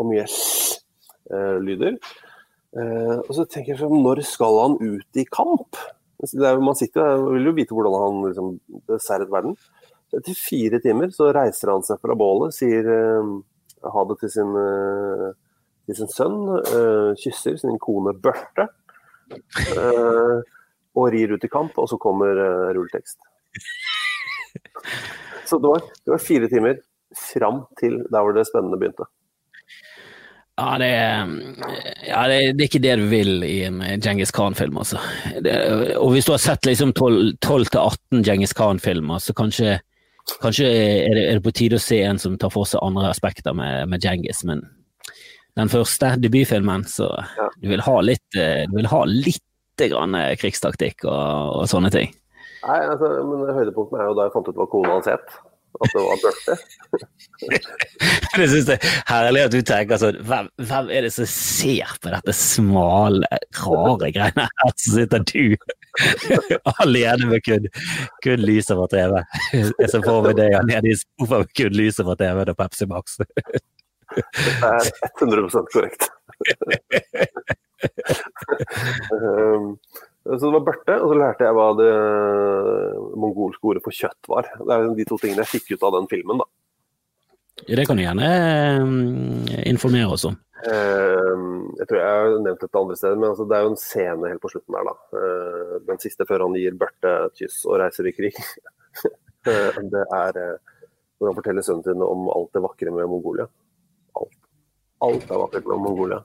[0.00, 1.98] og mye eh, lyder.
[2.76, 5.76] Eh, og så tenker jeg sånn, når skal han ut i kamp?
[6.24, 8.54] Er, man sitter jo, vil jo vite hvordan han liksom,
[8.88, 9.56] beseiret verden.
[10.16, 13.32] Etter fire timer så reiser han seg fra bålet, sier eh,
[13.92, 15.30] ha det til sin, eh,
[15.86, 18.68] til sin sønn, eh, kysser sin kone Børte,
[19.30, 20.38] eh,
[20.96, 23.18] og rir ut i kamp, og så kommer eh, rulletekst.
[25.46, 26.80] Så det var, det var fire timer
[27.14, 29.04] fram til der hvor det spennende begynte.
[30.58, 30.88] Ja, det
[32.08, 34.98] ja det, det er ikke det du vil i en Djengis Khan-film, altså.
[36.00, 39.76] Og hvis du har sett liksom 12-18 Djengis Khan-filmer, så kanskje,
[40.42, 43.12] kanskje er, det, er det på tide å se en som tar for seg andre
[43.12, 44.64] aspekter med, med Djengis, men
[45.56, 47.08] den første debutfilmen, så
[47.38, 47.48] Ja.
[47.62, 49.42] du vil ha litt, eh, du vil ha litt
[49.80, 52.14] grann eh, krigstaktikk og, og sånne ting.
[52.66, 55.36] Nei, altså, men Høydepunktet er jo da jeg fant ut hva kona hans het.
[55.76, 56.54] At det var Børte.
[58.36, 61.92] Det synes jeg er herlig at du tenker sånn hvem, hvem er det som ser
[62.00, 63.28] på dette smale,
[63.60, 64.72] rare greiene her?
[64.80, 65.56] Så sitter du
[66.80, 67.68] alene med kun,
[68.24, 69.20] kun lyset fra TV.
[69.52, 72.88] Jeg ser for meg deg nede i sofaen med kun lyset fra TV og Pepsi
[72.92, 73.18] Max.
[74.16, 74.90] Det er
[75.20, 76.08] 100% korrekt.
[79.12, 79.76] um,
[80.26, 81.90] så det var børte, og så lærte jeg hva det
[83.20, 84.48] mongolske ordet for kjøtt var.
[84.58, 86.42] Det er de to tingene jeg fikk ut av den filmen.
[86.42, 86.48] da.
[87.66, 90.34] Det kan du gjerne eh, informere oss om.
[90.66, 93.80] Um, jeg tror jeg har nevnt dette andre steder, men altså, det er jo en
[93.80, 94.90] scene helt på slutten der.
[94.90, 95.28] da.
[95.92, 98.40] Den siste før han gir Børte et kyss og reiser i krig.
[99.46, 100.72] Eh, Det er eh,
[101.20, 103.46] når han forteller sønnen sin om alt det vakre med Mongolia.
[105.04, 105.28] Alt.
[105.30, 106.22] Er vakkert med Mongolia.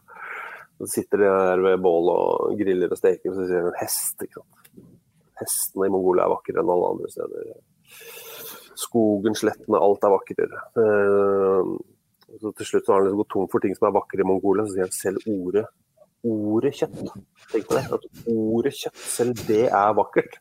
[0.79, 4.15] Så sitter de der ved bålet og griller og steker, og så sier de hest.
[4.23, 4.85] ikke sant?
[5.41, 7.51] Hestene i Mongolia er vakrere enn alle andre steder.
[8.81, 10.63] Skogen, slettene, alt er vakrere.
[10.77, 11.73] Eh,
[12.39, 14.27] Så til slutt så har han liksom gått tom for ting som er vakre i
[14.27, 15.65] Mongolia, så sier han selv ordet
[16.23, 16.99] ordet kjøtt.
[17.51, 17.83] Tenk på det.
[17.91, 20.37] At ordet kjøtt, selv det er vakkert.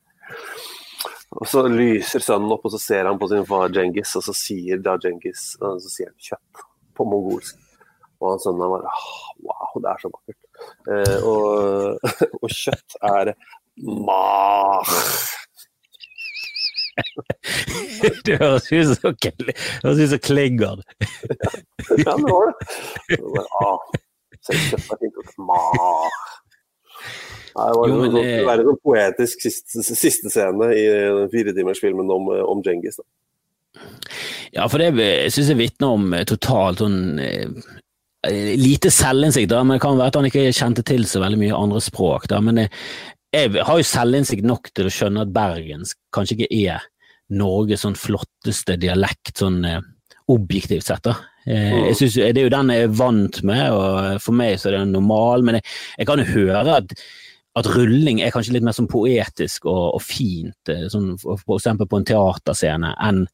[1.30, 4.34] Og så lyser sønnen opp, og så ser han på sin far Djengis, og så
[4.36, 6.64] sier da Djengis så sier han kjøtt
[6.96, 7.58] på mongolsk.
[8.20, 9.10] Og han sønnen bare «Ah,
[9.40, 10.42] Wow, det er så vakkert.
[10.92, 11.44] Eh, og,
[12.44, 13.30] og kjøtt er
[13.80, 14.80] ma.
[18.26, 20.08] Det høres ut som Kli- det høres det.
[20.12, 20.82] som Klingon.
[22.04, 22.54] Ja, det var det.
[23.24, 23.78] Bare, ah,
[24.46, 25.16] selv kjøtt er fint.
[27.50, 32.12] Nei, det var Jo, men noe, en sånn poetisk siste, siste scene i den firetimersfilmen
[32.14, 33.00] om, om Djengis.
[33.00, 33.82] Da.
[34.54, 34.92] Ja, for det
[35.32, 37.48] syns jeg vitner om eh, totalt sånn eh,
[38.28, 41.80] lite selvinnsikt, men det kan være at han ikke kjente til så veldig mye andre
[41.80, 42.26] språk.
[42.28, 42.70] Da, men jeg,
[43.32, 46.84] jeg har jo selvinnsikt nok til å skjønne at bergensk kanskje ikke er
[47.30, 49.80] Norges sånn flotteste dialekt, sånn eh,
[50.30, 51.02] objektivt sett.
[51.06, 51.16] da.
[51.46, 51.86] Eh, Mm.
[51.88, 54.78] jeg synes, Det er jo den jeg er vant med, og for meg så er
[54.78, 55.64] det normal, men jeg,
[55.98, 56.94] jeg kan jo høre at
[57.58, 61.88] at rulling er kanskje litt mer sånn poetisk og, og fint, eh, sånn, for eksempel
[61.90, 63.24] på en teaterscene, enn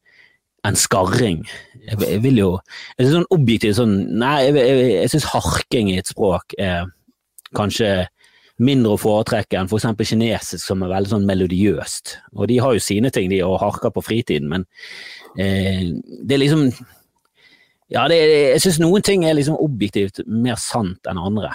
[0.65, 1.43] enn skarring.
[1.87, 2.51] Jeg, jeg vil jo
[2.97, 6.89] jeg synes sånn objektivt sånn Nei, jeg, jeg, jeg syns harking i et språk er
[7.55, 8.07] kanskje
[8.57, 9.85] mindre å foretrekke enn f.eks.
[9.85, 12.17] For kinesisk, som er veldig sånn melodiøst.
[12.35, 14.65] Og de har jo sine ting, de, og harker på fritiden, men
[15.37, 15.93] eh,
[16.23, 16.69] det er liksom
[17.87, 21.53] Ja, det, jeg syns noen ting er liksom objektivt mer sant enn andre.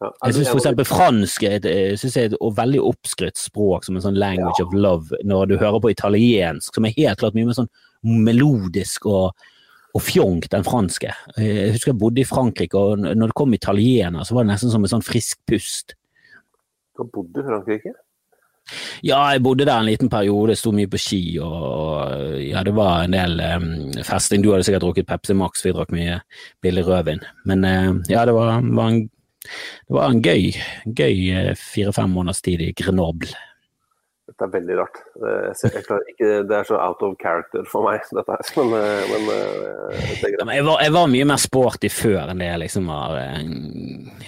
[0.00, 0.88] Jeg syns f.eks.
[0.88, 4.72] fransk er et, jeg synes er et veldig oppskrytt språk som en sånn language of
[4.72, 7.70] love, når du hører på italiensk, som er helt klart mye mer sånn
[8.06, 9.46] melodisk og,
[9.94, 11.14] og fjongt den franske.
[11.36, 14.72] Jeg husker jeg bodde i Frankrike, og når det kom italiener, så var det nesten
[14.72, 15.96] som en sånn frisk pust.
[16.94, 17.96] Du har bodd i Frankrike?
[19.02, 22.74] Ja, jeg bodde der en liten periode, sto mye på ski, og, og ja, det
[22.76, 23.70] var en del um,
[24.06, 24.44] festing.
[24.44, 26.20] Du hadde sikkert drukket Pepsi Max, vi drakk mye
[26.62, 27.24] billig rødvin.
[27.50, 29.08] Men uh, ja, det var, var en
[29.88, 30.50] det var en gøy,
[30.84, 33.32] gøy eh, fire-fem måneders tid i Grenoble.
[34.30, 34.98] Dette er veldig rart.
[36.06, 38.50] Ikke, det er så out of character for meg, dette her.
[38.60, 39.38] Men, eh, men det
[40.28, 40.52] er greit.
[40.54, 43.40] Jeg var, jeg var mye mer sporty før enn det jeg liksom var eh,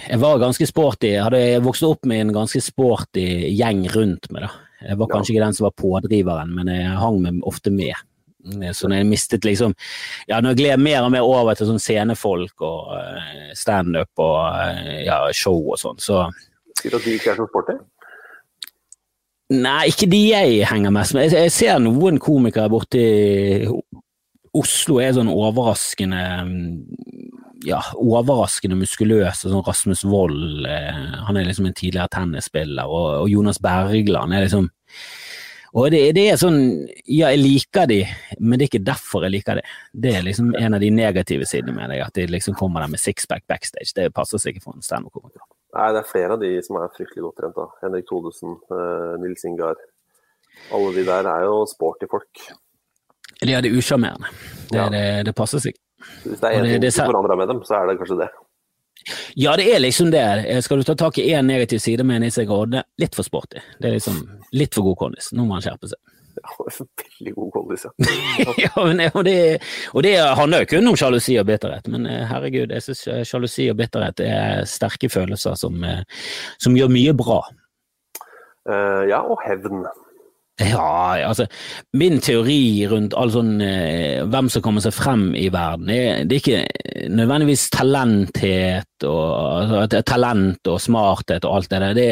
[0.09, 1.13] Jeg var ganske sporty.
[1.15, 3.25] Jeg hadde vokst opp med en ganske sporty
[3.55, 4.43] gjeng rundt meg.
[4.49, 4.51] da.
[4.83, 5.13] Jeg var Ja.
[5.15, 7.95] kanskje ikke den som var pådriveren, men jeg hang meg ofte med.
[8.75, 9.71] Så når jeg mistet liksom
[10.27, 14.67] Ja, når jeg gled mer og mer over til sånn scenefolk og eh, standup og
[15.07, 16.25] ja, show og sånn, så
[16.75, 17.77] Sier du at de ikke er så sporty?
[19.53, 21.33] Nei, ikke de jeg henger mest med.
[21.33, 23.67] Jeg, ser noen komikere borte i
[24.53, 26.21] Oslo er sånn overraskende
[27.65, 29.43] ja, overraskende muskuløs.
[29.43, 34.47] Sånn Rasmus Wold, eh, han er liksom en tidligere tennisspiller, og, og Jonas Bergland er
[34.47, 34.69] liksom
[35.73, 36.59] og det, det er sånn,
[37.09, 38.03] ja, jeg liker de,
[38.37, 39.63] men det er ikke derfor jeg liker de.
[40.05, 42.91] Det er liksom en av de negative sidene med deg, at de liksom kommer der
[42.93, 43.89] med sixpack backstage.
[43.97, 45.41] Det passer ikke for en standup-komiker.
[45.73, 47.55] Nei, det er flere av de som er fryktelig godt trent.
[47.57, 47.65] da.
[47.81, 49.75] Henrik Thodesen, eh, Nils Ingar.
[50.71, 52.43] Alle de der er jo sporty folk.
[53.41, 54.29] De er det usjarmerende.
[54.69, 54.89] Det, Ja.
[54.89, 55.73] det, det passer seg.
[56.23, 58.29] Hvis det er én ting det som forandrer med dem, så er det kanskje det.
[59.35, 60.21] Ja, det er liksom det.
[60.47, 63.23] Eh, Skal du ta tak i én negativ side med Nils Egge Rodde, litt for
[63.23, 63.59] sporty.
[63.81, 64.21] Det er liksom
[64.53, 65.31] litt for god kondis.
[65.33, 65.99] Nå må han skjerpe seg.
[67.03, 68.13] Veldig god kondis, ja.
[68.65, 69.37] ja, men, og, det,
[69.93, 73.69] og det handler jo kun om sjalusi og bitterhet, men eh, herregud, jeg syns sjalusi
[73.71, 76.03] og bitterhet er sterke følelser som, eh,
[76.61, 77.41] som gjør mye bra.
[78.63, 79.83] Uh, ja, og hevn.
[80.61, 81.47] Ja, altså
[81.97, 86.37] Min teori rundt all sånn eh, hvem som kommer seg frem i verden, er, det
[86.37, 89.23] er ikke nødvendigvis talenthet og,
[89.81, 91.97] altså, talent og smarthet og alt det der.
[91.97, 92.07] Det,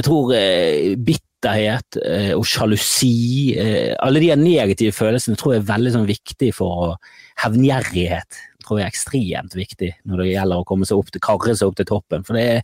[0.00, 0.96] jeg tror eh,
[1.38, 6.52] bitterhet eh, og sjalusi, eh, alle de negative følelsene tror jeg er veldig sånn viktig
[6.56, 6.96] for
[7.42, 11.56] Hevngjerrighet tror jeg er ekstremt viktig når det gjelder å komme seg opp til, karre
[11.56, 12.24] seg opp til toppen.
[12.26, 12.62] For det er,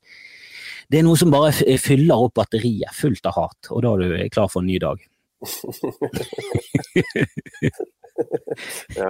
[0.91, 4.29] det er noe som bare fyller opp batteriet fullt av hat, og da er du
[4.35, 4.99] klar for en ny dag.
[8.95, 9.09] Ja.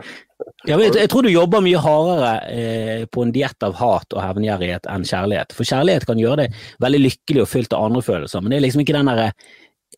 [0.64, 4.88] Jeg, jeg tror du jobber mye hardere eh, på en diett av hat og hevngjerrighet
[4.88, 5.52] enn kjærlighet.
[5.56, 8.64] For kjærlighet kan gjøre deg veldig lykkelig og fylt av andre følelser, men det er
[8.64, 9.28] liksom ikke den derre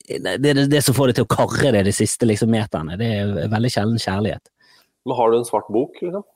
[0.07, 2.99] det, det, det som får deg til å karre deg de siste liksom, meterne.
[2.99, 4.51] Det er veldig sjelden kjærlighet.
[5.07, 6.27] Men har du en svart bok, liksom?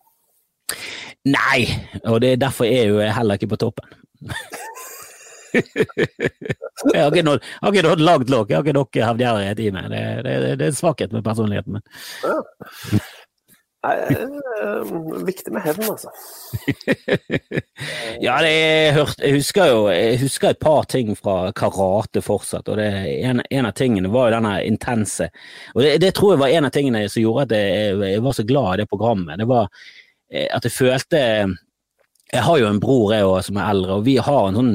[1.31, 1.67] Nei,
[2.07, 3.99] og det er derfor er jo heller ikke på toppen.
[5.55, 9.71] jeg har ikke nådd, har ikke nådd langt nok, jeg har ikke nok hevngjerrighet i
[9.75, 9.89] meg.
[9.93, 11.87] Det, det, det, er en svakhet med personligheten min.
[12.25, 12.37] Ja.
[13.81, 16.11] Nei, er viktig med hevn, altså.
[18.27, 22.69] ja, det jeg, hørt, jeg, husker jo jeg husker et par ting fra karate fortsatt.
[22.69, 22.91] og det,
[23.25, 25.31] en, en, av tingene var jo denne intense
[25.73, 28.37] og det, det, tror jeg var en av tingene som gjorde at jeg, jeg var
[28.37, 29.41] så glad i det programmet.
[29.41, 29.73] Det var
[30.29, 31.25] eh, at jeg følte
[32.31, 34.75] Jeg har jo en bror jeg også, som er eldre, og vi har en sånn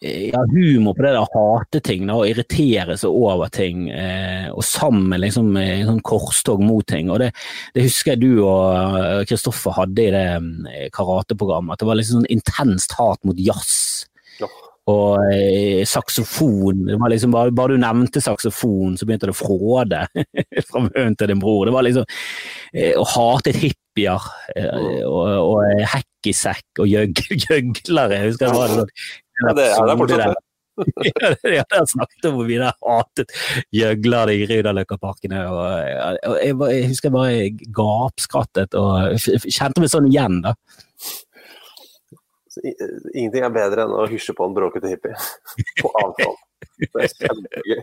[0.00, 4.64] ja, humor på det der å hate ting og irritere seg over ting, eh, og
[4.64, 7.10] sammen liksom en sånn korstog mot ting.
[7.12, 7.30] og Det,
[7.76, 11.76] det husker jeg du og Kristoffer hadde i det eh, karateprogrammet.
[11.76, 14.06] At det var liksom sånn intenst hat mot jazz.
[14.40, 14.48] Ja.
[14.88, 16.86] Og eh, saksofon.
[16.88, 20.06] det var liksom bare, bare, du nevnte saksofon, så begynte det å fråde
[20.70, 21.68] fra munnen til din bror.
[21.68, 22.08] Det var liksom
[22.72, 28.16] eh, Å hate hippier eh, og, og hekkisekk og gjøglere.
[28.16, 28.96] Jeg husker det var sånn
[29.40, 30.38] ja, det, ja, det er fortsatt det.
[31.10, 33.34] ja, jeg har snakket om hvor mye jeg hatet
[33.74, 35.40] gjøgler i Grünerløkkaparkene.
[35.40, 40.54] Jeg, jeg, jeg, husker jeg bare gapskrattet og kjente meg sånn igjen, da.
[43.14, 45.14] Ingenting er bedre enn å hysje på en bråkete hippie
[45.80, 46.40] på avstand.
[46.80, 47.82] Det er kjempegøy.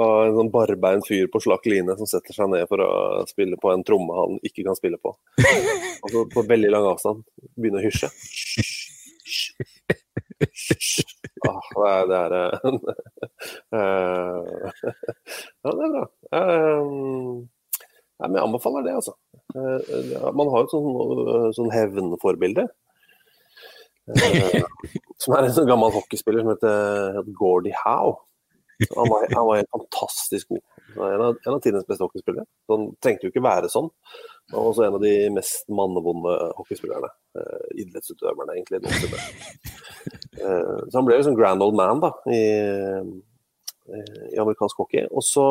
[0.00, 2.90] og en sånn barbeint fyr på slakk line som setter seg ned for å
[3.28, 5.12] spille på en tromme han ikke kan spille på.
[5.12, 7.22] Og så på veldig lang avstand
[7.52, 8.10] begynne å hysje.
[11.42, 12.70] Ah, det er uh,
[15.62, 16.04] Ja, det er bra.
[16.30, 17.42] Uh,
[18.18, 19.16] ja, men jeg anbefaler det, altså.
[19.56, 20.90] Uh, man har jo et sånn,
[21.58, 22.68] sånn hevnforbilde.
[25.22, 28.20] som er en sånn gammel hockeyspiller som heter Gordie Howe.
[28.96, 30.62] Han var, han var, helt fantastisk god.
[30.96, 32.46] En av, av tidens beste hockeyspillere.
[32.70, 33.90] Han trengte jo ikke være sånn.
[34.50, 37.08] Var også en av de mest mannevonde hockeyspillerne.
[37.38, 38.82] Uh, idrettsutøverne, egentlig.
[40.36, 42.42] Uh, så han ble liksom grand old man da, i,
[43.88, 45.06] i, amerikansk hockey.
[45.08, 45.46] Og så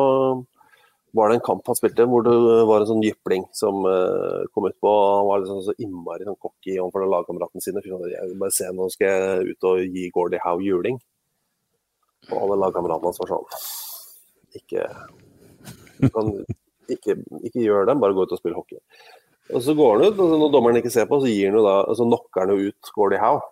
[1.12, 2.34] var det en kamp han spilte hvor det
[2.68, 6.38] var en sånn jypling som uh, kom ut på Han var liksom så innmari sånn
[6.40, 7.82] cocky overfor lagkameratene sine.
[7.84, 11.00] Jeg vil bare se, nå skal jeg ut og gi Gordie Howe juling.
[12.30, 14.86] Og alle lagkameratene hans var sånn Ikke,
[16.14, 16.36] kan,
[16.90, 18.80] ikke, ikke gjør det, bare gå ut og spill hockey.
[19.52, 21.64] Og Så går han ut, og når dommeren ikke ser på, så gir han jo
[21.66, 23.42] da, altså knocker han jo ut Gordie Howe.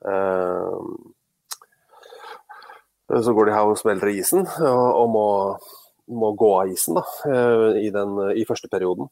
[0.00, 0.80] Uh,
[3.20, 5.26] så Gordie Howe smelter i isen og, og må,
[6.16, 9.10] må, gå av isen da, uh, i, den, i første perioden.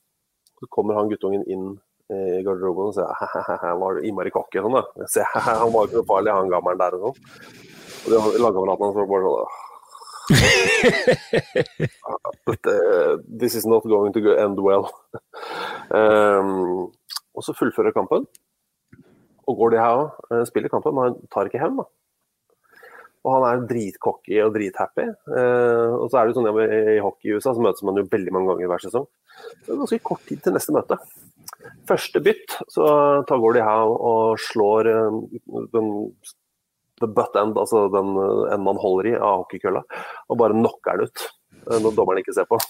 [0.59, 1.77] Så kommer han guttungen inn
[2.09, 3.05] i garderoben og sier
[3.61, 4.63] han var innmari cocky.
[4.65, 4.79] Sånn,
[5.35, 7.19] han var ikke noe farlig, han gammelen der og sånn.
[8.09, 9.68] Og lagkameratene hans var bare sånn
[13.41, 14.91] this is not going to end well.
[15.91, 16.93] um,
[17.35, 18.27] og så fullfører kampen.
[19.49, 20.09] Og går de her òg.
[20.49, 21.81] spiller kampen, men tar ikke hevn.
[23.27, 25.07] Og han er dritcocky og drithappy.
[25.29, 26.53] Uh, og så er det jo sånn ja,
[26.97, 29.07] I hockey i USA så møtes man jo veldig mange ganger hver sesong.
[29.65, 30.97] Det er ganske kort tid til neste møte.
[31.89, 32.85] Første bytt så
[33.29, 35.13] tar de Howe og slår uh,
[35.75, 35.89] den
[37.03, 39.83] the butt end, altså den eh, enden man holder i av hockeykølla,
[40.29, 42.61] og bare knocker den ut eh, når dommeren ikke ser på.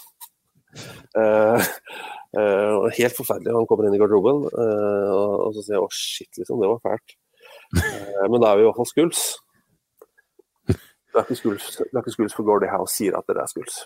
[1.17, 1.57] Uh,
[2.37, 3.53] uh, helt forferdelig.
[3.55, 6.83] Han kommer inn i garderoben uh, og, så sier jeg å shit, liksom, det var
[6.85, 7.15] fælt.
[8.29, 9.23] men da er vi i hvert fall skuls.
[10.69, 13.49] Det er ikke skuls, det er ikke skuls for Gordie House sier at dere er
[13.49, 13.81] skuls.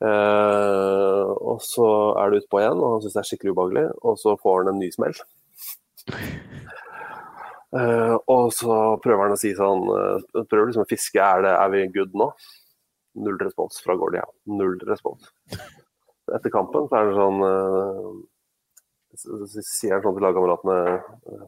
[0.00, 4.32] og så er det utpå igjen, og han syns det er skikkelig ubehagelig, og så
[4.40, 5.20] får han en ny smell.
[7.70, 11.22] Uh, og så prøver han å si sånn uh, Prøver liksom å fiske.
[11.22, 12.30] Er, det, er vi good nå?
[13.22, 14.24] Null respons fra Gordia.
[14.50, 15.30] Null respons.
[16.34, 18.10] Etter kampen så er det sånn uh,
[19.18, 20.76] så, sier han sånn til lagkameratene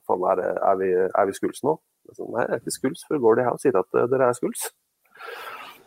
[0.06, 1.76] Faen, er, er, vi, er vi skuls nå?
[2.10, 4.64] Så, Nei, jeg er ikke skuls, for Gordy Howe sier at dere er skuls.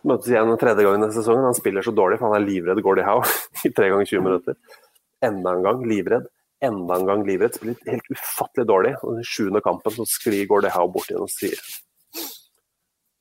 [0.08, 1.48] Møtes igjen tredje gangen i sesongen.
[1.48, 3.26] Han spiller så dårlig, for han er livredd Gordy Howe
[3.68, 4.80] i tre ganger 20 minutter.
[5.26, 6.30] Enda en gang livredd
[6.64, 7.56] enda en gang livredd.
[7.56, 8.94] Spiller helt ufattelig dårlig.
[9.02, 11.60] Og den sjuende kampen så sklir Gordie Howe bort igjen og sier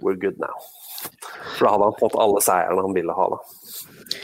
[0.03, 0.57] We're good now.
[1.57, 3.29] For da hadde han fått alle seierne han ville ha.
[3.31, 3.39] da.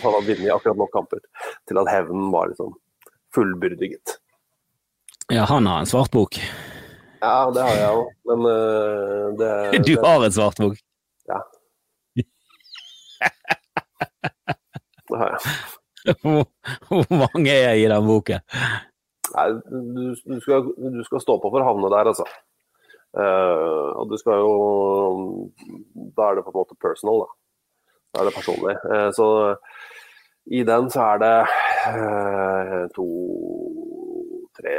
[0.03, 1.23] Han hadde vunnet akkurat nok kamper
[1.69, 2.75] til at hevnen var liksom
[3.35, 4.17] fullbyrdiget.
[5.31, 6.41] Ja, han har en svart bok.
[7.21, 9.51] Ja, det har jeg òg, men uh, det
[9.89, 10.79] Du har en svart bok?
[11.31, 11.41] Ja.
[15.11, 15.41] Det har jeg.
[16.23, 18.41] Hvor mange er i den boken?
[19.37, 22.27] Nei, du, du, skal, du, skal, stå på for å havne der, altså.
[23.11, 24.51] Uh, og du skal jo
[26.15, 27.33] Da er det på en måte personal, da.
[28.11, 28.77] Da er det personlig.
[28.87, 29.27] Uh, så
[30.51, 31.35] i den så er det
[31.97, 33.09] uh, to,
[34.59, 34.77] tre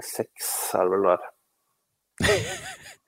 [0.00, 1.28] Seks er det vel der.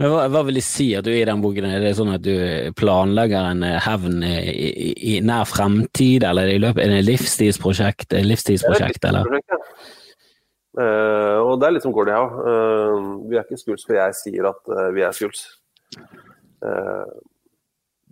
[0.00, 2.24] Men hva, hva, vil det si at du i den boken er det sånn at
[2.24, 2.34] du
[2.78, 7.10] planlegger en eh, hevn i, i, i nær fremtid, eller i løpet, er det et
[7.12, 9.30] livstidsprosjekt, livstidsprosjekt eller?
[10.74, 12.24] Uh, og det er litt som går det, ja.
[12.26, 15.46] Uh, vi er ikke skuls for jeg sier at uh, vi er skuls.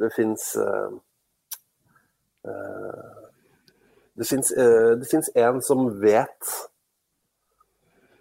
[0.03, 0.45] det fins
[4.19, 6.53] Det fins en som vet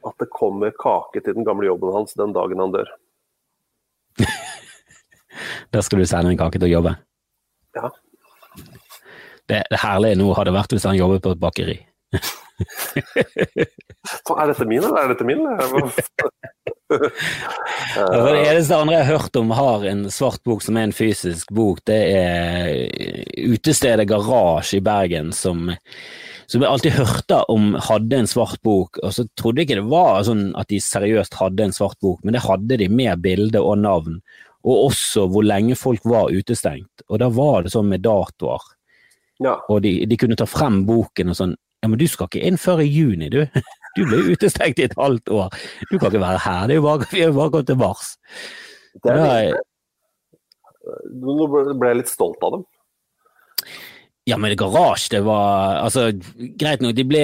[0.07, 2.89] at det kommer kake til den gamle jobben hans den dagen han dør.
[5.71, 6.95] Der skal du sende en kake til å jobbe?
[7.77, 7.91] Ja.
[9.47, 11.77] Det, det herlige nå hadde vært hvis han jobbet på et bakeri.
[14.41, 15.39] er dette min, eller er dette min?
[16.91, 21.53] det eneste andre jeg har hørt om har en svart bok som er en fysisk
[21.55, 22.91] bok, det er
[23.47, 25.71] utestedet Garasje i Bergen som
[26.51, 29.91] som jeg alltid hørte om hadde en svart bok, og så trodde jeg ikke det
[29.93, 33.61] var sånn at de seriøst hadde en svart bok, men det hadde de med bilde
[33.63, 34.17] og navn
[34.61, 37.05] og også hvor lenge folk var utestengt.
[37.09, 38.63] Og da var det sånn med datoer.
[39.41, 39.57] Ja.
[39.73, 42.59] Og de, de, kunne ta frem boken og sånn Ja, men du skal ikke inn
[42.61, 43.41] før i juni, du.
[43.97, 45.55] Du ble utestengt i et halvt år.
[45.89, 46.61] Du kan ikke være her.
[46.69, 48.13] Det er jo bare, vi har bare gått til mars.
[49.03, 49.57] Det er,
[51.19, 52.63] Nå ble jeg litt stolt av dem.
[54.29, 56.11] Ja, men garasje, det var altså,
[56.61, 57.21] Greit nok, de ble,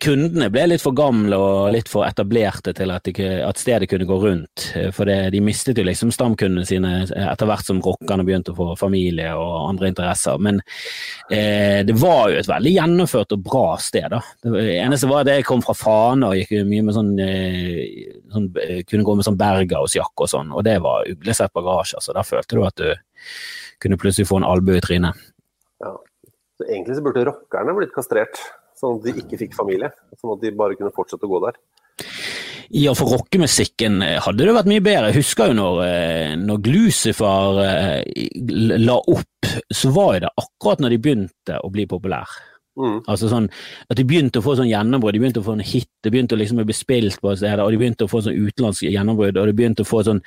[0.00, 4.06] kundene ble litt for gamle og litt for etablerte til at, de, at stedet kunne
[4.08, 4.64] gå rundt.
[4.96, 8.70] For det, de mistet jo liksom stamkundene sine etter hvert som rockerne begynte å få
[8.80, 10.40] familie og andre interesser.
[10.40, 10.62] Men
[11.28, 14.08] eh, det var jo et veldig gjennomført og bra sted.
[14.16, 14.24] da.
[14.40, 17.84] Det eneste var at jeg kom fra Fana og gikk mye med sånn, eh,
[18.32, 18.50] sånn
[18.88, 22.00] Kunne gå med sånn Bergaus-jakke og sånn, og det var uglesett bagasje.
[22.00, 23.24] Så da følte du at du
[23.84, 25.26] kunne plutselig få en albue i trynet.
[26.56, 28.40] Så egentlig så burde rockerne blitt kastrert,
[28.78, 29.92] sånn at de ikke fikk familie.
[30.16, 31.60] Sånn at de bare kunne fortsette å gå der.
[32.74, 35.12] Ja, for rockemusikken hadde det vært mye bedre.
[35.12, 38.26] Jeg husker jo når, eh, når Glucifer eh,
[38.82, 42.55] la opp, så var det akkurat når de begynte å bli populære.
[42.76, 42.98] Mm.
[43.08, 43.46] Altså sånn,
[43.88, 46.36] At de begynte å få sånn gjennombrudd, de begynte å få en hit, det begynte
[46.36, 49.38] liksom å bli spilt på steder, og de begynte å få sånn utenlandsk gjennombrudd.
[49.40, 50.20] og de begynte å få sånn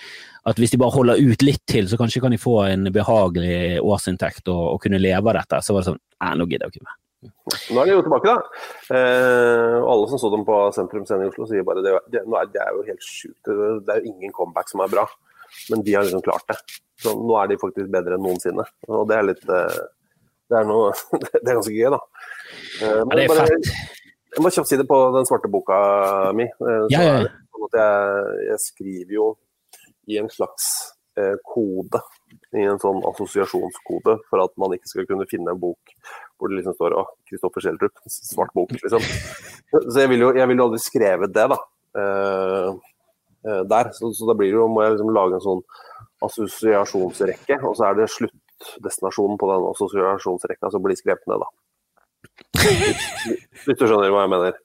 [0.49, 3.77] at Hvis de bare holder ut litt til, så kanskje kan de få en behagelig
[3.83, 5.61] årsinntekt og, og kunne leve av dette.
[5.61, 6.97] Så var det sånn Nei, nå gidder jeg ikke mer.
[7.19, 8.65] Nå er de jo tilbake, da.
[8.95, 12.23] Eh, alle som så dem på Sentrum Scene i Oslo, sier bare det, det,
[12.53, 13.49] det er jo helt sjukt.
[13.49, 15.05] Det er jo ingen comeback som er bra,
[15.71, 16.59] men de har liksom klart det.
[17.03, 18.65] Så nå er de faktisk bedre enn noensinne.
[18.87, 19.81] Og det er litt eh,
[20.49, 21.99] Det er, noe, det er ganske gøy, da.
[22.79, 23.99] Eh, ja, det er bare, fett.
[24.29, 25.77] Jeg må kjapt si det på den svarte boka
[26.37, 26.45] mi.
[26.45, 27.17] Eh, ja, ja.
[27.49, 29.27] Sånn jeg, jeg, skriver jo
[30.09, 30.69] i en slags
[31.19, 32.01] eh, kode,
[32.55, 35.93] i en sånn assosiasjonskode, for at man ikke skal kunne finne en bok
[36.39, 39.03] hvor det liksom står å, Kristoffer Schjelderup, svart bok, liksom.
[39.03, 41.57] Så jeg ville jo, vil aldri skrevet det, da.
[41.99, 42.69] Eh,
[43.43, 43.91] eh, der.
[43.97, 45.63] Så, så, da blir det jo, må jeg liksom lage en sånn
[46.29, 51.51] assosiasjonsrekke, og så er det sluttdestinasjonen på den assosiasjonsrekka som blir skrevet ned, da.
[52.59, 54.57] Hvis du skjønner hva jeg mener.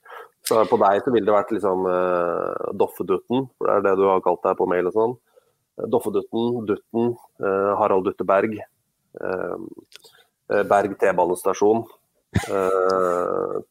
[0.44, 4.04] Så på deg så ville det vært liksom uh, Doffedutten, for det er det du
[4.10, 5.14] har kalt deg på mail og sånn.
[5.90, 8.58] Doffedutten, Dutten, uh, Harald Dutteberg,
[9.22, 9.56] uh,
[10.68, 11.86] Berg T-banestasjon,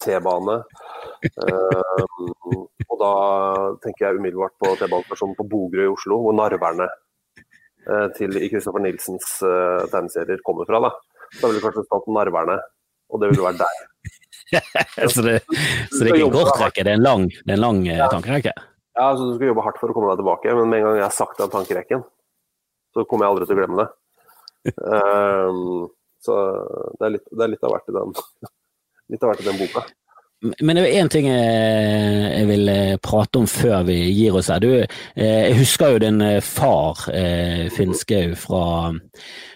[0.01, 0.55] T-bane.
[2.87, 3.11] og da
[3.83, 6.87] tenker jeg umiddelbart på T-banestasjonen på Bogerud i Oslo, hvor narverne
[8.17, 9.35] til i Kristoffer Nilsens
[9.91, 10.81] tegneserier kommer fra.
[10.87, 10.91] da.
[11.35, 12.57] Da ville kanskje stått narverne,
[13.09, 13.81] og det ville vært deg.
[15.13, 15.39] så, det,
[15.89, 17.97] så det er ikke en kort rekke, det er en lang, er en lang eh,
[17.97, 18.09] ja.
[18.11, 18.53] tankerekke?
[18.93, 20.99] Ja, så du skal jobbe hardt for å komme deg tilbake, men med en gang
[20.99, 22.03] jeg har sagt den tankerekken,
[22.93, 23.89] så kommer jeg aldri til å glemme det.
[24.77, 25.89] Um,
[26.25, 26.37] så
[26.99, 28.13] det er, litt, det er litt av hvert i den,
[29.15, 29.85] litt av hvert i den boka.
[30.43, 34.59] Men det er én ting jeg vil eh, prate om før vi gir oss her.
[34.59, 37.05] Du, eh, jeg husker jo din far,
[37.71, 38.63] Finn Skau, fra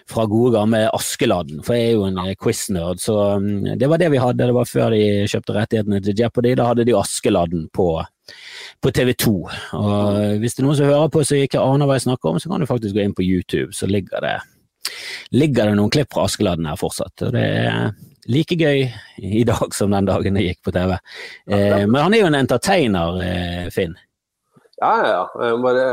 [0.08, 3.00] fra gode gamle Askeladden, for jeg er jo en eh, quiznerd.
[3.02, 4.46] Så mm, det var det vi hadde.
[4.48, 6.54] Det var før de kjøpte rettighetene til Jeopardy.
[6.56, 7.88] Da hadde de Askeladden på,
[8.80, 9.34] på TV 2.
[9.78, 12.40] Og hvis det er noen som hører på som ikke aner hva jeg snakker om,
[12.40, 14.36] så kan du faktisk gå inn på YouTube, så ligger det,
[15.36, 17.28] ligger det noen klipp fra Askeladden her fortsatt.
[17.28, 17.90] Og det er
[18.28, 18.84] like gøy
[19.18, 20.94] i dag som den dagen det gikk på TV.
[21.48, 23.96] Eh, men han er jo en entertainer, eh, Finn.
[24.78, 25.54] Ja, ja, ja.
[25.64, 25.84] Bare,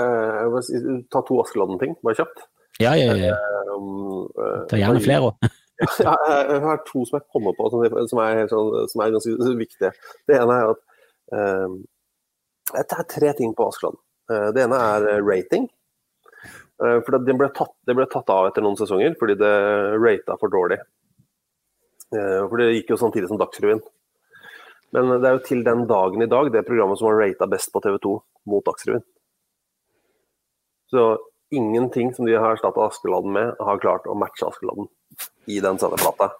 [0.53, 2.43] bare ta to Askeladden-ting, bare kjapt.
[2.83, 3.35] Ja, ja, ja.
[3.71, 4.27] Um,
[4.69, 5.47] Ta gjerne flere òg.
[6.05, 6.15] ja,
[6.51, 7.83] jeg har to som jeg kommer på som
[8.23, 9.93] er, sånn, som er ganske viktige.
[10.27, 10.83] Det ene er at
[11.65, 11.79] um,
[12.73, 13.97] Det er tre ting på Askeland.
[14.31, 15.69] Uh, det ene er rating.
[16.75, 19.51] For det ble, tatt, det ble, tatt, av etter noen sesonger fordi det
[19.95, 20.75] rata for dårlig.
[22.13, 23.81] Uh, for det gikk jo samtidig som Dagsrevyen.
[24.95, 27.71] Men det er jo til den dagen i dag det programmet som var rata best
[27.73, 28.15] på TV 2
[28.51, 29.03] mot Dagsrevyen.
[30.91, 31.17] Så
[31.51, 34.87] ingenting som de har erstatta Askeladden med, har klart å matche Askeladden
[35.51, 36.31] i den sendeplata.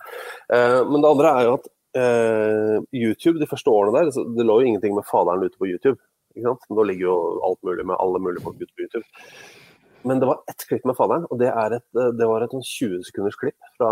[0.53, 1.69] Eh, men det andre er jo at
[1.99, 5.99] eh, YouTube de første årene der, det lå jo ingenting med Faderen ute på YouTube.
[6.35, 6.65] Ikke sant?
[6.71, 7.17] Nå ligger jo
[7.47, 9.05] alt mulig med alle mulige folk ute på YouTube.
[10.05, 13.05] Men det var ett klipp med Faderen, og det, et, det var et 20 sånn
[13.07, 13.89] sekunders klipp fra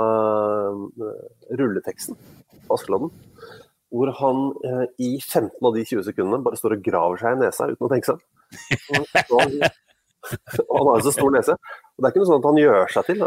[0.69, 1.15] uh,
[1.57, 2.17] rulleteksten
[2.67, 3.09] på Askeladden.
[3.93, 7.41] Hvor han uh, i 15 av de 20 sekundene bare står og graver seg i
[7.41, 9.07] nesa uten å tenke seg om.
[9.23, 9.57] Og han
[10.91, 11.57] har jo så stor nese.
[11.57, 13.25] Og Det er ikke noe sånn at han gjør seg til.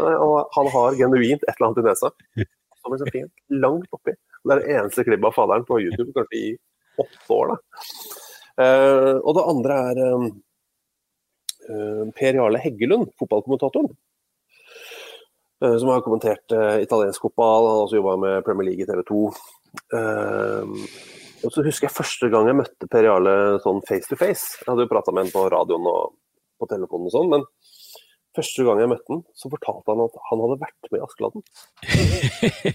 [0.55, 2.15] Han har genuint et eller annet i nesa.
[2.39, 4.15] Han blir så fint, langt oppi.
[4.15, 6.49] Det er det eneste klippet av faderen på YouTube kanskje i
[7.03, 7.51] åtte år.
[7.51, 7.87] da.
[9.19, 10.05] Og det andre er
[11.67, 13.89] Per Jarle Heggelund, fotballkommentatoren.
[15.63, 16.53] Uh, som har kommentert
[16.83, 19.21] italiensk fotball, han har også jobba med Premier League i TV 2.
[21.45, 23.35] og så husker jeg første gang jeg møtte Per Jarle
[23.65, 24.61] sånn face to face.
[24.61, 26.15] Jeg hadde jo prata med ham på radioen og
[26.57, 27.45] på telefonen og sånn, men
[28.37, 31.47] første gang jeg møtte ham, så fortalte han at han hadde vært med i Askeladden.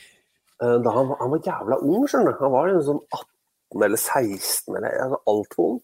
[0.85, 2.43] da han, han, var jævla ung, skjønner du.
[2.43, 5.79] Han var sånn 18 eller 16 eller altså altfor ung.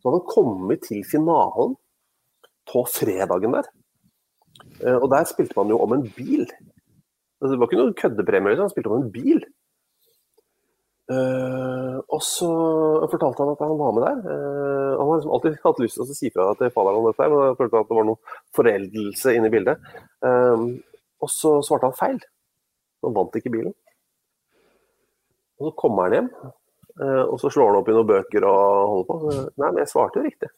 [0.00, 1.76] Så hadde han kommet til finalen
[2.68, 3.70] på fredagen der.
[4.84, 6.44] Eh, og der spilte man jo om en bil.
[7.40, 9.40] Altså, det var ikke noen køddepremie, han spilte om en bil.
[11.10, 12.48] Uh, og så
[13.10, 14.18] fortalte han at han var med der.
[14.22, 17.26] Uh, han har liksom alltid hatt lyst til å si fra til faderen om dette,
[17.32, 19.88] men jeg følte at det var noe foreldelse inne i bildet.
[20.22, 20.78] Uh,
[21.18, 22.20] og så svarte han feil.
[23.02, 23.74] Han vant ikke bilen.
[25.58, 26.28] Og så kommer han hjem,
[27.00, 28.62] og så slår han opp i noen bøker og
[28.92, 29.32] holder på.
[29.60, 30.48] Nei, men jeg svarte jo riktig.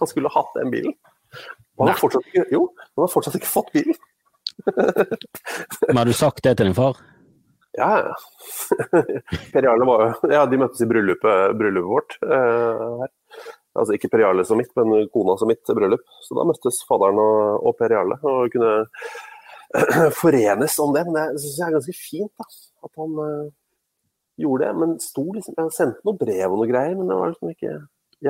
[0.00, 0.92] Han skulle hatt den bilen.
[1.80, 3.98] Han har fortsatt ikke, jo, han har fortsatt ikke fått bilen.
[5.88, 7.00] men har du sagt det til din far?
[7.74, 8.14] Ja.
[9.52, 12.16] Per Jarle var jo Ja, de møttes i bryllupet, bryllupet vårt.
[12.22, 13.10] her.
[13.74, 16.04] altså ikke Per Jarle som mitt, men kona som mitt bryllup.
[16.22, 18.74] Så da møttes faderen og, og Per Jarle og kunne
[20.22, 21.04] forenes om det.
[21.08, 22.46] Men det syns jeg er ganske fint, da.
[22.86, 23.50] At han uh,
[24.38, 24.78] gjorde det.
[24.84, 27.74] Men sto liksom, jeg sendte noen brev og noe greier, men det var liksom ikke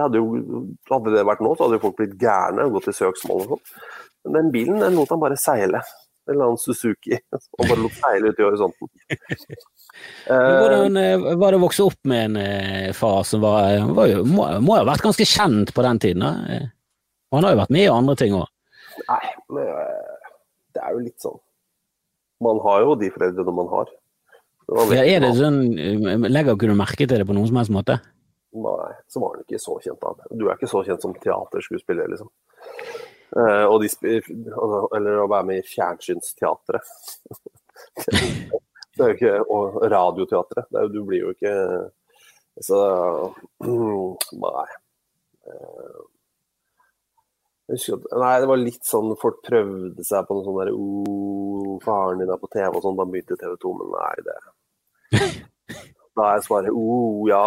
[0.03, 2.97] hadde, jo, hadde det vært nå, så hadde jo folk blitt gærne og gått i
[2.97, 3.77] søksmål og sånn.
[4.25, 5.83] Men den bilen den lot han bare seile.
[6.25, 7.19] En eller annen Suzuki.
[7.59, 8.89] Og bare lot seile ut i horisonten.
[10.25, 14.23] Hvordan eh, var det å vokse opp med en eh, far som var, var jo,
[14.25, 16.25] må, må ha vært ganske kjent på den tiden?
[16.25, 16.62] Da?
[17.29, 18.49] Og han har jo vært med i andre ting òg?
[19.11, 19.21] Nei,
[19.53, 20.33] men eh,
[20.75, 21.39] det er jo litt sånn
[22.45, 23.93] Man har jo de foreldrene man har.
[24.95, 25.59] Ja, er det sånn,
[26.25, 27.99] Legger ikke du merke til det på noen som helst måte?
[28.55, 30.05] Nei, så var han ikke så kjent.
[30.05, 30.28] da.
[30.31, 32.31] Du er ikke så kjent som teaterskuespiller, liksom.
[33.35, 33.90] Eh, de,
[34.55, 36.94] altså, eller å være med i fjernsynsteatret.
[38.94, 40.70] det er jo ikke, og radioteatret.
[40.94, 41.55] Du blir jo ikke
[42.62, 42.78] Så
[44.44, 44.66] Nei.
[45.51, 46.02] Eh,
[47.66, 52.31] nei, det var litt sånn folk prøvde seg på noe sånn der oh, faren din
[52.31, 54.36] er på TV og sånn, da begynte TV 2, men nei, det
[56.14, 57.43] Da er svaret oh, ja.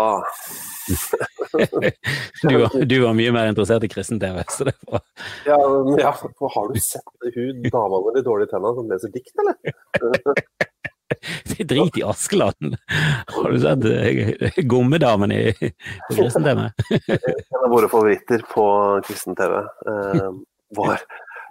[2.42, 5.04] du, du, var mye mer interessert i kristen-TV, så det var
[5.46, 5.60] ja,
[6.00, 9.56] ja, for har du sett hun dama med de dårlige tennene som leser dikt, eller?
[11.48, 12.76] Det er Drit i Askeland!
[13.36, 15.54] Har du sett uh, Gommedamen i,
[16.10, 16.70] på kristen-TV?
[17.08, 18.68] en av våre favoritter på
[19.08, 20.32] kristen-TV uh,
[20.76, 21.00] var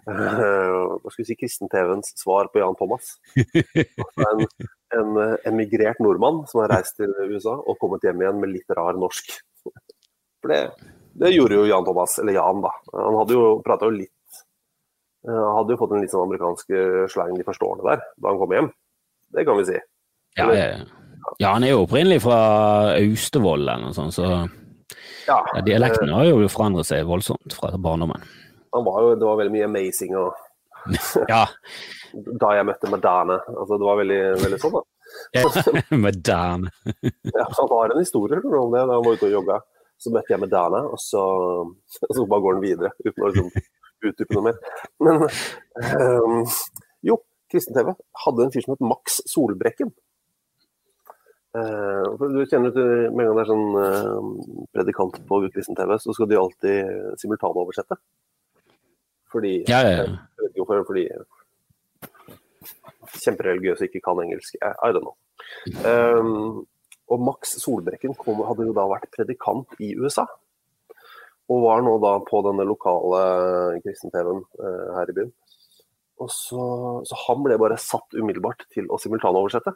[0.06, 3.16] hva skal vi si, kristen-TV-ens svar på Jan Thomas.
[4.26, 4.44] En,
[4.94, 5.16] en
[5.50, 9.32] emigrert nordmann som har reist til USA og kommet hjem igjen med litt rar norsk.
[9.66, 10.60] For det,
[11.18, 12.70] det gjorde jo Jan Thomas, eller Jan, da.
[12.94, 14.12] Han hadde jo prata jo litt
[15.26, 16.70] Han hadde jo fått en litt sånn amerikansk
[17.10, 18.70] slang de første der, da han kom hjem.
[19.34, 19.82] Det kan vi si.
[20.38, 20.46] Ja,
[21.40, 22.38] ja, han er jo opprinnelig fra
[22.94, 24.46] Austevoll eller noe sånt, så
[25.26, 28.22] ja, dialekten har jo forandret seg voldsomt fra barndommen.
[28.76, 30.34] Jo, det var veldig mye amazing og
[31.32, 31.44] ja.
[32.42, 33.38] Da jeg møtte Madame.
[33.52, 34.84] Altså, det var veldig, veldig sånn, da.
[36.06, 36.70] Madame.
[37.02, 38.82] ja, han har en historie om det.
[38.82, 39.58] Da han var ute og jogga,
[40.00, 41.22] så møtte jeg Madame, og så,
[42.06, 43.68] og så bare går han videre uten å liksom,
[44.06, 44.58] utdype noe mer.
[45.04, 46.42] Men um,
[47.06, 47.20] jo,
[47.52, 47.94] kristen-TV
[48.24, 49.92] hadde en fyr som het Max Solbrekken.
[51.56, 56.16] Uh, du kjenner til Med en gang det er sånn uh, predikant på kristen-TV, så
[56.16, 58.00] skal de alltid simultanoversette.
[59.32, 60.06] Fordi ja, ja, ja.
[60.06, 61.08] Jeg vet ikke hvorfor, fordi
[63.22, 64.56] kjempereligiøse ikke kan engelsk.
[64.60, 65.16] I, don't know.
[65.86, 66.66] Um,
[67.12, 70.26] og Max Solbrekken kom, hadde jo da vært predikant i USA.
[71.46, 73.20] Og var nå da på denne lokale
[73.84, 75.34] kristen-TV-en uh, her i byen.
[76.22, 76.62] Og så,
[77.06, 79.74] så, han ble bare satt umiddelbart til å simultanoversette.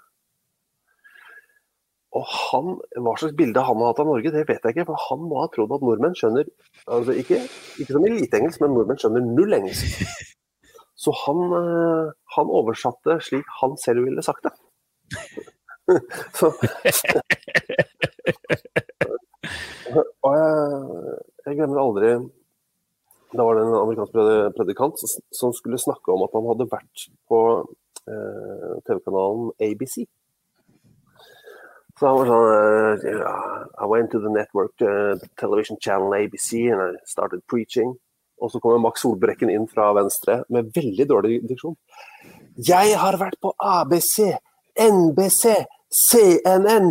[2.18, 4.88] Og han, Hva slags bilde han har hatt av Norge, det vet jeg ikke.
[4.88, 6.48] For han må ha trodd at nordmenn skjønner
[6.90, 7.38] altså ikke,
[7.82, 9.86] ikke som eliteengelsk, men nordmenn skjønner null engelsk.
[11.00, 14.54] Så han, eh, han oversatte slik han selv ville sagt det.
[16.38, 16.50] Så,
[20.26, 20.52] og jeg,
[21.48, 22.10] jeg glemmer aldri
[23.34, 24.12] Da var det en amerikansk
[24.54, 27.40] predikant som skulle snakke om at han hadde vært på
[28.06, 30.04] eh, TV-kanalen ABC.
[32.00, 36.80] Så I var sånn uh, I went to the network, uh, television channel ABC, and
[36.80, 37.92] I started preaching.
[38.40, 41.74] Og så kommer Max Solbrekken inn fra venstre med veldig dårlig diksjon.
[42.64, 44.30] Jeg har vært på ABC,
[44.80, 45.52] NBC,
[45.92, 46.88] CNN!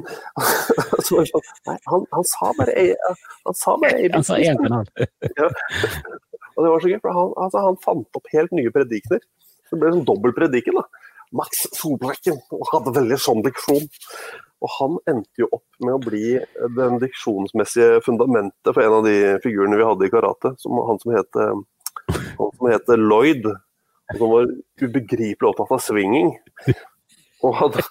[1.07, 1.23] så,
[1.65, 2.86] nei, han, han, sa bare
[3.48, 4.14] Han sa bare ABC.
[4.19, 4.91] Han sa én kanal.
[5.41, 5.49] ja.
[6.53, 9.26] Og det var så gøy, for han, altså, han fant opp helt nye predikener.
[9.72, 10.77] Det ble sånn dobbel prediken.
[10.77, 11.10] da.
[11.41, 12.38] Max Solbrekken
[12.76, 13.90] hadde veldig sånn diksjon.
[14.60, 16.36] Og han endte jo opp med å bli
[16.76, 20.53] den diksjonsmessige fundamentet for en av de figurene vi hadde i karate.
[20.60, 23.48] Som, han som het, han som het Lloyd.
[24.18, 24.49] Som var
[24.81, 26.34] ubegripelig opptatt av swinging.
[27.45, 27.86] Og hadde,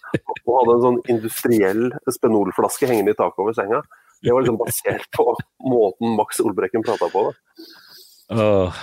[0.44, 3.78] og hadde en sånn industriell spenolflaske hengende i taket over senga.
[4.20, 5.24] Det var liksom basert på
[5.64, 7.22] måten Max Olbrekken prata på.
[7.30, 7.68] det.
[8.28, 8.74] Oh,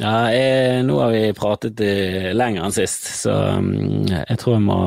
[0.00, 4.64] ja, jeg, nå har vi pratet eh, lenger enn sist, så um, jeg tror jeg
[4.64, 4.78] må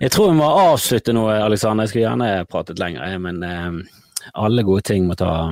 [0.00, 1.84] jeg tror vi må avslutte nå, Alexander.
[1.84, 3.98] Jeg skulle gjerne pratet lenger, men eh,
[4.38, 5.50] alle gode ting må, ta,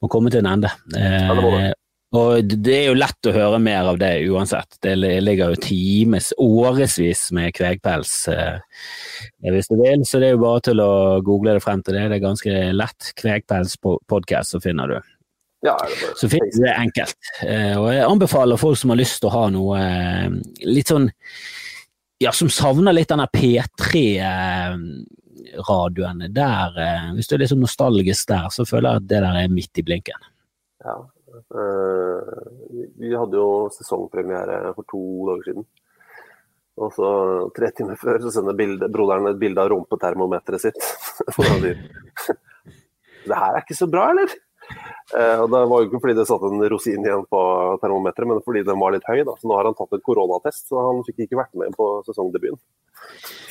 [0.00, 0.72] må komme til en ende.
[0.96, 1.72] Eh,
[2.12, 4.76] og det er jo lett å høre mer av det uansett.
[4.84, 8.58] Det ligger jo times, årevis med kvegpels eh,
[9.48, 10.92] hvis du vil, så det er jo bare til å
[11.24, 12.10] google det frem til det.
[12.12, 13.14] Det er ganske lett.
[13.16, 15.00] Kvegpels podcast, så finner du.
[15.64, 15.76] Ja,
[16.18, 17.32] så finner du det enkelt.
[17.46, 19.82] Eh, og jeg anbefaler folk som har lyst til å ha noe
[20.66, 21.08] litt sånn
[22.22, 24.18] ja, som savner litt denne P3-radioen.
[26.34, 29.36] Der, eh, hvis du er litt sånn nostalgisk der, så føler jeg at det der
[29.42, 30.20] er midt i blinken.
[30.84, 30.96] Ja.
[31.32, 32.22] Øh,
[33.00, 35.64] vi hadde jo sesongpremiere for to dager siden.
[36.82, 37.08] Og så
[37.56, 40.80] tre timer før så sender bilde, broderen et bilde av rumpetermometeret sitt.
[43.28, 44.28] det her er ikke så bra, eller?
[45.12, 47.40] Eh, og Det var jo ikke fordi det satt en rosin igjen på
[47.82, 49.22] termometeret, men fordi den var litt høy.
[49.28, 49.34] da.
[49.38, 52.60] Så Nå har han tatt en koronatest, så han fikk ikke vært med på sesongdebuten.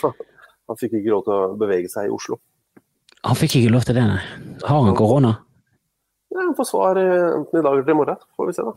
[0.02, 2.40] Så han fikk ikke lov til å bevege seg i Oslo.
[3.28, 4.22] Han fikk ikke lov til det, nei.
[4.66, 5.36] Har han korona?
[6.32, 8.26] Ja, Han får svar eh, enten i dag eller i morgen.
[8.38, 8.74] Får vi se, da.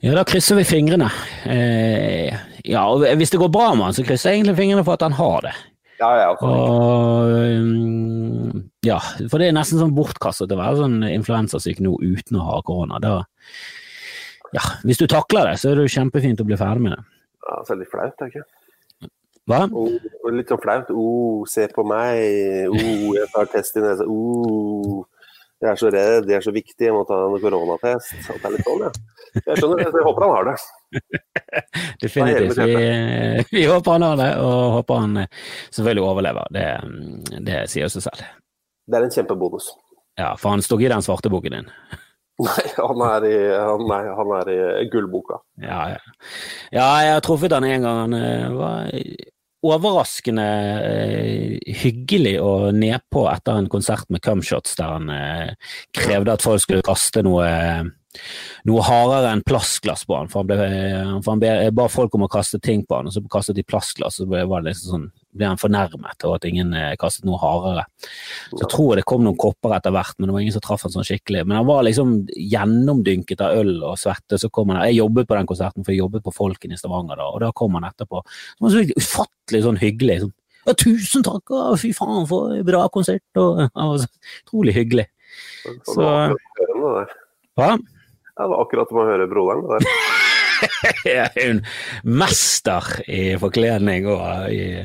[0.00, 1.10] Ja, da krysser vi fingrene.
[1.44, 2.32] Eh,
[2.64, 5.04] ja, og Hvis det går bra med han, så krysser jeg egentlig fingrene for at
[5.04, 5.56] han har det.
[6.00, 7.28] Ja, ja, og,
[7.60, 8.96] um, ja,
[9.28, 13.00] for det er nesten sånn bortkastet å være sånn influensasyk nå uten å ha korona.
[13.04, 13.18] Da,
[14.56, 17.04] ja, hvis du takler det, så er det jo kjempefint å bli ferdig med det.
[17.44, 18.48] Ja, så er det litt flaut, tenker jeg.
[19.50, 19.64] Hva?
[19.74, 20.90] Oh, litt sånn flaut.
[20.94, 22.70] Oh, se på meg.
[22.70, 24.06] Oh, jeg tar test i nesa.
[24.08, 25.04] Oh.
[25.60, 28.14] Jeg er så redd, jeg er så viktig, jeg må ta en koronatest.
[28.32, 28.92] At det er litt sånn, ja.
[29.44, 30.54] Jeg skjønner det, jeg håper han har det.
[32.04, 32.60] Definitivt.
[32.64, 32.78] Vi,
[33.58, 36.54] vi, håper han har det, og håper han eh, selvfølgelig overlever.
[36.56, 36.66] Det,
[37.50, 38.22] det sier seg selv.
[38.88, 39.68] Det er en kjempebonus.
[40.20, 41.68] Ja, for han står ikke i den svarte boken din.
[42.46, 44.50] Nei, han er i, han, nei, han er
[44.80, 45.42] i gullboka.
[45.60, 45.98] Ja, ja.
[46.72, 47.98] ja, jeg har truffet han en gang.
[48.06, 48.88] Han eh, var
[49.66, 50.46] overraskende
[50.88, 56.64] eh, hyggelig og nedpå etter en konsert med Cumshots der han eh, krevde at folk
[56.64, 57.48] skulle kaste noe,
[58.68, 60.30] noe hardere enn plastglass på han.
[60.30, 60.68] For han, ble,
[61.24, 64.20] for han ba folk om å kaste ting på han, og så kastet de plastglass,
[64.20, 67.38] og så var det liksom sånn ble han fornærmet over at ingen eh, kastet noe
[67.38, 67.84] hardere.
[68.50, 70.82] Så jeg tror det kom noen kopper etter hvert, men det var ingen som traff
[70.86, 71.44] han sånn skikkelig.
[71.46, 74.40] Men han var liksom gjennomdynket av øl og svette.
[74.40, 77.22] Så kom han, Jeg jobbet på den konserten, for jeg jobbet på Folken i Stavanger
[77.22, 78.24] da, og da kom han etterpå.
[78.26, 80.18] Så var så ufattelig sånn hyggelig.
[80.24, 80.34] Sånn,
[80.66, 83.88] ja, 'Tusen takk, fy faen for en bra konsert', og ja,
[84.42, 85.06] Utrolig hyggelig.
[85.86, 86.10] Så
[87.54, 87.76] Hva?
[88.40, 89.82] Det var akkurat som å høre broderen.
[91.04, 91.60] det en
[92.20, 94.80] mester i forkledning og i,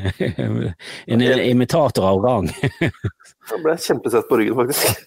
[1.08, 2.50] en imitator av rang.
[3.52, 5.06] Jeg ble kjempesett på ryggen, faktisk.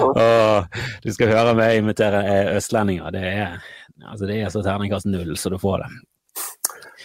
[0.00, 0.64] Åh,
[1.02, 2.22] du skal høre meg imitere
[2.54, 3.10] østlendinger.
[3.12, 3.58] Det er,
[4.06, 5.90] altså det er så terningkast null, så du får det.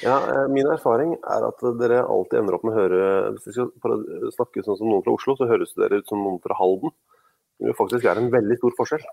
[0.04, 3.04] Ja, eh, Min erfaring er at dere alltid ender opp med å høre
[3.34, 4.02] Hvis vi skal
[4.36, 6.94] snakke sånn som noen fra Oslo, så høres dere ut som noen fra Halden.
[7.78, 9.06] Faktisk er en veldig stor forskjell.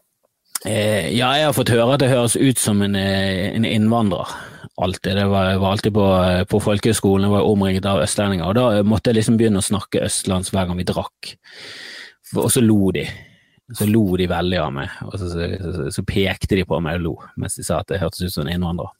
[0.67, 4.31] Eh, ja, jeg har fått høre at det høres ut som en, eh, en innvandrer.
[4.83, 5.17] Alltid.
[5.19, 6.07] Det var, var alltid på,
[6.51, 8.49] på folkehøyskolen, jeg var omringet av østlendinger.
[8.49, 11.35] Og da måtte jeg liksom begynne å snakke østlands hver gang vi drakk.
[12.39, 13.07] Og så lo de.
[13.73, 17.05] Så lo de veldig av meg, og så, så, så pekte de på meg og
[17.07, 18.91] lo mens de sa at det hørtes ut som en innvandrer.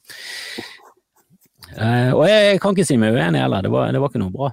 [1.73, 4.33] Eh, og jeg kan ikke si meg uenig heller, det var, det var ikke noe
[4.33, 4.49] bra.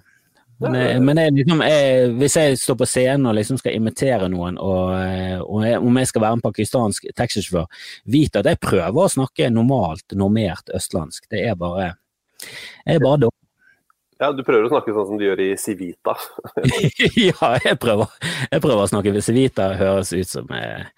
[0.61, 4.29] Men, eh, men jeg, liksom, jeg, hvis jeg står på scenen og liksom skal imitere
[4.33, 8.61] noen, og, eh, og jeg, om jeg skal være en pakistansk taxisjåfør, vit at jeg
[8.61, 11.31] prøver å snakke normalt, normert østlandsk.
[11.33, 11.95] Det er bare
[12.41, 13.37] Jeg er bare dårlig.
[14.21, 16.13] Ja, du prøver å snakke sånn som de gjør i Civita.
[17.31, 18.11] ja, jeg prøver,
[18.51, 19.15] jeg prøver å snakke.
[19.25, 20.91] Civita høres ut som jeg,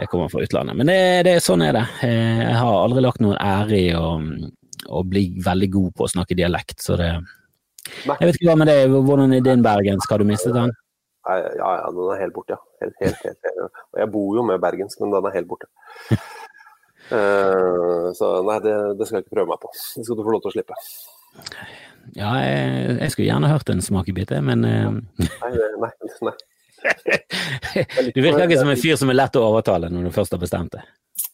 [0.00, 0.78] jeg kommer fra utlandet.
[0.80, 1.84] Men det, det, sånn er det.
[2.08, 4.14] Eh, jeg har aldri lagt noen ære i å,
[4.88, 7.12] å bli veldig god på å snakke dialekt, så det.
[7.84, 10.72] Jeg vet ikke hva med det, hvordan i din bergensk, har du mistet den?
[11.24, 12.60] Ja, ja, den er helt borte, ja.
[12.84, 13.82] Helt, helt, helt, helt.
[13.94, 15.68] Og jeg bor jo med bergensk, men den er helt borte.
[17.08, 19.72] Uh, så nei, det, det, skal jeg ikke prøve meg på.
[19.72, 20.80] Det skal du få lov til å slippe.
[22.14, 24.90] Ja, jeg, jeg skulle gjerne hørt en smakebit, men uh...
[25.24, 25.94] Nei, nei,
[26.28, 26.36] nei.
[28.14, 30.42] du virker ikke som en fyr som er lett å overtale når du først har
[30.42, 30.84] bestemt det.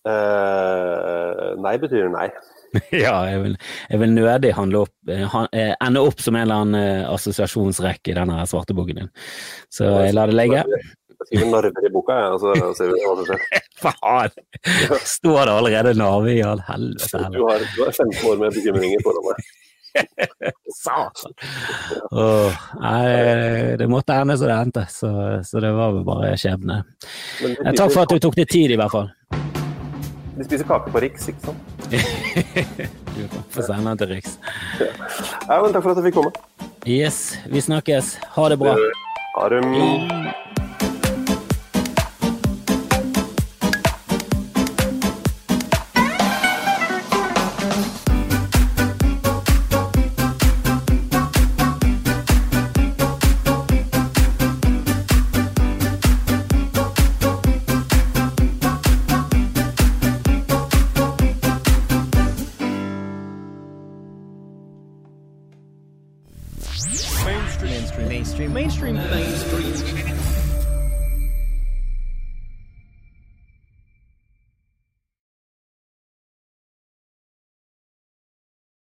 [0.06, 2.28] Uh, nei betyr nei.
[3.04, 3.58] ja, jeg vil,
[3.90, 4.94] jeg vil nødig opp,
[5.34, 9.12] han, ende opp som en eller annen assosiasjonsrekke i denne svarte boken din.
[9.72, 10.64] Så jeg lar det ligge.
[11.26, 13.64] Skriver narver i boka, jeg, og så ser vi hva som skjer.
[13.84, 14.36] Faen!
[15.04, 17.24] Står det allerede narve i all helvete?
[17.34, 19.50] Du har, du har 15 år med bekymringer foran deg.
[20.80, 21.34] Satan!
[22.14, 25.12] Oh, nei, det måtte ende som det endte, så,
[25.44, 26.82] så det var vel bare skjebne.
[27.68, 29.10] Takk for at du tok deg tid, i hvert fall.
[30.40, 31.58] De spiser kake på Riks, ikke sant?
[33.14, 34.38] du få sende den til Riks.
[34.80, 36.32] Ja, men takk for at jeg fikk komme.
[36.88, 38.14] Yes, vi snakkes.
[38.38, 38.72] Ha det bra.
[39.36, 39.60] Ha det.